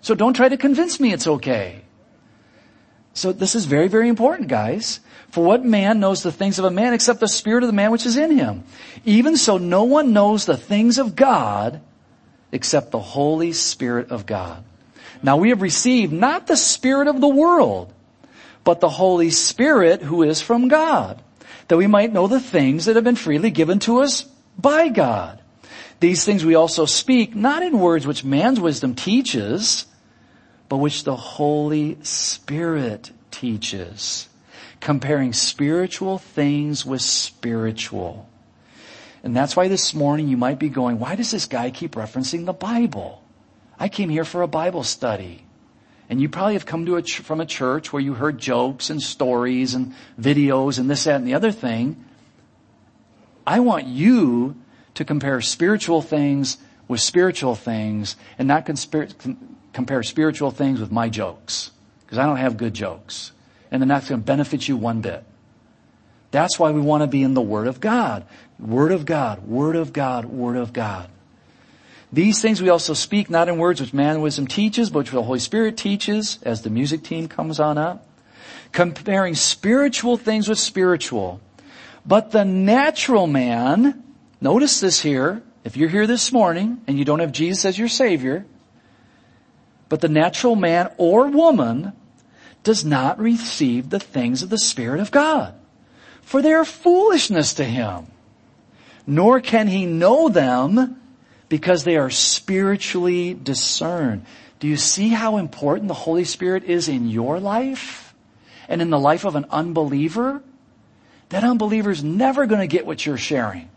So 0.00 0.14
don't 0.14 0.32
try 0.32 0.48
to 0.48 0.56
convince 0.56 0.98
me 0.98 1.12
it's 1.12 1.26
okay. 1.26 1.83
So 3.14 3.32
this 3.32 3.54
is 3.54 3.64
very, 3.64 3.88
very 3.88 4.08
important, 4.08 4.48
guys. 4.48 5.00
For 5.30 5.42
what 5.42 5.64
man 5.64 6.00
knows 6.00 6.22
the 6.22 6.32
things 6.32 6.58
of 6.58 6.64
a 6.64 6.70
man 6.70 6.92
except 6.92 7.20
the 7.20 7.28
spirit 7.28 7.62
of 7.62 7.68
the 7.68 7.72
man 7.72 7.90
which 7.90 8.06
is 8.06 8.16
in 8.16 8.36
him? 8.36 8.64
Even 9.04 9.36
so, 9.36 9.56
no 9.56 9.84
one 9.84 10.12
knows 10.12 10.44
the 10.44 10.56
things 10.56 10.98
of 10.98 11.16
God 11.16 11.80
except 12.52 12.90
the 12.90 13.00
Holy 13.00 13.52
Spirit 13.52 14.10
of 14.10 14.26
God. 14.26 14.62
Now 15.22 15.36
we 15.38 15.48
have 15.48 15.62
received 15.62 16.12
not 16.12 16.46
the 16.46 16.56
spirit 16.56 17.08
of 17.08 17.20
the 17.20 17.28
world, 17.28 17.92
but 18.62 18.80
the 18.80 18.88
Holy 18.88 19.30
Spirit 19.30 20.02
who 20.02 20.22
is 20.22 20.40
from 20.40 20.68
God, 20.68 21.22
that 21.68 21.76
we 21.76 21.86
might 21.86 22.12
know 22.12 22.26
the 22.26 22.40
things 22.40 22.84
that 22.84 22.96
have 22.96 23.04
been 23.04 23.16
freely 23.16 23.50
given 23.50 23.78
to 23.80 24.02
us 24.02 24.22
by 24.58 24.88
God. 24.88 25.40
These 26.00 26.24
things 26.24 26.44
we 26.44 26.54
also 26.54 26.84
speak, 26.84 27.34
not 27.34 27.62
in 27.62 27.78
words 27.78 28.06
which 28.06 28.24
man's 28.24 28.60
wisdom 28.60 28.94
teaches, 28.94 29.86
but 30.68 30.78
which 30.78 31.04
the 31.04 31.16
Holy 31.16 31.98
Spirit 32.02 33.10
teaches, 33.30 34.28
comparing 34.80 35.32
spiritual 35.32 36.18
things 36.18 36.84
with 36.84 37.02
spiritual. 37.02 38.28
And 39.22 39.34
that's 39.34 39.56
why 39.56 39.68
this 39.68 39.94
morning 39.94 40.28
you 40.28 40.36
might 40.36 40.58
be 40.58 40.68
going, 40.68 40.98
why 40.98 41.16
does 41.16 41.30
this 41.30 41.46
guy 41.46 41.70
keep 41.70 41.92
referencing 41.92 42.44
the 42.44 42.52
Bible? 42.52 43.22
I 43.78 43.88
came 43.88 44.10
here 44.10 44.24
for 44.24 44.42
a 44.42 44.46
Bible 44.46 44.84
study. 44.84 45.44
And 46.10 46.20
you 46.20 46.28
probably 46.28 46.52
have 46.52 46.66
come 46.66 46.84
to 46.86 46.96
a 46.96 47.02
ch- 47.02 47.20
from 47.20 47.40
a 47.40 47.46
church 47.46 47.92
where 47.92 48.02
you 48.02 48.14
heard 48.14 48.38
jokes 48.38 48.90
and 48.90 49.02
stories 49.02 49.74
and 49.74 49.94
videos 50.20 50.78
and 50.78 50.90
this, 50.90 51.04
that, 51.04 51.16
and 51.16 51.26
the 51.26 51.34
other 51.34 51.50
thing. 51.50 52.04
I 53.46 53.60
want 53.60 53.86
you 53.86 54.56
to 54.94 55.04
compare 55.04 55.40
spiritual 55.40 56.02
things 56.02 56.58
with 56.86 57.00
spiritual 57.00 57.54
things 57.54 58.16
and 58.38 58.46
not 58.46 58.66
compare 59.74 60.02
spiritual 60.02 60.50
things 60.50 60.80
with 60.80 60.90
my 60.90 61.08
jokes. 61.10 61.70
Because 62.06 62.18
I 62.18 62.24
don't 62.24 62.38
have 62.38 62.56
good 62.56 62.72
jokes. 62.72 63.32
And 63.70 63.82
they're 63.82 63.88
not 63.88 64.06
going 64.06 64.20
to 64.20 64.24
benefit 64.24 64.66
you 64.66 64.76
one 64.76 65.00
bit. 65.00 65.24
That's 66.30 66.58
why 66.58 66.70
we 66.70 66.80
want 66.80 67.02
to 67.02 67.06
be 67.06 67.22
in 67.22 67.34
the 67.34 67.42
Word 67.42 67.66
of 67.66 67.80
God. 67.80 68.24
Word 68.58 68.92
of 68.92 69.04
God, 69.04 69.46
Word 69.46 69.76
of 69.76 69.92
God, 69.92 70.24
Word 70.24 70.56
of 70.56 70.72
God. 70.72 71.10
These 72.12 72.40
things 72.40 72.62
we 72.62 72.68
also 72.68 72.94
speak 72.94 73.28
not 73.28 73.48
in 73.48 73.58
words 73.58 73.80
which 73.80 73.92
man 73.92 74.20
wisdom 74.20 74.46
teaches, 74.46 74.90
but 74.90 75.00
which 75.00 75.10
the 75.10 75.22
Holy 75.22 75.40
Spirit 75.40 75.76
teaches 75.76 76.38
as 76.44 76.62
the 76.62 76.70
music 76.70 77.02
team 77.02 77.26
comes 77.26 77.58
on 77.58 77.76
up. 77.76 78.06
Comparing 78.70 79.34
spiritual 79.34 80.16
things 80.16 80.48
with 80.48 80.58
spiritual. 80.58 81.40
But 82.06 82.30
the 82.30 82.44
natural 82.44 83.26
man, 83.26 84.04
notice 84.40 84.80
this 84.80 85.00
here, 85.00 85.42
if 85.64 85.76
you're 85.76 85.88
here 85.88 86.06
this 86.06 86.30
morning 86.30 86.80
and 86.86 86.98
you 86.98 87.04
don't 87.04 87.20
have 87.20 87.32
Jesus 87.32 87.64
as 87.64 87.78
your 87.78 87.88
Savior, 87.88 88.44
but 89.88 90.00
the 90.00 90.08
natural 90.08 90.56
man 90.56 90.90
or 90.96 91.28
woman 91.28 91.92
does 92.62 92.84
not 92.84 93.18
receive 93.18 93.90
the 93.90 94.00
things 94.00 94.42
of 94.42 94.50
the 94.50 94.58
Spirit 94.58 95.00
of 95.00 95.10
God, 95.10 95.54
for 96.22 96.42
they 96.42 96.52
are 96.52 96.64
foolishness 96.64 97.54
to 97.54 97.64
him. 97.64 98.06
Nor 99.06 99.40
can 99.40 99.68
he 99.68 99.84
know 99.84 100.28
them 100.30 101.00
because 101.48 101.84
they 101.84 101.96
are 101.96 102.10
spiritually 102.10 103.34
discerned. 103.34 104.24
Do 104.60 104.66
you 104.66 104.76
see 104.78 105.10
how 105.10 105.36
important 105.36 105.88
the 105.88 105.94
Holy 105.94 106.24
Spirit 106.24 106.64
is 106.64 106.88
in 106.88 107.10
your 107.10 107.38
life 107.38 108.14
and 108.66 108.80
in 108.80 108.88
the 108.88 108.98
life 108.98 109.24
of 109.24 109.36
an 109.36 109.44
unbeliever? 109.50 110.42
That 111.28 111.44
unbeliever 111.44 111.90
is 111.90 112.02
never 112.02 112.46
going 112.46 112.60
to 112.60 112.66
get 112.66 112.86
what 112.86 113.04
you're 113.04 113.18
sharing 113.18 113.68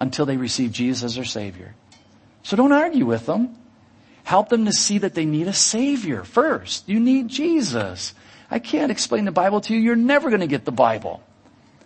until 0.00 0.26
they 0.26 0.36
receive 0.36 0.72
Jesus 0.72 1.04
as 1.04 1.14
their 1.14 1.24
Savior. 1.24 1.74
So 2.42 2.56
don't 2.56 2.72
argue 2.72 3.06
with 3.06 3.26
them. 3.26 3.56
Help 4.26 4.48
them 4.48 4.64
to 4.64 4.72
see 4.72 4.98
that 4.98 5.14
they 5.14 5.24
need 5.24 5.46
a 5.46 5.52
Savior 5.52 6.24
first. 6.24 6.88
You 6.88 6.98
need 6.98 7.28
Jesus. 7.28 8.12
I 8.50 8.58
can't 8.58 8.90
explain 8.90 9.24
the 9.24 9.30
Bible 9.30 9.60
to 9.60 9.72
you. 9.72 9.78
You're 9.78 9.94
never 9.94 10.30
going 10.30 10.40
to 10.40 10.48
get 10.48 10.64
the 10.64 10.72
Bible. 10.72 11.22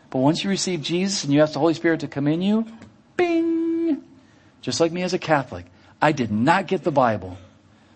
But 0.08 0.20
once 0.20 0.42
you 0.42 0.48
receive 0.48 0.80
Jesus 0.80 1.22
and 1.22 1.34
you 1.34 1.42
ask 1.42 1.52
the 1.52 1.58
Holy 1.58 1.74
Spirit 1.74 2.00
to 2.00 2.08
come 2.08 2.26
in 2.26 2.40
you, 2.40 2.66
bing! 3.14 4.02
Just 4.62 4.80
like 4.80 4.90
me 4.90 5.02
as 5.02 5.12
a 5.12 5.18
Catholic. 5.18 5.66
I 6.00 6.12
did 6.12 6.32
not 6.32 6.66
get 6.66 6.82
the 6.82 6.90
Bible. 6.90 7.36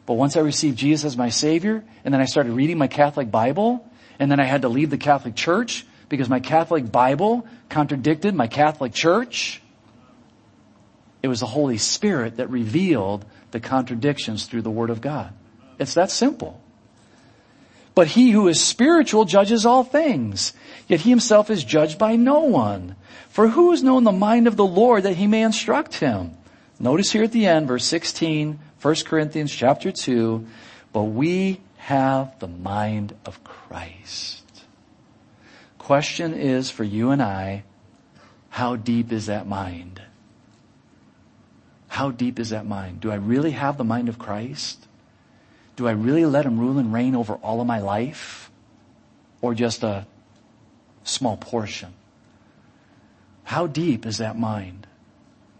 But 0.05 0.15
once 0.15 0.37
I 0.37 0.41
received 0.41 0.77
Jesus 0.77 1.07
as 1.07 1.17
my 1.17 1.31
Savior, 1.31 1.83
and 2.05 2.13
then 2.13 2.21
I 2.21 2.27
started 2.27 2.53
reading 2.53 2.77
my 2.77 2.89
Catholic 2.89 3.31
Bible, 3.31 3.89
and 4.19 4.31
then 4.31 4.41
I 4.41 4.45
had 4.45 4.61
to 4.61 4.69
leave 4.69 4.91
the 4.91 4.99
Catholic 4.99 5.37
Church 5.37 5.87
because 6.11 6.29
my 6.29 6.41
Catholic 6.41 6.93
Bible 6.93 7.47
contradicted 7.71 8.35
my 8.35 8.49
Catholic 8.49 8.93
Church, 8.93 9.63
it 11.25 11.29
was 11.29 11.41
the 11.41 11.47
Holy 11.47 11.79
Spirit 11.79 12.37
that 12.37 12.51
revealed 12.51 13.25
the 13.51 13.59
contradictions 13.59 14.45
through 14.45 14.61
the 14.61 14.71
Word 14.71 14.91
of 14.91 15.01
God. 15.01 15.33
It's 15.79 15.95
that 15.95 16.11
simple. 16.11 16.61
But 17.95 18.09
he 18.09 18.31
who 18.33 18.47
is 18.47 18.63
spiritual 18.63 19.25
judges 19.25 19.65
all 19.65 19.85
things, 19.85 20.53
yet 20.87 21.01
he 21.01 21.09
himself 21.09 21.49
is 21.49 21.65
judged 21.65 21.99
by 21.99 22.17
no 22.17 22.41
one. 22.41 22.95
For 23.31 23.49
who 23.49 23.71
has 23.71 23.83
known 23.83 24.05
the 24.05 24.13
mind 24.13 24.47
of 24.47 24.57
the 24.57 24.67
Lord 24.67 25.05
that 25.05 25.17
he 25.17 25.27
may 25.27 25.41
instruct 25.41 25.95
him? 25.95 26.33
Notice 26.79 27.13
here 27.13 27.25
at 27.25 27.33
the 27.33 27.47
end, 27.47 27.69
verse 27.69 27.87
16, 27.87 28.59
1 28.83 28.95
Corinthians 29.07 29.51
chapter 29.51 29.91
2, 29.91 30.47
but 30.93 31.05
we 31.05 31.59
have 31.79 32.39
the 32.39 32.49
mind 32.49 33.15
of 33.25 33.43
Christ. 33.45 34.43
Question 35.79 36.35
is 36.35 36.71
for 36.71 36.85
you 36.85 37.13
and 37.13 37.23
I, 37.23 37.65
how 38.51 38.77
deep 38.77 39.11
is 39.11 39.25
that 39.25 39.47
mind? 39.47 40.03
How 41.95 42.11
deep 42.11 42.41
is 42.41 42.51
that 42.51 42.67
mind? 42.67 43.01
Do 43.03 43.13
I 43.13 43.15
really 43.15 43.53
have 43.53 43.79
the 43.79 43.85
mind 43.85 44.09
of 44.09 44.19
Christ? 44.19 44.85
Do 45.77 45.87
I 45.87 45.93
really 45.93 46.27
let 46.27 46.45
him 46.45 46.59
rule 46.59 46.79
and 46.79 46.93
reign 46.93 47.15
over 47.15 47.35
all 47.35 47.61
of 47.61 47.69
my 47.69 47.79
life? 47.79 48.51
Or 49.41 49.55
just 49.55 49.85
a 49.85 50.05
small 51.05 51.37
portion? 51.37 51.95
How 53.45 53.69
deep 53.69 54.07
is 54.07 54.19
that 54.19 54.37
mind? 54.37 54.89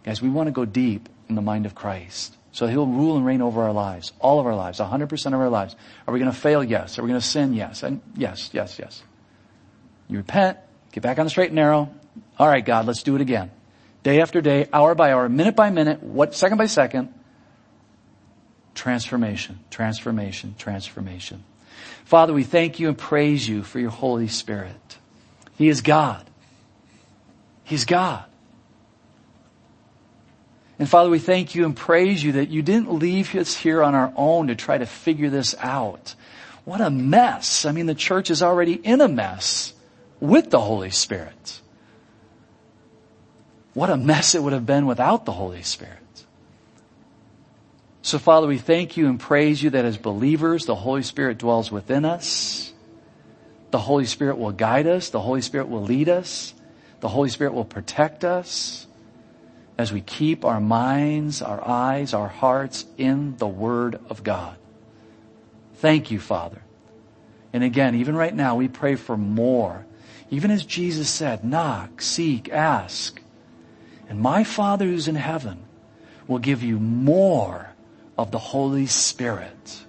Guys, 0.03 0.21
we 0.21 0.27
want 0.27 0.47
to 0.47 0.51
go 0.51 0.65
deep 0.65 1.07
in 1.29 1.35
the 1.35 1.41
mind 1.41 1.65
of 1.65 1.73
Christ. 1.73 2.35
So 2.51 2.67
He'll 2.67 2.85
rule 2.85 3.15
and 3.15 3.25
reign 3.25 3.41
over 3.41 3.63
our 3.63 3.71
lives, 3.71 4.11
all 4.19 4.41
of 4.41 4.45
our 4.45 4.57
lives, 4.57 4.79
100% 4.79 5.25
of 5.27 5.39
our 5.39 5.49
lives. 5.49 5.77
Are 6.05 6.13
we 6.13 6.19
going 6.19 6.29
to 6.29 6.37
fail? 6.37 6.61
Yes. 6.61 6.99
Are 6.99 7.01
we 7.01 7.07
going 7.07 7.21
to 7.21 7.25
sin? 7.25 7.53
Yes. 7.53 7.81
And 7.81 8.01
yes, 8.13 8.49
yes, 8.51 8.77
yes. 8.77 9.01
You 10.09 10.17
repent, 10.17 10.57
get 10.91 11.01
back 11.01 11.17
on 11.17 11.27
the 11.27 11.29
straight 11.29 11.51
and 11.51 11.55
narrow. 11.55 11.89
All 12.37 12.47
right, 12.49 12.65
God, 12.65 12.87
let's 12.87 13.03
do 13.03 13.15
it 13.15 13.21
again. 13.21 13.51
Day 14.05 14.21
after 14.21 14.39
day, 14.39 14.67
hour 14.71 14.93
by 14.93 15.13
hour, 15.13 15.27
minute 15.27 15.55
by 15.55 15.71
minute, 15.71 16.03
what, 16.03 16.35
second 16.35 16.59
by 16.59 16.67
second. 16.67 17.11
Transformation, 18.75 19.57
transformation, 19.71 20.53
transformation. 20.59 21.43
Father, 22.03 22.31
we 22.31 22.43
thank 22.43 22.79
you 22.79 22.87
and 22.87 22.95
praise 22.95 23.49
you 23.49 23.63
for 23.63 23.79
your 23.79 23.89
Holy 23.89 24.27
Spirit. 24.27 24.99
He 25.57 25.69
is 25.69 25.81
God. 25.81 26.23
He's 27.63 27.85
God. 27.85 28.23
And 30.77 30.87
Father, 30.87 31.09
we 31.09 31.17
thank 31.17 31.55
you 31.55 31.65
and 31.65 31.75
praise 31.75 32.23
you 32.23 32.33
that 32.33 32.49
you 32.49 32.61
didn't 32.61 32.93
leave 32.93 33.33
us 33.33 33.57
here 33.57 33.81
on 33.81 33.95
our 33.95 34.13
own 34.15 34.49
to 34.49 34.55
try 34.55 34.77
to 34.77 34.85
figure 34.85 35.31
this 35.31 35.55
out. 35.57 36.13
What 36.63 36.79
a 36.79 36.91
mess. 36.91 37.65
I 37.65 37.71
mean, 37.71 37.87
the 37.87 37.95
church 37.95 38.29
is 38.29 38.43
already 38.43 38.73
in 38.73 39.01
a 39.01 39.07
mess 39.07 39.73
with 40.19 40.51
the 40.51 40.61
Holy 40.61 40.91
Spirit. 40.91 41.61
What 43.75 43.91
a 43.91 43.97
mess 43.97 44.33
it 44.33 44.41
would 44.41 44.53
have 44.53 44.65
been 44.65 44.87
without 44.87 45.25
the 45.25 45.33
Holy 45.33 45.61
Spirit. 45.61 45.99
So 48.01 48.17
Father, 48.17 48.47
we 48.47 48.57
thank 48.57 48.97
you 48.97 49.07
and 49.07 49.19
praise 49.19 49.61
you 49.61 49.71
that 49.71 49.83
as 49.83 49.97
believers, 49.97 50.65
the 50.65 50.75
Holy 50.75 51.03
Spirit 51.03 51.37
dwells 51.37 51.71
within 51.71 52.05
us. 52.05 52.71
The 53.71 53.79
Holy 53.79 54.05
Spirit 54.05 54.37
will 54.37 54.53
guide 54.53 54.87
us. 54.87 55.09
The 55.09 55.19
Holy 55.19 55.41
Spirit 55.41 55.67
will 55.67 55.83
lead 55.83 56.07
us. 56.07 56.53
The 57.01 57.09
Holy 57.09 57.29
Spirit 57.29 57.53
will 57.53 57.65
protect 57.65 58.23
us 58.23 58.87
as 59.77 59.91
we 59.91 59.99
keep 59.99 60.45
our 60.45 60.61
minds, 60.61 61.41
our 61.41 61.67
eyes, 61.67 62.13
our 62.13 62.29
hearts 62.29 62.85
in 62.97 63.35
the 63.37 63.47
Word 63.47 63.99
of 64.09 64.23
God. 64.23 64.55
Thank 65.75 66.11
you, 66.11 66.19
Father. 66.19 66.61
And 67.51 67.61
again, 67.61 67.95
even 67.95 68.15
right 68.15 68.33
now, 68.33 68.55
we 68.55 68.69
pray 68.69 68.95
for 68.95 69.17
more. 69.17 69.85
Even 70.29 70.49
as 70.49 70.63
Jesus 70.63 71.09
said, 71.09 71.43
knock, 71.43 72.01
seek, 72.01 72.49
ask. 72.49 73.19
And 74.07 74.19
my 74.19 74.43
Father 74.43 74.85
who's 74.85 75.07
in 75.07 75.15
heaven 75.15 75.63
will 76.27 76.39
give 76.39 76.63
you 76.63 76.79
more 76.79 77.69
of 78.17 78.31
the 78.31 78.39
Holy 78.39 78.85
Spirit. 78.85 79.85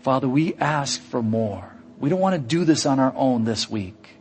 Father, 0.00 0.28
we 0.28 0.54
ask 0.54 1.00
for 1.00 1.22
more. 1.22 1.72
We 1.98 2.10
don't 2.10 2.20
want 2.20 2.34
to 2.34 2.40
do 2.40 2.64
this 2.64 2.84
on 2.86 2.98
our 2.98 3.12
own 3.16 3.44
this 3.44 3.70
week. 3.70 4.16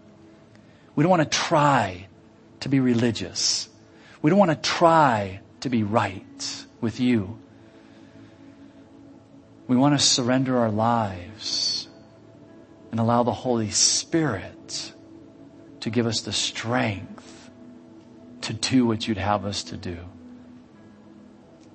We 0.95 1.03
don't 1.03 1.09
want 1.09 1.23
to 1.23 1.37
try 1.37 2.07
to 2.59 2.69
be 2.69 2.79
religious. 2.79 3.69
We 4.21 4.29
don't 4.29 4.39
want 4.39 4.51
to 4.51 4.69
try 4.69 5.39
to 5.61 5.69
be 5.69 5.83
right 5.83 6.65
with 6.79 6.99
you. 6.99 7.39
We 9.67 9.75
want 9.75 9.97
to 9.99 10.05
surrender 10.05 10.57
our 10.57 10.69
lives 10.69 11.87
and 12.91 12.99
allow 12.99 13.23
the 13.23 13.31
Holy 13.31 13.71
Spirit 13.71 14.93
to 15.79 15.89
give 15.89 16.05
us 16.05 16.21
the 16.21 16.33
strength 16.33 17.10
to 18.41 18.53
do 18.53 18.85
what 18.85 19.07
you'd 19.07 19.17
have 19.17 19.45
us 19.45 19.63
to 19.63 19.77
do. 19.77 19.97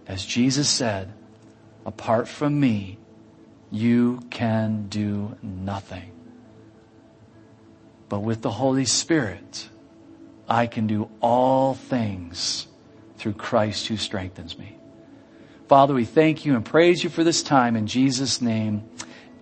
As 0.06 0.24
Jesus 0.24 0.68
said, 0.68 1.12
apart 1.84 2.28
from 2.28 2.58
me, 2.58 2.98
you 3.70 4.20
can 4.30 4.86
do 4.88 5.36
nothing. 5.42 6.12
But 8.08 8.20
with 8.20 8.42
the 8.42 8.50
Holy 8.50 8.84
Spirit, 8.84 9.68
I 10.48 10.66
can 10.66 10.86
do 10.86 11.10
all 11.20 11.74
things 11.74 12.68
through 13.18 13.34
Christ 13.34 13.88
who 13.88 13.96
strengthens 13.96 14.56
me. 14.56 14.76
Father, 15.68 15.94
we 15.94 16.04
thank 16.04 16.44
you 16.44 16.54
and 16.54 16.64
praise 16.64 17.02
you 17.02 17.10
for 17.10 17.24
this 17.24 17.42
time 17.42 17.74
in 17.74 17.88
Jesus' 17.88 18.40
name. 18.40 18.88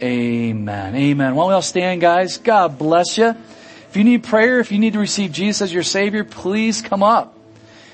Amen. 0.03 0.95
Amen. 0.95 1.35
Why 1.35 1.43
don't 1.43 1.49
we 1.49 1.55
all 1.55 1.63
stand, 1.63 2.01
guys? 2.01 2.39
God 2.39 2.79
bless 2.79 3.19
you. 3.19 3.37
If 3.95 3.99
you 3.99 4.03
need 4.03 4.25
prayer, 4.25 4.59
if 4.59 4.73
you 4.73 4.81
need 4.81 4.95
to 4.95 4.99
receive 4.99 5.31
Jesus 5.31 5.63
as 5.63 5.73
your 5.73 5.85
Savior, 5.85 6.25
please 6.25 6.83
come 6.83 7.05
up. 7.05 7.39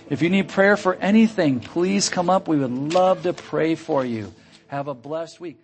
If 0.08 0.22
you 0.22 0.30
need 0.30 0.48
prayer 0.48 0.78
for 0.78 0.94
anything, 0.94 1.60
please 1.60 2.08
come 2.08 2.30
up. 2.30 2.48
We 2.48 2.56
would 2.56 2.70
love 2.70 3.24
to 3.24 3.34
pray 3.34 3.74
for 3.74 4.02
you. 4.02 4.32
Have 4.68 4.88
a 4.88 4.94
blessed 4.94 5.40
week. 5.40 5.58